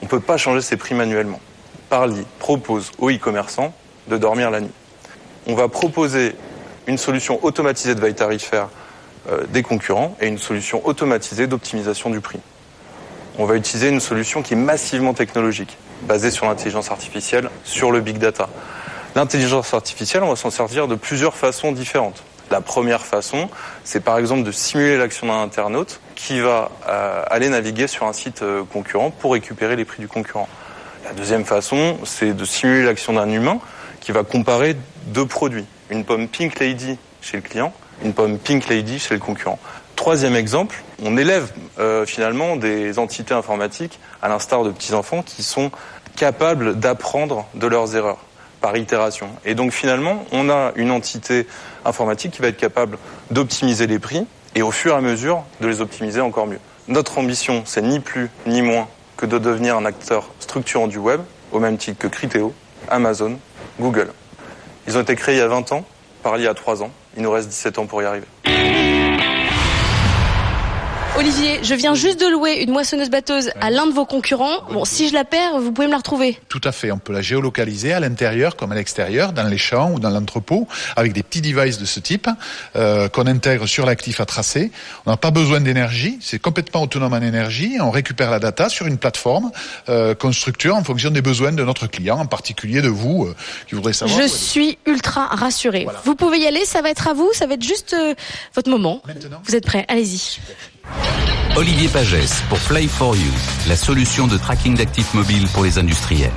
on 0.00 0.04
ne 0.04 0.10
peut 0.10 0.20
pas 0.20 0.36
changer 0.36 0.60
ses 0.60 0.76
prix 0.76 0.94
manuellement. 0.94 1.40
Parly 1.88 2.24
propose 2.38 2.92
aux 2.98 3.10
e-commerçants 3.10 3.74
de 4.08 4.16
dormir 4.16 4.50
la 4.50 4.60
nuit. 4.60 4.72
On 5.46 5.54
va 5.54 5.68
proposer 5.68 6.36
une 6.86 6.98
solution 6.98 7.44
automatisée 7.44 7.94
de 7.94 8.00
veille 8.00 8.14
tarifaire 8.14 8.68
euh, 9.28 9.44
des 9.48 9.62
concurrents 9.62 10.16
et 10.20 10.26
une 10.26 10.38
solution 10.38 10.86
automatisée 10.86 11.46
d'optimisation 11.46 12.10
du 12.10 12.20
prix. 12.20 12.40
On 13.38 13.44
va 13.44 13.54
utiliser 13.54 13.88
une 13.88 14.00
solution 14.00 14.42
qui 14.42 14.54
est 14.54 14.56
massivement 14.56 15.14
technologique 15.14 15.76
basé 16.02 16.30
sur 16.30 16.46
l'intelligence 16.46 16.90
artificielle, 16.90 17.50
sur 17.64 17.90
le 17.90 18.00
big 18.00 18.18
data. 18.18 18.48
L'intelligence 19.14 19.74
artificielle, 19.74 20.22
on 20.22 20.30
va 20.30 20.36
s'en 20.36 20.50
servir 20.50 20.88
de 20.88 20.94
plusieurs 20.94 21.36
façons 21.36 21.72
différentes. 21.72 22.22
La 22.50 22.62
première 22.62 23.04
façon, 23.04 23.50
c'est 23.84 24.00
par 24.00 24.18
exemple 24.18 24.42
de 24.42 24.52
simuler 24.52 24.96
l'action 24.96 25.26
d'un 25.26 25.42
internaute 25.42 26.00
qui 26.14 26.40
va 26.40 26.70
euh, 26.88 27.22
aller 27.30 27.50
naviguer 27.50 27.86
sur 27.86 28.06
un 28.06 28.14
site 28.14 28.42
euh, 28.42 28.64
concurrent 28.64 29.10
pour 29.10 29.32
récupérer 29.32 29.76
les 29.76 29.84
prix 29.84 30.00
du 30.00 30.08
concurrent. 30.08 30.48
La 31.04 31.12
deuxième 31.12 31.44
façon, 31.44 31.98
c'est 32.04 32.32
de 32.32 32.44
simuler 32.44 32.84
l'action 32.84 33.12
d'un 33.12 33.28
humain 33.28 33.58
qui 34.00 34.12
va 34.12 34.24
comparer 34.24 34.76
deux 35.06 35.26
produits. 35.26 35.66
Une 35.90 36.04
pomme 36.04 36.26
Pink 36.26 36.58
Lady 36.58 36.98
chez 37.20 37.36
le 37.36 37.42
client, 37.42 37.72
une 38.02 38.14
pomme 38.14 38.38
Pink 38.38 38.68
Lady 38.68 38.98
chez 38.98 39.14
le 39.14 39.20
concurrent. 39.20 39.58
Troisième 39.94 40.36
exemple, 40.36 40.82
on 41.04 41.18
élève 41.18 41.52
euh, 41.78 42.06
finalement 42.06 42.56
des 42.56 42.98
entités 42.98 43.34
informatiques, 43.34 43.98
à 44.22 44.28
l'instar 44.28 44.64
de 44.64 44.70
petits-enfants, 44.70 45.22
qui 45.22 45.42
sont 45.42 45.70
capables 46.16 46.78
d'apprendre 46.78 47.46
de 47.54 47.66
leurs 47.66 47.94
erreurs 47.94 48.18
par 48.60 48.76
itération. 48.76 49.28
Et 49.44 49.54
donc 49.54 49.72
finalement, 49.72 50.24
on 50.32 50.50
a 50.50 50.72
une 50.76 50.90
entité 50.90 51.46
informatique 51.84 52.32
qui 52.32 52.42
va 52.42 52.48
être 52.48 52.56
capable 52.56 52.98
d'optimiser 53.30 53.86
les 53.86 53.98
prix 53.98 54.26
et 54.54 54.62
au 54.62 54.70
fur 54.70 54.94
et 54.94 54.96
à 54.96 55.00
mesure 55.00 55.44
de 55.60 55.68
les 55.68 55.80
optimiser 55.80 56.20
encore 56.20 56.46
mieux. 56.46 56.60
Notre 56.88 57.18
ambition, 57.18 57.62
c'est 57.66 57.82
ni 57.82 58.00
plus 58.00 58.30
ni 58.46 58.62
moins 58.62 58.88
que 59.16 59.26
de 59.26 59.38
devenir 59.38 59.76
un 59.76 59.84
acteur 59.84 60.30
structurant 60.40 60.86
du 60.86 60.98
web, 60.98 61.20
au 61.52 61.58
même 61.58 61.76
titre 61.76 61.98
que 61.98 62.08
Criteo, 62.08 62.54
Amazon, 62.88 63.38
Google. 63.80 64.12
Ils 64.86 64.96
ont 64.96 65.02
été 65.02 65.16
créés 65.16 65.36
il 65.36 65.38
y 65.38 65.42
a 65.42 65.48
20 65.48 65.72
ans, 65.72 65.84
Parly 66.22 66.42
il 66.42 66.46
y 66.46 66.48
a 66.48 66.54
3 66.54 66.82
ans. 66.82 66.90
Il 67.16 67.22
nous 67.22 67.30
reste 67.30 67.48
17 67.48 67.78
ans 67.78 67.86
pour 67.86 68.02
y 68.02 68.04
arriver. 68.04 68.26
Olivier, 71.18 71.58
je 71.64 71.74
viens 71.74 71.94
juste 71.94 72.20
de 72.20 72.26
louer 72.26 72.62
une 72.62 72.70
moissonneuse 72.70 73.10
batteuse 73.10 73.50
à 73.60 73.70
l'un 73.70 73.88
de 73.88 73.92
vos 73.92 74.06
concurrents. 74.06 74.62
Bon, 74.70 74.84
si 74.84 75.08
je 75.08 75.14
la 75.14 75.24
perds, 75.24 75.58
vous 75.58 75.72
pouvez 75.72 75.88
me 75.88 75.90
la 75.90 75.98
retrouver. 75.98 76.38
Tout 76.48 76.60
à 76.62 76.70
fait. 76.70 76.92
On 76.92 76.98
peut 76.98 77.12
la 77.12 77.22
géolocaliser 77.22 77.92
à 77.92 77.98
l'intérieur 77.98 78.54
comme 78.54 78.70
à 78.70 78.76
l'extérieur, 78.76 79.32
dans 79.32 79.42
les 79.48 79.58
champs 79.58 79.90
ou 79.90 79.98
dans 79.98 80.10
l'entrepôt, 80.10 80.68
avec 80.94 81.12
des 81.12 81.24
petits 81.24 81.40
devices 81.40 81.78
de 81.78 81.86
ce 81.86 81.98
type 81.98 82.28
euh, 82.76 83.08
qu'on 83.08 83.26
intègre 83.26 83.66
sur 83.66 83.84
l'actif 83.84 84.20
à 84.20 84.26
tracer. 84.26 84.70
On 85.06 85.10
n'a 85.10 85.16
pas 85.16 85.32
besoin 85.32 85.60
d'énergie. 85.60 86.18
C'est 86.20 86.38
complètement 86.38 86.82
autonome 86.82 87.12
en 87.12 87.20
énergie. 87.20 87.78
On 87.80 87.90
récupère 87.90 88.30
la 88.30 88.38
data 88.38 88.68
sur 88.68 88.86
une 88.86 88.98
plateforme 88.98 89.50
euh, 89.88 90.14
qu'on 90.14 90.30
structure 90.30 90.76
en 90.76 90.84
fonction 90.84 91.10
des 91.10 91.22
besoins 91.22 91.50
de 91.50 91.64
notre 91.64 91.88
client, 91.88 92.20
en 92.20 92.26
particulier 92.26 92.80
de 92.80 92.88
vous, 92.88 93.24
euh, 93.24 93.34
qui 93.66 93.74
voudrez 93.74 93.92
savoir. 93.92 94.22
Je 94.22 94.28
suis 94.28 94.78
ultra 94.86 95.26
rassurée. 95.26 95.82
Voilà. 95.82 96.00
Vous 96.04 96.14
pouvez 96.14 96.38
y 96.38 96.46
aller. 96.46 96.64
Ça 96.64 96.80
va 96.80 96.90
être 96.90 97.08
à 97.08 97.12
vous. 97.12 97.32
Ça 97.32 97.48
va 97.48 97.54
être 97.54 97.64
juste 97.64 97.96
euh, 97.98 98.14
votre 98.54 98.70
moment. 98.70 99.02
Maintenant. 99.04 99.42
Vous 99.44 99.56
êtes 99.56 99.66
prêts 99.66 99.84
Allez-y. 99.88 100.38
Olivier 101.56 101.88
Pagès 101.88 102.42
pour 102.48 102.58
Fly4You, 102.58 103.68
la 103.68 103.76
solution 103.76 104.26
de 104.26 104.36
tracking 104.36 104.76
d'actifs 104.76 105.12
mobiles 105.14 105.48
pour 105.52 105.64
les 105.64 105.78
industriels. 105.78 106.30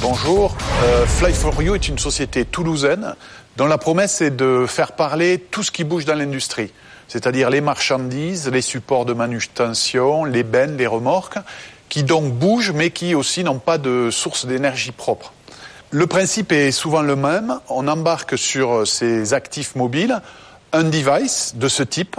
Bonjour, 0.00 0.56
euh, 0.82 1.04
Fly4You 1.04 1.74
est 1.74 1.88
une 1.88 1.98
société 1.98 2.46
toulousaine 2.46 3.14
dont 3.56 3.66
la 3.66 3.76
promesse 3.76 4.22
est 4.22 4.30
de 4.30 4.64
faire 4.66 4.92
parler 4.92 5.38
tout 5.50 5.62
ce 5.62 5.70
qui 5.70 5.84
bouge 5.84 6.06
dans 6.06 6.14
l'industrie, 6.14 6.72
c'est-à-dire 7.06 7.50
les 7.50 7.60
marchandises, 7.60 8.48
les 8.48 8.62
supports 8.62 9.04
de 9.04 9.12
manutention, 9.12 10.24
les 10.24 10.42
bennes, 10.42 10.78
les 10.78 10.86
remorques, 10.86 11.38
qui 11.90 12.02
donc 12.02 12.32
bougent 12.32 12.72
mais 12.72 12.90
qui 12.90 13.14
aussi 13.14 13.44
n'ont 13.44 13.58
pas 13.58 13.76
de 13.76 14.08
source 14.10 14.46
d'énergie 14.46 14.92
propre. 14.92 15.34
Le 15.90 16.06
principe 16.06 16.52
est 16.52 16.70
souvent 16.70 17.02
le 17.02 17.16
même, 17.16 17.58
on 17.68 17.88
embarque 17.88 18.38
sur 18.38 18.86
ces 18.86 19.34
actifs 19.34 19.74
mobiles 19.74 20.22
un 20.72 20.84
device 20.84 21.56
de 21.56 21.68
ce 21.68 21.82
type, 21.82 22.16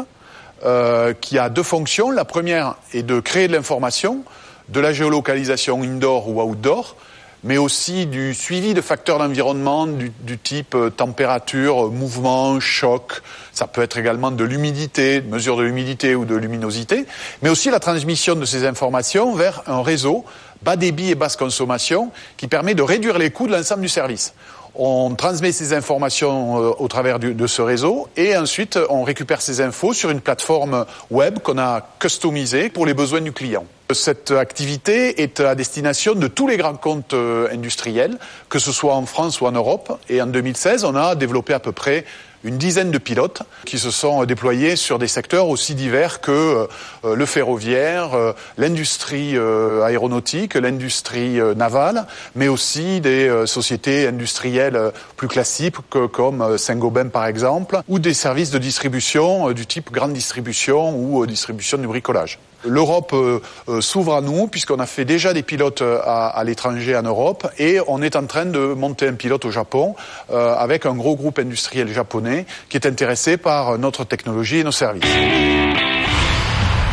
euh, 0.65 1.13
qui 1.13 1.37
a 1.37 1.49
deux 1.49 1.63
fonctions. 1.63 2.11
La 2.11 2.25
première 2.25 2.75
est 2.93 3.03
de 3.03 3.19
créer 3.19 3.47
de 3.47 3.53
l'information, 3.53 4.23
de 4.69 4.79
la 4.79 4.93
géolocalisation 4.93 5.81
indoor 5.81 6.29
ou 6.29 6.41
outdoor, 6.41 6.95
mais 7.43 7.57
aussi 7.57 8.05
du 8.05 8.33
suivi 8.33 8.73
de 8.73 8.81
facteurs 8.81 9.17
d'environnement 9.17 9.87
du, 9.87 10.11
du, 10.21 10.37
type 10.37 10.75
euh, 10.75 10.89
température, 10.89 11.89
mouvement, 11.89 12.59
choc. 12.59 13.21
Ça 13.51 13.67
peut 13.67 13.81
être 13.81 13.97
également 13.97 14.31
de 14.31 14.43
l'humidité, 14.43 15.21
mesure 15.21 15.57
de 15.57 15.63
l'humidité 15.63 16.15
ou 16.15 16.25
de 16.25 16.35
luminosité, 16.35 17.05
mais 17.41 17.49
aussi 17.49 17.71
la 17.71 17.79
transmission 17.79 18.35
de 18.35 18.45
ces 18.45 18.65
informations 18.65 19.33
vers 19.33 19.63
un 19.67 19.81
réseau 19.81 20.25
bas 20.61 20.75
débit 20.75 21.09
et 21.09 21.15
basse 21.15 21.35
consommation 21.35 22.11
qui 22.37 22.47
permet 22.47 22.75
de 22.75 22.83
réduire 22.83 23.17
les 23.17 23.31
coûts 23.31 23.47
de 23.47 23.53
l'ensemble 23.53 23.81
du 23.81 23.89
service 23.89 24.33
on 24.75 25.15
transmet 25.15 25.51
ces 25.51 25.73
informations 25.73 26.61
euh, 26.61 26.71
au 26.79 26.87
travers 26.87 27.19
de 27.19 27.47
ce 27.47 27.61
réseau 27.61 28.07
et 28.15 28.37
ensuite 28.37 28.79
on 28.89 29.03
récupère 29.03 29.41
ces 29.41 29.61
infos 29.61 29.93
sur 29.93 30.09
une 30.09 30.21
plateforme 30.21 30.85
web 31.09 31.39
qu'on 31.39 31.57
a 31.57 31.81
customisée 31.99 32.69
pour 32.69 32.85
les 32.85 32.93
besoins 32.93 33.21
du 33.21 33.31
client. 33.31 33.65
Cette 33.93 34.31
activité 34.31 35.21
est 35.21 35.39
à 35.39 35.55
destination 35.55 36.15
de 36.15 36.27
tous 36.27 36.47
les 36.47 36.57
grands 36.57 36.75
comptes 36.75 37.13
euh, 37.13 37.49
industriels, 37.51 38.17
que 38.49 38.59
ce 38.59 38.71
soit 38.71 38.95
en 38.95 39.05
France 39.05 39.41
ou 39.41 39.47
en 39.47 39.51
Europe. 39.51 39.99
Et 40.09 40.21
en 40.21 40.27
2016, 40.27 40.85
on 40.85 40.95
a 40.95 41.15
développé 41.15 41.53
à 41.53 41.59
peu 41.59 41.71
près 41.71 42.05
une 42.43 42.57
dizaine 42.57 42.91
de 42.91 42.97
pilotes 42.97 43.43
qui 43.65 43.77
se 43.77 43.91
sont 43.91 44.23
déployés 44.25 44.75
sur 44.75 44.99
des 44.99 45.07
secteurs 45.07 45.47
aussi 45.47 45.75
divers 45.75 46.21
que 46.21 46.67
euh, 47.05 47.15
le 47.15 47.25
ferroviaire, 47.25 48.13
euh, 48.13 48.33
l'industrie 48.57 49.37
euh, 49.37 49.83
aéronautique, 49.83 50.55
l'industrie 50.55 51.39
navale, 51.55 52.07
mais 52.35 52.47
aussi 52.47 53.01
des 53.01 53.45
sociétés 53.45 54.07
industrielles 54.07 54.91
plus 55.17 55.27
classiques 55.27 55.75
que, 55.89 56.05
comme 56.07 56.57
Saint-Gobain 56.57 57.09
par 57.09 57.25
exemple, 57.25 57.81
ou 57.87 57.99
des 57.99 58.13
services 58.13 58.51
de 58.51 58.57
distribution 58.57 59.51
du 59.51 59.65
type 59.65 59.91
grande 59.91 60.13
distribution 60.13 60.95
ou 60.95 61.25
distribution 61.25 61.77
du 61.77 61.87
bricolage. 61.87 62.39
L'Europe 62.65 63.11
euh, 63.13 63.39
euh, 63.69 63.81
s'ouvre 63.81 64.15
à 64.15 64.21
nous 64.21 64.47
puisqu'on 64.47 64.79
a 64.79 64.85
fait 64.85 65.05
déjà 65.05 65.33
des 65.33 65.43
pilotes 65.43 65.81
euh, 65.81 65.99
à, 66.03 66.43
l'étranger 66.43 66.95
en 66.95 67.03
Europe 67.03 67.47
et 67.57 67.79
on 67.87 68.01
est 68.01 68.15
en 68.15 68.25
train 68.25 68.45
de 68.45 68.59
monter 68.59 69.07
un 69.07 69.13
pilote 69.13 69.45
au 69.45 69.51
Japon 69.51 69.95
avec 70.29 70.85
un 70.85 70.93
gros 70.93 71.15
groupe 71.15 71.39
industriel 71.39 71.91
japonais 71.91 72.45
qui 72.69 72.77
est 72.77 72.85
intéressé 72.85 73.37
par 73.37 73.77
notre 73.77 74.03
technologie 74.03 74.59
et 74.59 74.63
nos 74.63 74.71
services. 74.71 75.03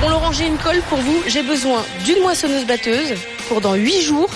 Bon 0.01 0.09
Laurent, 0.09 0.33
j'ai 0.33 0.47
une 0.47 0.59
colle 0.59 0.81
pour 0.89 0.99
vous. 0.99 1.23
J'ai 1.27 1.43
besoin 1.43 1.83
d'une 2.05 2.21
moissonneuse 2.21 2.67
batteuse 2.67 3.15
pour 3.49 3.61
dans 3.61 3.75
8 3.75 4.03
jours 4.03 4.31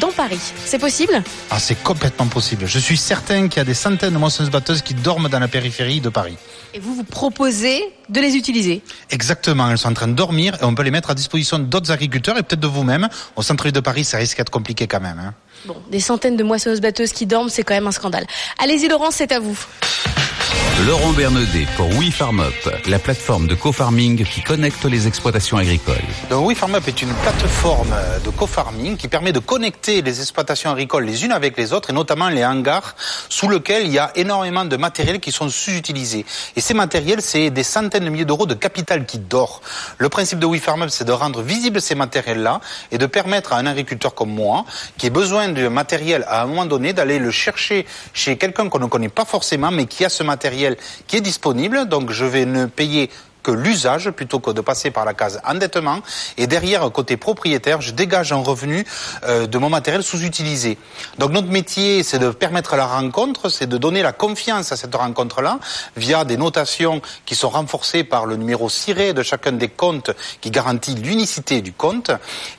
dans 0.00 0.10
Paris. 0.12 0.40
C'est 0.64 0.78
possible? 0.78 1.22
Ah, 1.50 1.58
c'est 1.58 1.82
complètement 1.82 2.26
possible. 2.26 2.66
Je 2.66 2.78
suis 2.78 2.96
certain 2.96 3.48
qu'il 3.48 3.58
y 3.58 3.60
a 3.60 3.64
des 3.64 3.74
centaines 3.74 4.12
de 4.12 4.18
moissonneuses 4.18 4.50
batteuses 4.50 4.82
qui 4.82 4.94
dorment 4.94 5.28
dans 5.28 5.38
la 5.38 5.48
périphérie 5.48 6.00
de 6.00 6.08
Paris. 6.08 6.36
Et 6.74 6.78
vous 6.78 6.94
vous 6.94 7.04
proposez 7.04 7.82
de 8.08 8.20
les 8.20 8.34
utiliser? 8.36 8.82
Exactement, 9.10 9.70
elles 9.70 9.78
sont 9.78 9.88
en 9.88 9.94
train 9.94 10.08
de 10.08 10.12
dormir 10.14 10.54
et 10.60 10.64
on 10.64 10.74
peut 10.74 10.82
les 10.82 10.90
mettre 10.90 11.10
à 11.10 11.14
disposition 11.14 11.58
d'autres 11.58 11.90
agriculteurs 11.90 12.36
et 12.36 12.42
peut-être 12.42 12.60
de 12.60 12.66
vous-même. 12.66 13.08
Au 13.36 13.42
centre-ville 13.42 13.72
de 13.72 13.80
Paris, 13.80 14.04
ça 14.04 14.18
risque 14.18 14.36
d'être 14.38 14.50
compliqué 14.50 14.86
quand 14.86 15.00
même. 15.00 15.18
hein. 15.18 15.34
Bon, 15.64 15.76
des 15.90 16.00
centaines 16.00 16.36
de 16.36 16.44
moissonneuses 16.44 16.80
batteuses 16.80 17.12
qui 17.12 17.24
dorment, 17.26 17.48
c'est 17.48 17.62
quand 17.62 17.74
même 17.74 17.86
un 17.86 17.92
scandale. 17.92 18.26
Allez-y 18.58 18.88
Laurent, 18.88 19.10
c'est 19.10 19.32
à 19.32 19.40
vous. 19.40 19.58
Laurent 20.86 21.12
Bernedet 21.14 21.66
pour 21.76 21.88
WeFarmUp, 21.88 22.70
la 22.86 22.98
plateforme 22.98 23.46
de 23.46 23.54
co-farming 23.54 24.24
qui 24.24 24.42
connecte 24.42 24.84
les 24.84 25.06
exploitations 25.06 25.56
agricoles. 25.56 25.96
WeFarmUp 26.30 26.86
est 26.86 27.02
une 27.02 27.14
plateforme 27.14 27.94
de 28.22 28.30
co-farming 28.30 28.96
qui 28.96 29.08
permet 29.08 29.32
de 29.32 29.38
connecter 29.38 30.02
les 30.02 30.20
exploitations 30.20 30.70
agricoles 30.70 31.04
les 31.04 31.24
unes 31.24 31.32
avec 31.32 31.56
les 31.56 31.72
autres 31.72 31.90
et 31.90 31.92
notamment 31.92 32.28
les 32.28 32.44
hangars 32.44 32.94
sous 33.28 33.48
lesquels 33.48 33.86
il 33.86 33.92
y 33.92 33.98
a 33.98 34.12
énormément 34.16 34.64
de 34.64 34.76
matériel 34.76 35.18
qui 35.18 35.32
sont 35.32 35.48
sous-utilisés. 35.48 36.24
Et 36.56 36.60
ces 36.60 36.74
matériels, 36.74 37.22
c'est 37.22 37.50
des 37.50 37.62
centaines 37.64 38.04
de 38.04 38.10
milliers 38.10 38.24
d'euros 38.24 38.46
de 38.46 38.54
capital 38.54 39.06
qui 39.06 39.18
dort. 39.18 39.62
Le 39.98 40.08
principe 40.08 40.38
de 40.38 40.46
WeFarmUp, 40.46 40.90
c'est 40.90 41.04
de 41.04 41.12
rendre 41.12 41.42
visibles 41.42 41.80
ces 41.80 41.94
matériels-là 41.94 42.60
et 42.92 42.98
de 42.98 43.06
permettre 43.06 43.54
à 43.54 43.56
un 43.56 43.66
agriculteur 43.66 44.14
comme 44.14 44.30
moi, 44.30 44.64
qui 44.98 45.06
a 45.06 45.10
besoin 45.10 45.48
de 45.48 45.68
matériel 45.68 46.24
à 46.28 46.42
un 46.42 46.46
moment 46.46 46.66
donné, 46.66 46.92
d'aller 46.92 47.18
le 47.18 47.30
chercher 47.30 47.86
chez 48.12 48.36
quelqu'un 48.36 48.68
qu'on 48.68 48.78
ne 48.78 48.86
connaît 48.86 49.08
pas 49.08 49.24
forcément, 49.24 49.70
mais 49.70 49.86
qui 49.86 50.04
a 50.04 50.08
ce 50.08 50.22
matériel 50.22 50.45
qui 51.06 51.16
est 51.16 51.20
disponible. 51.20 51.88
Donc 51.88 52.10
je 52.10 52.24
vais 52.24 52.46
ne 52.46 52.66
payer 52.66 53.10
que 53.46 53.52
l'usage 53.52 54.10
plutôt 54.10 54.40
que 54.40 54.50
de 54.50 54.60
passer 54.60 54.90
par 54.90 55.04
la 55.04 55.14
case 55.14 55.40
endettement. 55.46 56.00
Et 56.36 56.48
derrière, 56.48 56.90
côté 56.90 57.16
propriétaire, 57.16 57.80
je 57.80 57.92
dégage 57.92 58.32
un 58.32 58.42
revenu 58.42 58.84
euh, 59.22 59.46
de 59.46 59.56
mon 59.56 59.70
matériel 59.70 60.02
sous-utilisé. 60.02 60.78
Donc 61.18 61.30
notre 61.30 61.46
métier, 61.46 62.02
c'est 62.02 62.18
de 62.18 62.30
permettre 62.30 62.74
la 62.74 62.86
rencontre, 62.86 63.48
c'est 63.48 63.68
de 63.68 63.78
donner 63.78 64.02
la 64.02 64.12
confiance 64.12 64.72
à 64.72 64.76
cette 64.76 64.96
rencontre-là 64.96 65.60
via 65.96 66.24
des 66.24 66.36
notations 66.36 67.00
qui 67.24 67.36
sont 67.36 67.48
renforcées 67.48 68.02
par 68.02 68.26
le 68.26 68.34
numéro 68.34 68.68
ciré 68.68 69.12
de 69.12 69.22
chacun 69.22 69.52
des 69.52 69.68
comptes 69.68 70.10
qui 70.40 70.50
garantit 70.50 70.96
l'unicité 70.96 71.62
du 71.62 71.72
compte. 71.72 72.10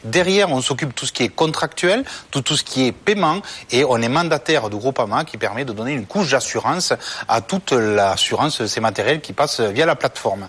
Derrière, 0.06 0.54
on 0.54 0.62
s'occupe 0.62 0.90
de 0.90 0.94
tout 0.94 1.06
ce 1.06 1.12
qui 1.12 1.24
est 1.24 1.36
contractuel, 1.44 2.06
tout, 2.32 2.42
tout 2.42 2.56
ce 2.56 2.64
qui 2.64 2.88
est 2.88 2.94
paiement 2.94 3.42
et 3.72 3.84
on 3.84 3.98
est 4.02 4.08
mandataire 4.08 4.70
du 4.70 4.78
Groupama 4.78 5.26
qui 5.26 5.36
permet 5.36 5.66
de 5.66 5.74
donner 5.74 5.92
une 5.92 6.06
couche 6.06 6.32
d'assurance 6.32 6.94
à 7.28 7.42
toute 7.42 7.74
l'assurance 7.74 8.62
de 8.62 8.68
ces 8.68 8.80
matériels 8.80 9.20
qui 9.20 9.34
passent 9.34 9.60
via 9.60 9.86
la 9.86 9.98
plateforme. 9.98 10.48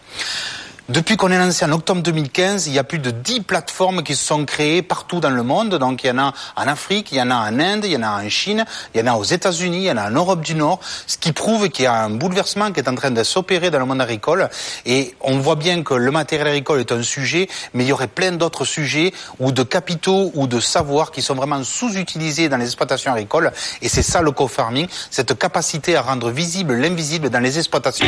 Depuis 0.89 1.19
qu'on 1.19 1.31
est 1.31 1.37
lancé 1.37 1.67
en 1.67 1.73
octobre 1.73 2.01
2015, 2.01 2.67
il 2.67 2.73
y 2.73 2.79
a 2.79 2.83
plus 2.83 2.99
de 2.99 3.11
10 3.11 3.43
plateformes 3.43 4.03
qui 4.03 4.17
se 4.17 4.25
sont 4.25 4.47
créées 4.47 4.81
partout 4.81 5.21
dans 5.21 5.29
le 5.29 5.43
monde. 5.43 5.75
Donc 5.75 6.03
il 6.03 6.07
y 6.07 6.11
en 6.11 6.17
a 6.17 6.33
en 6.57 6.67
Afrique, 6.67 7.13
il 7.13 7.19
y 7.19 7.21
en 7.21 7.31
a 7.31 7.35
en 7.35 7.61
Inde, 7.61 7.85
il 7.85 7.93
y 7.93 7.97
en 7.99 8.03
a 8.03 8.25
en 8.25 8.27
Chine, 8.31 8.65
il 8.95 9.03
y 9.03 9.05
en 9.05 9.13
a 9.13 9.19
aux 9.19 9.23
États-Unis, 9.23 9.81
il 9.81 9.85
y 9.85 9.91
en 9.91 9.99
a 9.99 10.09
en 10.09 10.13
Europe 10.13 10.41
du 10.41 10.55
Nord, 10.55 10.81
ce 11.07 11.19
qui 11.19 11.33
prouve 11.33 11.69
qu'il 11.69 11.85
y 11.85 11.89
a 11.89 11.93
un 11.93 12.09
bouleversement 12.09 12.73
qui 12.73 12.81
est 12.81 12.89
en 12.89 12.95
train 12.95 13.11
de 13.11 13.23
s'opérer 13.23 13.71
dans 13.71 13.81
le 13.81 13.85
monde 13.85 14.01
agricole. 14.01 14.49
Et 14.87 15.15
on 15.21 15.37
voit 15.41 15.57
bien 15.57 15.83
que 15.83 15.93
le 15.93 16.11
matériel 16.11 16.47
agricole 16.47 16.81
est 16.81 16.91
un 16.91 17.03
sujet, 17.03 17.51
mais 17.75 17.85
il 17.85 17.89
y 17.89 17.93
aurait 17.93 18.07
plein 18.07 18.33
d'autres 18.33 18.65
sujets 18.65 19.13
ou 19.41 19.53
de 19.53 19.65
capitaux 19.65 20.31
ou 20.33 20.47
de 20.47 20.59
savoirs 20.59 21.11
qui 21.11 21.21
sont 21.21 21.35
vraiment 21.35 21.63
sous-utilisés 21.65 22.49
dans 22.49 22.57
les 22.57 22.65
exploitations 22.65 23.13
agricoles. 23.13 23.53
Et 23.83 23.91
c'est 23.91 24.01
ça 24.01 24.23
le 24.23 24.31
co-farming, 24.31 24.87
cette 25.11 25.39
capacité 25.39 25.97
à 25.97 26.01
rendre 26.01 26.31
visible 26.31 26.77
l'invisible 26.77 27.29
dans 27.29 27.41
les 27.41 27.59
exploitations. 27.59 28.07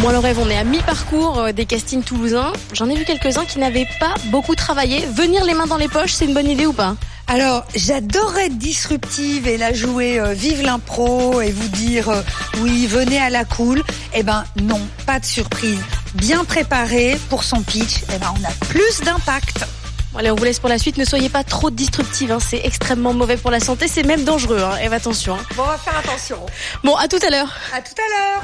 Moi, 0.00 0.12
le 0.12 0.18
rêve, 0.18 0.38
on 0.38 0.48
est 0.48 0.56
à 0.56 0.62
mi-parcours 0.62 1.38
euh, 1.38 1.52
des 1.52 1.66
castings 1.66 2.04
toulousains. 2.04 2.52
J'en 2.72 2.88
ai 2.88 2.94
vu 2.94 3.04
quelques-uns 3.04 3.44
qui 3.44 3.58
n'avaient 3.58 3.88
pas 3.98 4.14
beaucoup 4.26 4.54
travaillé. 4.54 5.04
Venir 5.06 5.44
les 5.44 5.54
mains 5.54 5.66
dans 5.66 5.76
les 5.76 5.88
poches, 5.88 6.12
c'est 6.12 6.24
une 6.24 6.34
bonne 6.34 6.48
idée 6.48 6.66
ou 6.66 6.72
pas? 6.72 6.94
Alors, 7.26 7.66
j'adorerais 7.74 8.46
être 8.46 8.58
disruptive 8.58 9.48
et 9.48 9.58
la 9.58 9.72
jouer 9.72 10.20
euh, 10.20 10.34
vive 10.34 10.62
l'impro 10.62 11.40
et 11.40 11.50
vous 11.50 11.68
dire 11.68 12.08
euh, 12.10 12.22
oui, 12.60 12.86
venez 12.86 13.18
à 13.18 13.28
la 13.28 13.44
cool. 13.44 13.82
Eh 14.14 14.22
ben 14.22 14.44
non, 14.62 14.80
pas 15.04 15.18
de 15.18 15.24
surprise. 15.24 15.80
Bien 16.14 16.44
préparé 16.44 17.18
pour 17.28 17.42
son 17.42 17.60
pitch, 17.62 18.04
eh 18.14 18.18
ben 18.18 18.32
on 18.40 18.44
a 18.44 18.66
plus 18.68 19.00
d'impact. 19.04 19.66
Bon, 20.12 20.18
Allez, 20.20 20.30
on 20.30 20.36
vous 20.36 20.44
laisse 20.44 20.58
pour 20.58 20.68
la 20.68 20.78
suite. 20.78 20.96
Ne 20.96 21.04
soyez 21.04 21.28
pas 21.28 21.44
trop 21.44 21.70
disruptive. 21.70 22.32
hein. 22.32 22.38
C'est 22.40 22.60
extrêmement 22.64 23.12
mauvais 23.12 23.36
pour 23.36 23.50
la 23.50 23.60
santé. 23.60 23.88
C'est 23.88 24.02
même 24.04 24.24
dangereux. 24.24 24.60
Hein. 24.62 24.76
Eve, 24.82 24.92
attention. 24.92 25.34
hein. 25.34 25.44
Bon, 25.56 25.62
on 25.64 25.66
va 25.66 25.78
faire 25.78 25.98
attention. 25.98 26.38
Bon, 26.84 26.94
à 26.96 27.08
tout 27.08 27.18
à 27.26 27.30
l'heure. 27.30 27.52
À 27.74 27.80
tout 27.82 27.94
à 27.96 28.08
l'heure. 28.08 28.42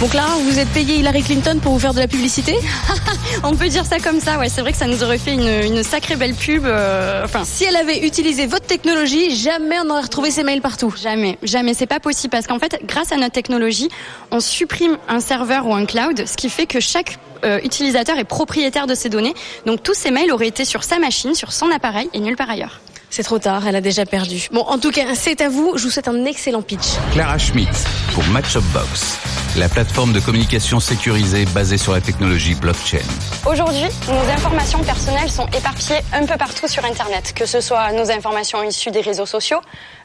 Donc 0.00 0.12
là, 0.12 0.26
vous 0.42 0.58
êtes 0.58 0.68
payé 0.68 0.96
Hillary 0.96 1.22
Clinton 1.22 1.58
pour 1.62 1.72
vous 1.72 1.78
faire 1.78 1.94
de 1.94 2.00
la 2.00 2.08
publicité 2.08 2.54
On 3.42 3.54
peut 3.54 3.68
dire 3.68 3.86
ça 3.86 3.98
comme 4.00 4.20
ça, 4.20 4.38
ouais. 4.38 4.48
C'est 4.50 4.60
vrai 4.60 4.72
que 4.72 4.76
ça 4.78 4.86
nous 4.86 5.02
aurait 5.02 5.18
fait 5.18 5.32
une, 5.32 5.48
une 5.76 5.82
sacrée 5.82 6.16
belle 6.16 6.34
pub. 6.34 6.66
euh, 6.66 7.22
Enfin, 7.24 7.44
Si 7.44 7.64
elle 7.64 7.76
avait 7.76 8.00
utilisé 8.06 8.46
votre 8.46 8.66
technologie, 8.66 9.34
jamais 9.34 9.78
on 9.80 9.84
n'aurait 9.84 10.02
retrouvé 10.02 10.30
ces 10.30 10.42
mails 10.42 10.60
partout. 10.60 10.92
Jamais, 11.00 11.38
jamais. 11.42 11.72
C'est 11.74 11.86
pas 11.86 12.00
possible 12.00 12.30
parce 12.32 12.46
qu'en 12.46 12.58
fait, 12.58 12.80
grâce 12.84 13.12
à 13.12 13.16
notre 13.16 13.32
technologie, 13.32 13.88
on 14.30 14.40
supprime 14.40 14.98
un 15.08 15.20
serveur 15.20 15.66
ou 15.66 15.74
un 15.74 15.86
cloud, 15.86 16.24
ce 16.26 16.36
qui 16.36 16.50
fait 16.50 16.66
que 16.66 16.80
chaque 16.80 17.18
euh, 17.44 17.60
utilisateur 17.64 18.18
est 18.18 18.24
propriétaire 18.24 18.86
de 18.86 18.94
ses 18.94 19.08
données. 19.08 19.34
Donc 19.64 19.82
tous 19.82 19.94
ces 19.94 20.10
mails 20.10 20.32
auraient 20.32 20.48
été 20.48 20.64
sur 20.66 20.84
sa 20.84 20.98
machine, 20.98 21.34
sur 21.34 21.52
son 21.52 21.70
appareil 21.70 22.10
et 22.12 22.20
nulle 22.20 22.36
part 22.36 22.50
ailleurs. 22.50 22.80
C'est 23.16 23.22
trop 23.22 23.38
tard, 23.38 23.64
elle 23.68 23.76
a 23.76 23.80
déjà 23.80 24.04
perdu. 24.04 24.48
Bon, 24.50 24.62
en 24.62 24.76
tout 24.76 24.90
cas, 24.90 25.14
c'est 25.14 25.40
à 25.40 25.48
vous. 25.48 25.74
Je 25.76 25.84
vous 25.84 25.90
souhaite 25.90 26.08
un 26.08 26.24
excellent 26.24 26.62
pitch. 26.62 26.96
Clara 27.12 27.38
Schmidt 27.38 27.70
pour 28.12 28.24
Matchup 28.24 28.64
Box, 28.72 29.20
la 29.56 29.68
plateforme 29.68 30.12
de 30.12 30.18
communication 30.18 30.80
sécurisée 30.80 31.44
basée 31.54 31.78
sur 31.78 31.92
la 31.92 32.00
technologie 32.00 32.56
blockchain. 32.56 33.06
Aujourd'hui, 33.46 33.86
nos 34.08 34.32
informations 34.32 34.82
personnelles 34.82 35.30
sont 35.30 35.46
éparpillées 35.56 36.00
un 36.12 36.26
peu 36.26 36.36
partout 36.36 36.66
sur 36.66 36.84
Internet, 36.84 37.34
que 37.36 37.46
ce 37.46 37.60
soit 37.60 37.92
nos 37.92 38.10
informations 38.10 38.64
issues 38.64 38.90
des 38.90 39.00
réseaux 39.00 39.26
sociaux, 39.26 39.60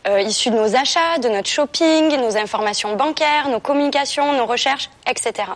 euh, 0.07 0.21
issues 0.21 0.51
de 0.51 0.57
nos 0.57 0.75
achats, 0.75 1.17
de 1.17 1.29
notre 1.29 1.49
shopping, 1.49 2.15
nos 2.15 2.37
informations 2.37 2.95
bancaires, 2.95 3.49
nos 3.49 3.59
communications, 3.59 4.33
nos 4.33 4.45
recherches, 4.45 4.91
etc. 5.09 5.49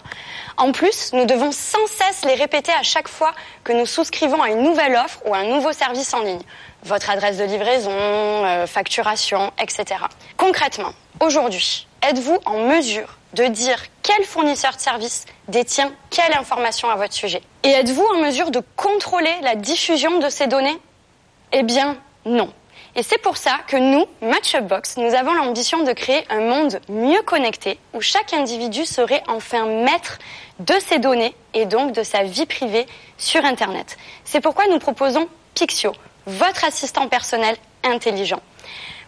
En 0.58 0.72
plus, 0.72 1.12
nous 1.14 1.26
devons 1.26 1.51
sans 1.51 1.86
cesse 1.86 2.26
les 2.26 2.34
répéter 2.34 2.72
à 2.72 2.82
chaque 2.82 3.08
fois 3.08 3.34
que 3.64 3.74
nous 3.74 3.86
souscrivons 3.86 4.41
à 4.41 4.49
une 4.49 4.64
nouvelle 4.64 4.95
offre 4.95 5.22
ou 5.28 5.36
à 5.36 5.38
un 5.38 5.45
nouveau 5.45 5.72
service 5.72 6.16
en 6.16 6.24
ligne. 6.24 6.41
Votre 6.86 7.09
adresse 7.09 7.38
de 7.38 7.45
livraison, 7.45 7.91
euh, 7.91 8.67
facturation, 8.67 9.51
etc. 9.61 10.01
Concrètement, 10.38 10.93
aujourd'hui, 11.19 11.88
êtes-vous 12.01 12.39
en 12.45 12.57
mesure 12.59 13.17
de 13.34 13.45
dire 13.45 13.77
quel 14.01 14.23
fournisseur 14.25 14.75
de 14.75 14.79
service 14.79 15.25
détient 15.47 15.91
quelle 16.09 16.34
information 16.34 16.89
à 16.89 16.95
votre 16.95 17.13
sujet? 17.13 17.41
Et 17.63 17.69
êtes-vous 17.69 18.05
en 18.15 18.19
mesure 18.19 18.51
de 18.51 18.61
contrôler 18.75 19.34
la 19.41 19.55
diffusion 19.55 20.19
de 20.19 20.29
ces 20.29 20.47
données? 20.47 20.77
Eh 21.51 21.63
bien, 21.63 21.97
non. 22.25 22.51
Et 22.95 23.01
c'est 23.01 23.17
pour 23.17 23.38
ça 23.38 23.57
que 23.67 23.77
nous, 23.77 24.05
Matchupbox, 24.21 24.97
nous 24.97 25.15
avons 25.15 25.34
l'ambition 25.34 25.84
de 25.84 25.93
créer 25.93 26.25
un 26.29 26.41
monde 26.41 26.79
mieux 26.89 27.21
connecté 27.23 27.79
où 27.93 28.01
chaque 28.01 28.34
individu 28.34 28.86
serait 28.86 29.23
enfin 29.27 29.65
maître 29.65 30.19
de 30.59 30.75
ses 30.86 30.99
données 30.99 31.36
et 31.55 31.65
donc 31.65 31.93
de 31.93 32.03
sa 32.03 32.23
vie 32.23 32.45
privée 32.45 32.86
sur 33.17 33.43
Internet. 33.45 33.97
C'est 34.25 34.41
pourquoi 34.41 34.67
nous 34.67 34.77
proposons 34.77 35.27
Pixio, 35.55 35.93
votre 36.26 36.65
assistant 36.65 37.07
personnel 37.07 37.55
intelligent. 37.84 38.41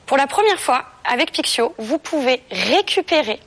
Pour 0.06 0.18
la 0.18 0.28
première 0.28 0.60
fois, 0.60 0.86
avec 1.04 1.32
Pixio, 1.32 1.74
vous 1.78 1.98
pouvez 1.98 2.44
récupérer, 2.52 3.40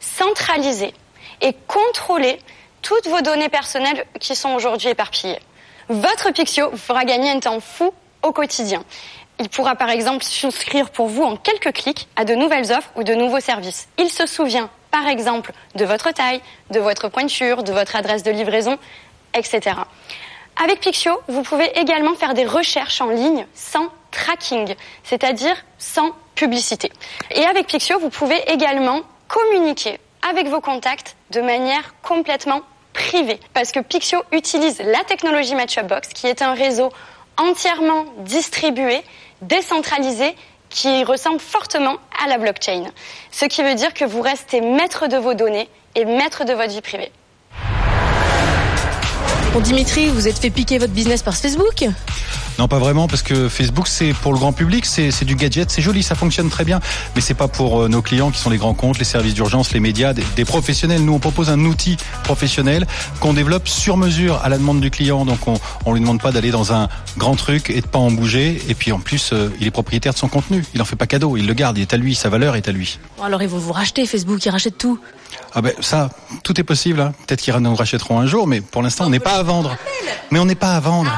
centraliser 0.00 0.92
et 1.40 1.54
contrôler 1.66 2.38
toutes 2.82 3.06
vos 3.06 3.20
données 3.20 3.48
personnelles 3.48 4.04
qui 4.20 4.34
sont 4.34 4.50
aujourd'hui 4.54 4.88
éparpillées. 4.88 5.40
Votre 5.88 6.30
Pixio 6.30 6.70
vous 6.70 6.76
fera 6.76 7.04
gagner 7.04 7.30
un 7.30 7.40
temps 7.40 7.60
fou 7.60 7.92
au 8.22 8.32
quotidien. 8.32 8.84
Il 9.40 9.48
pourra 9.48 9.74
par 9.74 9.90
exemple 9.90 10.24
souscrire 10.24 10.90
pour 10.90 11.08
vous 11.08 11.22
en 11.22 11.36
quelques 11.36 11.72
clics 11.72 12.08
à 12.16 12.24
de 12.24 12.34
nouvelles 12.34 12.70
offres 12.72 12.90
ou 12.96 13.02
de 13.02 13.14
nouveaux 13.14 13.40
services. 13.40 13.88
Il 13.98 14.10
se 14.10 14.26
souvient 14.26 14.70
par 14.90 15.08
exemple 15.08 15.52
de 15.74 15.84
votre 15.84 16.10
taille, 16.12 16.40
de 16.70 16.78
votre 16.78 17.08
pointure, 17.08 17.62
de 17.62 17.72
votre 17.72 17.96
adresse 17.96 18.22
de 18.22 18.30
livraison, 18.30 18.78
etc. 19.34 19.76
Avec 20.62 20.78
Pixio, 20.78 21.18
vous 21.26 21.42
pouvez 21.42 21.76
également 21.76 22.14
faire 22.14 22.34
des 22.34 22.44
recherches 22.44 23.00
en 23.00 23.08
ligne 23.08 23.46
sans 23.52 23.88
tracking, 24.12 24.76
c'est-à-dire 25.02 25.56
sans 25.76 26.12
publicité. 26.36 26.92
Et 27.32 27.44
avec 27.44 27.66
Pixio, 27.66 27.98
vous 27.98 28.10
pouvez 28.10 28.40
également 28.46 29.00
communiquer 29.26 29.98
avec 30.28 30.46
vos 30.46 30.60
contacts 30.60 31.16
de 31.30 31.40
manière 31.40 31.94
complètement 32.02 32.60
privée. 32.92 33.40
Parce 33.54 33.72
que 33.72 33.80
Pixio 33.80 34.22
utilise 34.30 34.80
la 34.80 35.02
technologie 35.02 35.56
Matchup 35.56 35.88
Box, 35.88 36.10
qui 36.10 36.28
est 36.28 36.42
un 36.42 36.54
réseau 36.54 36.90
entièrement 37.38 38.04
distribué, 38.18 39.02
décentralisé, 39.40 40.36
qui 40.68 41.02
ressemble 41.02 41.40
fortement 41.40 41.96
à 42.24 42.28
la 42.28 42.38
blockchain. 42.38 42.84
Ce 43.32 43.46
qui 43.46 43.64
veut 43.64 43.74
dire 43.74 43.92
que 43.94 44.04
vous 44.04 44.22
restez 44.22 44.60
maître 44.60 45.08
de 45.08 45.16
vos 45.16 45.34
données 45.34 45.68
et 45.96 46.04
maître 46.04 46.44
de 46.44 46.52
votre 46.52 46.70
vie 46.70 46.82
privée. 46.82 47.10
Bon, 49.52 49.60
Dimitri, 49.60 50.08
vous 50.08 50.28
êtes 50.28 50.38
fait 50.38 50.48
piquer 50.48 50.78
votre 50.78 50.94
business 50.94 51.22
par 51.22 51.36
Facebook 51.36 51.84
non, 52.58 52.68
pas 52.68 52.78
vraiment, 52.78 53.08
parce 53.08 53.22
que 53.22 53.48
Facebook, 53.48 53.88
c'est 53.88 54.12
pour 54.12 54.32
le 54.32 54.38
grand 54.38 54.52
public, 54.52 54.84
c'est 54.86 55.24
du 55.24 55.36
gadget, 55.36 55.70
c'est 55.70 55.82
joli, 55.82 56.02
ça 56.02 56.14
fonctionne 56.14 56.50
très 56.50 56.64
bien, 56.64 56.80
mais 57.14 57.20
c'est 57.20 57.34
pas 57.34 57.48
pour 57.48 57.82
euh, 57.82 57.88
nos 57.88 58.02
clients 58.02 58.30
qui 58.30 58.38
sont 58.38 58.50
les 58.50 58.58
grands 58.58 58.74
comptes, 58.74 58.98
les 58.98 59.04
services 59.04 59.34
d'urgence, 59.34 59.72
les 59.72 59.80
médias, 59.80 60.12
des, 60.12 60.24
des, 60.36 60.44
professionnels. 60.44 61.04
Nous, 61.04 61.12
on 61.12 61.18
propose 61.18 61.50
un 61.50 61.60
outil 61.60 61.96
professionnel 62.24 62.86
qu'on 63.20 63.32
développe 63.32 63.68
sur 63.68 63.96
mesure 63.96 64.40
à 64.44 64.48
la 64.48 64.58
demande 64.58 64.80
du 64.80 64.90
client. 64.90 65.24
Donc, 65.24 65.48
on, 65.48 65.54
on 65.86 65.94
lui 65.94 66.00
demande 66.00 66.20
pas 66.20 66.32
d'aller 66.32 66.50
dans 66.50 66.72
un 66.72 66.88
grand 67.16 67.36
truc 67.36 67.70
et 67.70 67.80
de 67.80 67.86
pas 67.86 67.98
en 67.98 68.10
bouger. 68.10 68.62
Et 68.68 68.74
puis, 68.74 68.92
en 68.92 69.00
plus, 69.00 69.30
euh, 69.32 69.48
il 69.60 69.66
est 69.66 69.70
propriétaire 69.72 70.12
de 70.12 70.18
son 70.18 70.28
contenu. 70.28 70.64
Il 70.74 70.82
en 70.82 70.84
fait 70.84 70.96
pas 70.96 71.06
cadeau, 71.06 71.36
il 71.36 71.46
le 71.46 71.54
garde, 71.54 71.78
il 71.78 71.82
est 71.82 71.94
à 71.94 71.96
lui, 71.96 72.14
sa 72.14 72.28
valeur 72.28 72.56
est 72.56 72.68
à 72.68 72.72
lui. 72.72 72.98
Alors, 73.22 73.42
ils 73.42 73.48
vont 73.48 73.58
vous 73.58 73.72
racheter, 73.72 74.06
Facebook, 74.06 74.44
ils 74.44 74.50
rachètent 74.50 74.78
tout. 74.78 74.98
Ah 75.54 75.62
ben 75.62 75.72
ça, 75.80 76.10
tout 76.42 76.58
est 76.60 76.64
possible. 76.64 77.00
Hein. 77.00 77.12
Peut-être 77.26 77.40
qu'ils 77.40 77.54
nous 77.54 77.74
rachèteront 77.74 78.18
un 78.18 78.26
jour, 78.26 78.46
mais 78.46 78.60
pour 78.60 78.82
l'instant, 78.82 79.06
on 79.06 79.10
n'est 79.10 79.20
pas 79.20 79.34
à 79.34 79.42
vendre. 79.42 79.76
Mais 80.30 80.38
on 80.38 80.44
n'est 80.44 80.54
pas 80.54 80.74
à 80.74 80.80
vendre. 80.80 81.10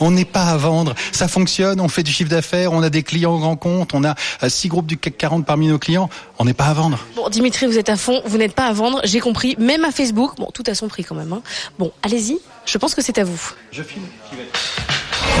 On 0.00 0.10
n'est 0.10 0.24
pas 0.24 0.44
à 0.44 0.56
vendre. 0.56 0.94
Ça 1.12 1.28
fonctionne, 1.28 1.80
on 1.80 1.88
fait 1.88 2.02
du 2.02 2.12
chiffre 2.12 2.30
d'affaires, 2.30 2.72
on 2.72 2.82
a 2.82 2.90
des 2.90 3.02
clients 3.02 3.34
au 3.34 3.38
grand 3.38 3.56
compte, 3.56 3.94
on 3.94 4.02
a 4.04 4.14
six 4.48 4.68
groupes 4.68 4.86
du 4.86 4.96
CAC 4.96 5.16
40 5.16 5.46
parmi 5.46 5.68
nos 5.68 5.78
clients. 5.78 6.08
On 6.38 6.44
n'est 6.44 6.54
pas 6.54 6.66
à 6.66 6.74
vendre. 6.74 6.98
Bon, 7.16 7.28
Dimitri, 7.28 7.66
vous 7.66 7.78
êtes 7.78 7.88
à 7.88 7.96
fond, 7.96 8.22
vous 8.24 8.38
n'êtes 8.38 8.54
pas 8.54 8.66
à 8.66 8.72
vendre, 8.72 9.00
j'ai 9.04 9.20
compris, 9.20 9.56
même 9.58 9.84
à 9.84 9.92
Facebook. 9.92 10.36
Bon, 10.38 10.48
tout 10.52 10.64
à 10.66 10.74
son 10.74 10.88
prix 10.88 11.04
quand 11.04 11.14
même. 11.14 11.32
Hein. 11.32 11.42
Bon, 11.78 11.92
allez-y, 12.02 12.38
je 12.66 12.78
pense 12.78 12.94
que 12.94 13.02
c'est 13.02 13.18
à 13.18 13.24
vous. 13.24 13.40
Je 13.72 13.82
filme. 13.82 14.06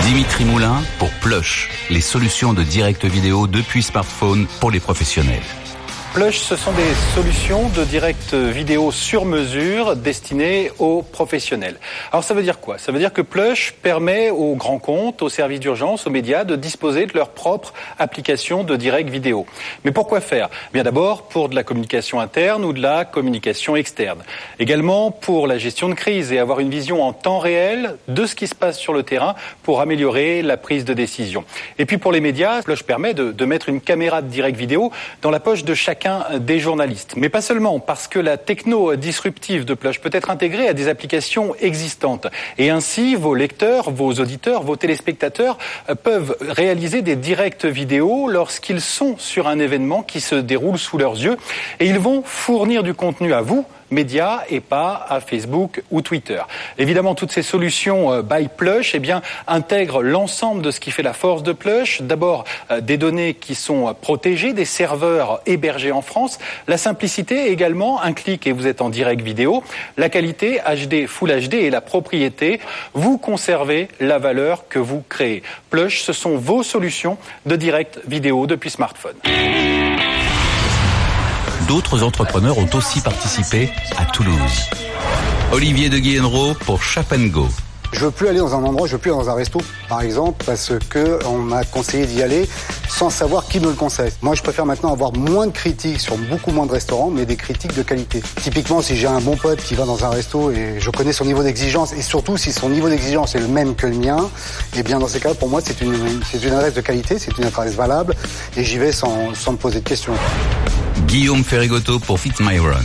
Dimitri 0.02 0.44
Moulin 0.44 0.82
pour 0.98 1.10
Plush, 1.20 1.68
les 1.90 2.00
solutions 2.00 2.52
de 2.52 2.62
direct 2.62 3.04
vidéo 3.04 3.46
depuis 3.46 3.82
smartphone 3.82 4.46
pour 4.60 4.70
les 4.70 4.80
professionnels. 4.80 5.42
Plush, 6.12 6.38
ce 6.38 6.56
sont 6.56 6.72
des 6.72 6.92
solutions 7.14 7.68
de 7.68 7.84
direct 7.84 8.34
vidéo 8.34 8.90
sur 8.90 9.24
mesure 9.24 9.94
destinées 9.94 10.72
aux 10.80 11.02
professionnels. 11.02 11.76
Alors 12.10 12.24
ça 12.24 12.34
veut 12.34 12.42
dire 12.42 12.58
quoi? 12.58 12.78
Ça 12.78 12.90
veut 12.90 12.98
dire 12.98 13.12
que 13.12 13.22
Plush 13.22 13.74
permet 13.80 14.30
aux 14.30 14.56
grands 14.56 14.80
comptes, 14.80 15.22
aux 15.22 15.28
services 15.28 15.60
d'urgence, 15.60 16.08
aux 16.08 16.10
médias 16.10 16.42
de 16.42 16.56
disposer 16.56 17.06
de 17.06 17.14
leur 17.14 17.28
propre 17.28 17.72
application 17.96 18.64
de 18.64 18.74
direct 18.74 19.08
vidéo. 19.08 19.46
Mais 19.84 19.92
pourquoi 19.92 20.20
faire? 20.20 20.48
Bien 20.72 20.82
d'abord 20.82 21.28
pour 21.28 21.48
de 21.48 21.54
la 21.54 21.62
communication 21.62 22.18
interne 22.18 22.64
ou 22.64 22.72
de 22.72 22.82
la 22.82 23.04
communication 23.04 23.76
externe. 23.76 24.24
Également 24.58 25.12
pour 25.12 25.46
la 25.46 25.58
gestion 25.58 25.88
de 25.88 25.94
crise 25.94 26.32
et 26.32 26.40
avoir 26.40 26.58
une 26.58 26.70
vision 26.70 27.04
en 27.04 27.12
temps 27.12 27.38
réel 27.38 27.96
de 28.08 28.26
ce 28.26 28.34
qui 28.34 28.48
se 28.48 28.56
passe 28.56 28.80
sur 28.80 28.92
le 28.92 29.04
terrain 29.04 29.36
pour 29.62 29.80
améliorer 29.80 30.42
la 30.42 30.56
prise 30.56 30.84
de 30.84 30.92
décision. 30.92 31.44
Et 31.78 31.86
puis 31.86 31.98
pour 31.98 32.10
les 32.10 32.20
médias, 32.20 32.62
Plush 32.62 32.82
permet 32.82 33.14
de, 33.14 33.30
de 33.30 33.44
mettre 33.44 33.68
une 33.68 33.80
caméra 33.80 34.22
de 34.22 34.28
direct 34.28 34.58
vidéo 34.58 34.90
dans 35.22 35.30
la 35.30 35.38
poche 35.38 35.62
de 35.62 35.72
chaque 35.72 35.99
des 36.38 36.58
journalistes. 36.58 37.14
Mais 37.16 37.28
pas 37.28 37.42
seulement, 37.42 37.80
parce 37.80 38.08
que 38.08 38.18
la 38.18 38.36
techno 38.36 38.96
disruptive 38.96 39.64
de 39.64 39.74
Plush 39.74 40.00
peut 40.00 40.10
être 40.12 40.30
intégrée 40.30 40.68
à 40.68 40.74
des 40.74 40.88
applications 40.88 41.54
existantes. 41.60 42.26
Et 42.58 42.70
ainsi, 42.70 43.14
vos 43.14 43.34
lecteurs, 43.34 43.90
vos 43.90 44.12
auditeurs, 44.14 44.62
vos 44.62 44.76
téléspectateurs 44.76 45.58
peuvent 46.02 46.36
réaliser 46.40 47.02
des 47.02 47.16
directs 47.16 47.64
vidéo 47.64 48.28
lorsqu'ils 48.28 48.80
sont 48.80 49.16
sur 49.18 49.48
un 49.48 49.58
événement 49.58 50.02
qui 50.02 50.20
se 50.20 50.34
déroule 50.34 50.78
sous 50.78 50.98
leurs 50.98 51.14
yeux. 51.14 51.36
Et 51.78 51.86
ils 51.86 51.98
vont 51.98 52.22
fournir 52.24 52.82
du 52.82 52.94
contenu 52.94 53.32
à 53.32 53.40
vous, 53.40 53.64
médias 53.90 54.42
et 54.48 54.60
pas 54.60 55.06
à 55.08 55.20
Facebook 55.20 55.82
ou 55.90 56.02
Twitter. 56.02 56.40
Évidemment, 56.78 57.14
toutes 57.14 57.32
ces 57.32 57.42
solutions 57.42 58.12
euh, 58.12 58.22
by 58.22 58.48
Plush 58.54 58.94
eh 58.94 58.98
bien, 58.98 59.22
intègrent 59.46 60.02
l'ensemble 60.02 60.62
de 60.62 60.70
ce 60.70 60.80
qui 60.80 60.90
fait 60.90 61.02
la 61.02 61.12
force 61.12 61.42
de 61.42 61.52
Plush. 61.52 62.02
D'abord, 62.02 62.44
euh, 62.70 62.80
des 62.80 62.96
données 62.96 63.34
qui 63.34 63.54
sont 63.54 63.88
euh, 63.88 63.92
protégées, 63.92 64.52
des 64.52 64.64
serveurs 64.64 65.40
hébergés 65.46 65.92
en 65.92 66.02
France. 66.02 66.38
La 66.68 66.78
simplicité 66.78 67.50
également, 67.50 68.00
un 68.02 68.12
clic 68.12 68.46
et 68.46 68.52
vous 68.52 68.66
êtes 68.66 68.80
en 68.80 68.90
direct 68.90 69.22
vidéo. 69.22 69.62
La 69.96 70.08
qualité 70.08 70.60
HD, 70.60 71.06
Full 71.06 71.48
HD 71.48 71.54
et 71.54 71.70
la 71.70 71.80
propriété. 71.80 72.60
Vous 72.94 73.18
conservez 73.18 73.88
la 74.00 74.18
valeur 74.18 74.68
que 74.68 74.78
vous 74.78 75.02
créez. 75.08 75.42
Plush, 75.70 76.02
ce 76.02 76.12
sont 76.12 76.36
vos 76.36 76.62
solutions 76.62 77.18
de 77.46 77.56
direct 77.56 78.00
vidéo 78.06 78.46
depuis 78.46 78.70
smartphone 78.70 79.16
d'autres 81.70 82.02
entrepreneurs 82.02 82.58
ont 82.58 82.68
aussi 82.74 83.00
participé 83.00 83.70
à 83.96 84.04
Toulouse. 84.04 84.68
Olivier 85.52 85.88
de 85.88 85.98
Guillenreau 85.98 86.54
pour 86.66 86.82
Shop 86.82 87.02
Go. 87.12 87.46
Je 87.92 88.06
veux 88.06 88.10
plus 88.10 88.26
aller 88.26 88.40
dans 88.40 88.56
un 88.56 88.64
endroit, 88.64 88.88
je 88.88 88.94
veux 88.94 88.98
plus 88.98 89.12
aller 89.12 89.20
dans 89.20 89.30
un 89.30 89.34
resto, 89.34 89.60
par 89.88 90.00
exemple, 90.00 90.42
parce 90.44 90.72
que 90.88 91.24
on 91.26 91.38
m'a 91.38 91.62
conseillé 91.62 92.06
d'y 92.06 92.24
aller 92.24 92.48
sans 92.88 93.08
savoir 93.08 93.46
qui 93.46 93.60
me 93.60 93.66
le 93.66 93.74
conseille. 93.74 94.10
Moi, 94.20 94.34
je 94.34 94.42
préfère 94.42 94.66
maintenant 94.66 94.92
avoir 94.92 95.12
moins 95.12 95.46
de 95.46 95.52
critiques 95.52 96.00
sur 96.00 96.16
beaucoup 96.16 96.50
moins 96.50 96.66
de 96.66 96.72
restaurants, 96.72 97.08
mais 97.08 97.24
des 97.24 97.36
critiques 97.36 97.76
de 97.76 97.84
qualité. 97.84 98.20
Typiquement, 98.42 98.82
si 98.82 98.96
j'ai 98.96 99.06
un 99.06 99.20
bon 99.20 99.36
pote 99.36 99.62
qui 99.62 99.76
va 99.76 99.84
dans 99.84 100.04
un 100.04 100.08
resto 100.08 100.50
et 100.50 100.80
je 100.80 100.90
connais 100.90 101.12
son 101.12 101.24
niveau 101.24 101.44
d'exigence, 101.44 101.92
et 101.92 102.02
surtout 102.02 102.36
si 102.36 102.50
son 102.50 102.68
niveau 102.68 102.88
d'exigence 102.88 103.36
est 103.36 103.40
le 103.40 103.46
même 103.46 103.76
que 103.76 103.86
le 103.86 103.94
mien, 103.94 104.28
eh 104.76 104.82
bien, 104.82 104.98
dans 104.98 105.06
ces 105.06 105.20
cas, 105.20 105.34
pour 105.34 105.48
moi, 105.48 105.60
c'est 105.64 105.80
une, 105.82 105.94
adresse 106.52 106.74
de 106.74 106.80
qualité, 106.80 107.20
c'est 107.20 107.38
une 107.38 107.44
adresse 107.44 107.74
valable, 107.74 108.16
et 108.56 108.64
j'y 108.64 108.78
vais 108.78 108.90
sans 108.90 109.30
me 109.52 109.56
poser 109.56 109.78
de 109.78 109.88
questions. 109.88 110.14
Guillaume 111.06 111.44
Ferrigoto 111.44 111.98
pour 111.98 112.20
Fit 112.20 112.32
My 112.40 112.58
Run. 112.58 112.80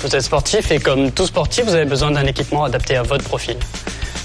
Vous 0.00 0.14
êtes 0.14 0.22
sportif 0.22 0.70
et 0.70 0.78
comme 0.78 1.10
tout 1.12 1.26
sportif, 1.26 1.64
vous 1.64 1.74
avez 1.74 1.84
besoin 1.84 2.10
d'un 2.10 2.26
équipement 2.26 2.64
adapté 2.64 2.96
à 2.96 3.02
votre 3.02 3.24
profil. 3.24 3.56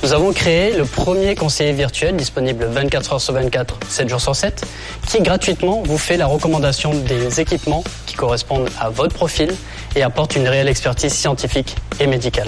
Nous 0.03 0.13
avons 0.13 0.32
créé 0.32 0.75
le 0.75 0.86
premier 0.86 1.36
conseiller 1.36 1.73
virtuel 1.73 2.15
disponible 2.15 2.65
24 2.65 3.13
heures 3.13 3.21
sur 3.21 3.34
24, 3.34 3.80
7 3.88 4.09
jours 4.09 4.21
sur 4.21 4.36
7, 4.36 4.65
qui 5.07 5.21
gratuitement 5.21 5.84
vous 5.86 5.97
fait 5.97 6.17
la 6.17 6.25
recommandation 6.25 6.93
des 6.93 7.39
équipements 7.41 7.84
qui 8.05 8.15
correspondent 8.15 8.69
à 8.80 8.89
votre 8.89 9.13
profil 9.13 9.53
et 9.95 10.03
apporte 10.03 10.36
une 10.36 10.47
réelle 10.47 10.69
expertise 10.69 11.13
scientifique 11.13 11.75
et 11.99 12.07
médicale. 12.07 12.47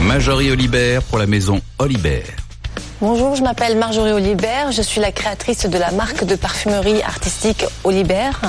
Majorie 0.00 0.50
Olibert 0.50 1.02
pour 1.02 1.18
la 1.18 1.26
maison 1.26 1.60
Olibert. 1.78 2.47
Bonjour, 3.00 3.36
je 3.36 3.44
m'appelle 3.44 3.78
Marjorie 3.78 4.10
Olibert, 4.10 4.72
je 4.72 4.82
suis 4.82 5.00
la 5.00 5.12
créatrice 5.12 5.66
de 5.66 5.78
la 5.78 5.92
marque 5.92 6.24
de 6.24 6.34
parfumerie 6.34 7.00
artistique 7.02 7.64
Olibert, 7.84 8.40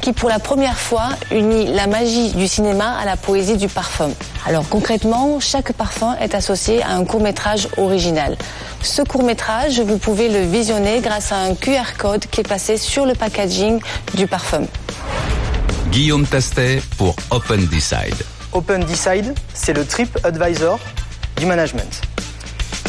qui 0.00 0.12
pour 0.12 0.28
la 0.28 0.40
première 0.40 0.76
fois 0.76 1.10
unit 1.30 1.72
la 1.72 1.86
magie 1.86 2.32
du 2.32 2.48
cinéma 2.48 2.98
à 2.98 3.04
la 3.04 3.16
poésie 3.16 3.56
du 3.56 3.68
parfum. 3.68 4.10
Alors 4.44 4.68
concrètement, 4.68 5.38
chaque 5.38 5.72
parfum 5.74 6.16
est 6.20 6.34
associé 6.34 6.82
à 6.82 6.96
un 6.96 7.04
court 7.04 7.20
métrage 7.20 7.68
original. 7.76 8.36
Ce 8.82 9.02
court 9.02 9.22
métrage, 9.22 9.78
vous 9.78 9.98
pouvez 9.98 10.28
le 10.28 10.40
visionner 10.40 11.00
grâce 11.00 11.30
à 11.30 11.36
un 11.36 11.54
QR 11.54 11.96
code 11.96 12.26
qui 12.26 12.40
est 12.40 12.48
passé 12.48 12.78
sur 12.78 13.06
le 13.06 13.14
packaging 13.14 13.80
du 14.14 14.26
parfum. 14.26 14.64
Guillaume 15.92 16.26
Tastet 16.26 16.82
pour 16.98 17.14
Open 17.30 17.68
Decide. 17.68 18.16
Open 18.52 18.82
Decide, 18.82 19.32
c'est 19.54 19.74
le 19.74 19.84
trip 19.84 20.18
advisor 20.24 20.80
du 21.36 21.46
management. 21.46 22.02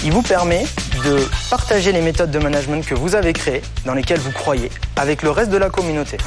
Il 0.06 0.12
vous 0.12 0.22
permet 0.22 0.66
de 1.06 1.26
partager 1.50 1.94
les 1.94 2.02
méthodes 2.02 2.30
de 2.30 2.40
management 2.40 2.86
que 2.86 2.94
vous 2.94 3.16
avez 3.16 3.32
créées, 3.32 3.62
dans 3.86 3.94
lesquelles 3.94 4.20
vous 4.20 4.32
croyez, 4.32 4.70
avec 4.98 5.24
le 5.24 5.32
reste 5.32 5.50
de 5.50 5.58
la 5.58 5.70
communauté. 5.70 6.18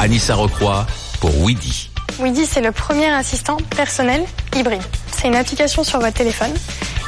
Anissa 0.00 0.36
Recroix 0.36 0.86
pour 1.20 1.36
Weedy. 1.42 1.90
Weedy, 2.20 2.46
c'est 2.46 2.60
le 2.60 2.70
premier 2.70 3.10
assistant 3.10 3.56
personnel 3.76 4.22
hybride. 4.54 4.82
C'est 5.16 5.26
une 5.26 5.34
application 5.34 5.82
sur 5.82 5.98
votre 5.98 6.14
téléphone 6.14 6.52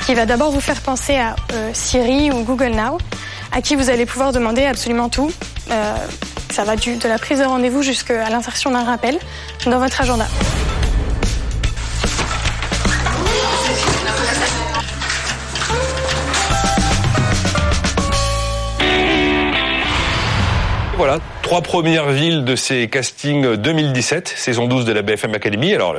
qui 0.05 0.15
va 0.15 0.27
d'abord 0.27 0.51
vous 0.51 0.61
faire 0.61 0.81
penser 0.81 1.17
à 1.17 1.37
euh, 1.53 1.71
Siri 1.73 2.33
ou 2.33 2.43
Google 2.43 2.73
Now, 2.73 2.99
à 3.53 3.63
qui 3.63 3.77
vous 3.77 3.89
allez 3.89 4.05
pouvoir 4.05 4.33
demander 4.33 4.65
absolument 4.65 5.09
tout. 5.09 5.33
Euh, 5.71 5.95
ça 6.51 6.65
va 6.65 6.75
du, 6.75 6.97
de 6.97 7.09
la 7.09 7.19
prise 7.19 7.39
de 7.39 7.45
rendez-vous 7.45 7.83
jusqu'à 7.83 8.29
l'insertion 8.29 8.73
d'un 8.73 8.85
rappel 8.85 9.19
dans 9.67 9.79
votre 9.79 10.01
agenda. 10.01 10.27
Voilà, 21.05 21.19
trois 21.43 21.63
premières 21.63 22.11
villes 22.11 22.45
de 22.45 22.55
ces 22.55 22.87
castings 22.87 23.57
2017, 23.57 24.29
saison 24.29 24.69
12 24.69 24.85
de 24.85 24.93
la 24.93 25.03
BFM 25.03 25.35
Academy. 25.35 25.75
Alors 25.75 25.97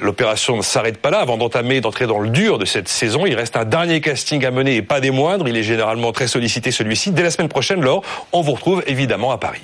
l'opération 0.00 0.56
ne 0.56 0.62
s'arrête 0.62 0.98
pas 0.98 1.10
là. 1.10 1.20
Avant 1.20 1.36
d'entamer, 1.36 1.80
d'entrer 1.80 2.08
dans 2.08 2.18
le 2.18 2.30
dur 2.30 2.58
de 2.58 2.64
cette 2.64 2.88
saison, 2.88 3.26
il 3.26 3.36
reste 3.36 3.56
un 3.56 3.64
dernier 3.64 4.00
casting 4.00 4.44
à 4.44 4.50
mener 4.50 4.74
et 4.74 4.82
pas 4.82 4.98
des 5.00 5.12
moindres. 5.12 5.46
Il 5.46 5.56
est 5.56 5.62
généralement 5.62 6.10
très 6.10 6.26
sollicité 6.26 6.72
celui-ci. 6.72 7.12
Dès 7.12 7.22
la 7.22 7.30
semaine 7.30 7.48
prochaine, 7.48 7.80
Laure, 7.80 8.02
on 8.32 8.40
vous 8.40 8.54
retrouve 8.54 8.82
évidemment 8.88 9.30
à 9.30 9.38
Paris. 9.38 9.62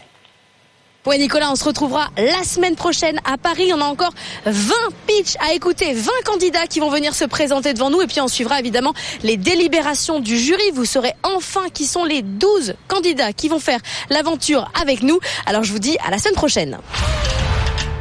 Ouais 1.07 1.18
Nicolas, 1.18 1.52
on 1.52 1.54
se 1.54 1.62
retrouvera 1.62 2.11
la 2.16 2.42
semaine 2.42 2.74
prochaine 2.74 3.20
à 3.24 3.38
Paris. 3.38 3.70
On 3.72 3.80
a 3.80 3.84
encore 3.84 4.12
20 4.44 4.74
pitchs 5.07 5.36
à 5.38 5.52
écouter, 5.54 5.94
20 5.94 6.11
candidats 6.24 6.66
qui 6.66 6.80
vont 6.80 6.90
venir 6.90 7.14
se 7.14 7.24
présenter 7.24 7.74
devant 7.74 7.90
nous 7.90 8.02
et 8.02 8.09
puis 8.09 8.20
on 8.20 8.26
suivra 8.26 8.59
évidemment 8.59 8.92
les 9.22 9.36
délibérations 9.36 10.18
du 10.18 10.36
jury. 10.36 10.72
Vous 10.74 10.84
saurez 10.84 11.12
enfin 11.22 11.68
qui 11.72 11.86
sont 11.86 12.04
les 12.04 12.22
12 12.22 12.74
candidats 12.88 13.32
qui 13.32 13.48
vont 13.48 13.61
faire 13.61 13.78
l'aventure 14.11 14.68
avec 14.80 15.04
nous. 15.04 15.20
Alors 15.46 15.62
je 15.62 15.70
vous 15.70 15.78
dis 15.78 15.96
à 16.04 16.11
la 16.11 16.18
semaine 16.18 16.34
prochaine. 16.34 16.78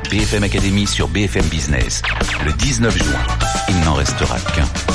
BFM 0.10 0.44
Academy 0.44 0.88
sur 0.88 1.08
BFM 1.08 1.46
Business. 1.46 2.02
Le 2.44 2.54
19 2.54 2.98
juin, 2.98 3.24
il 3.70 3.80
n'en 3.82 3.94
restera 3.94 4.40
qu'un. 4.56 4.95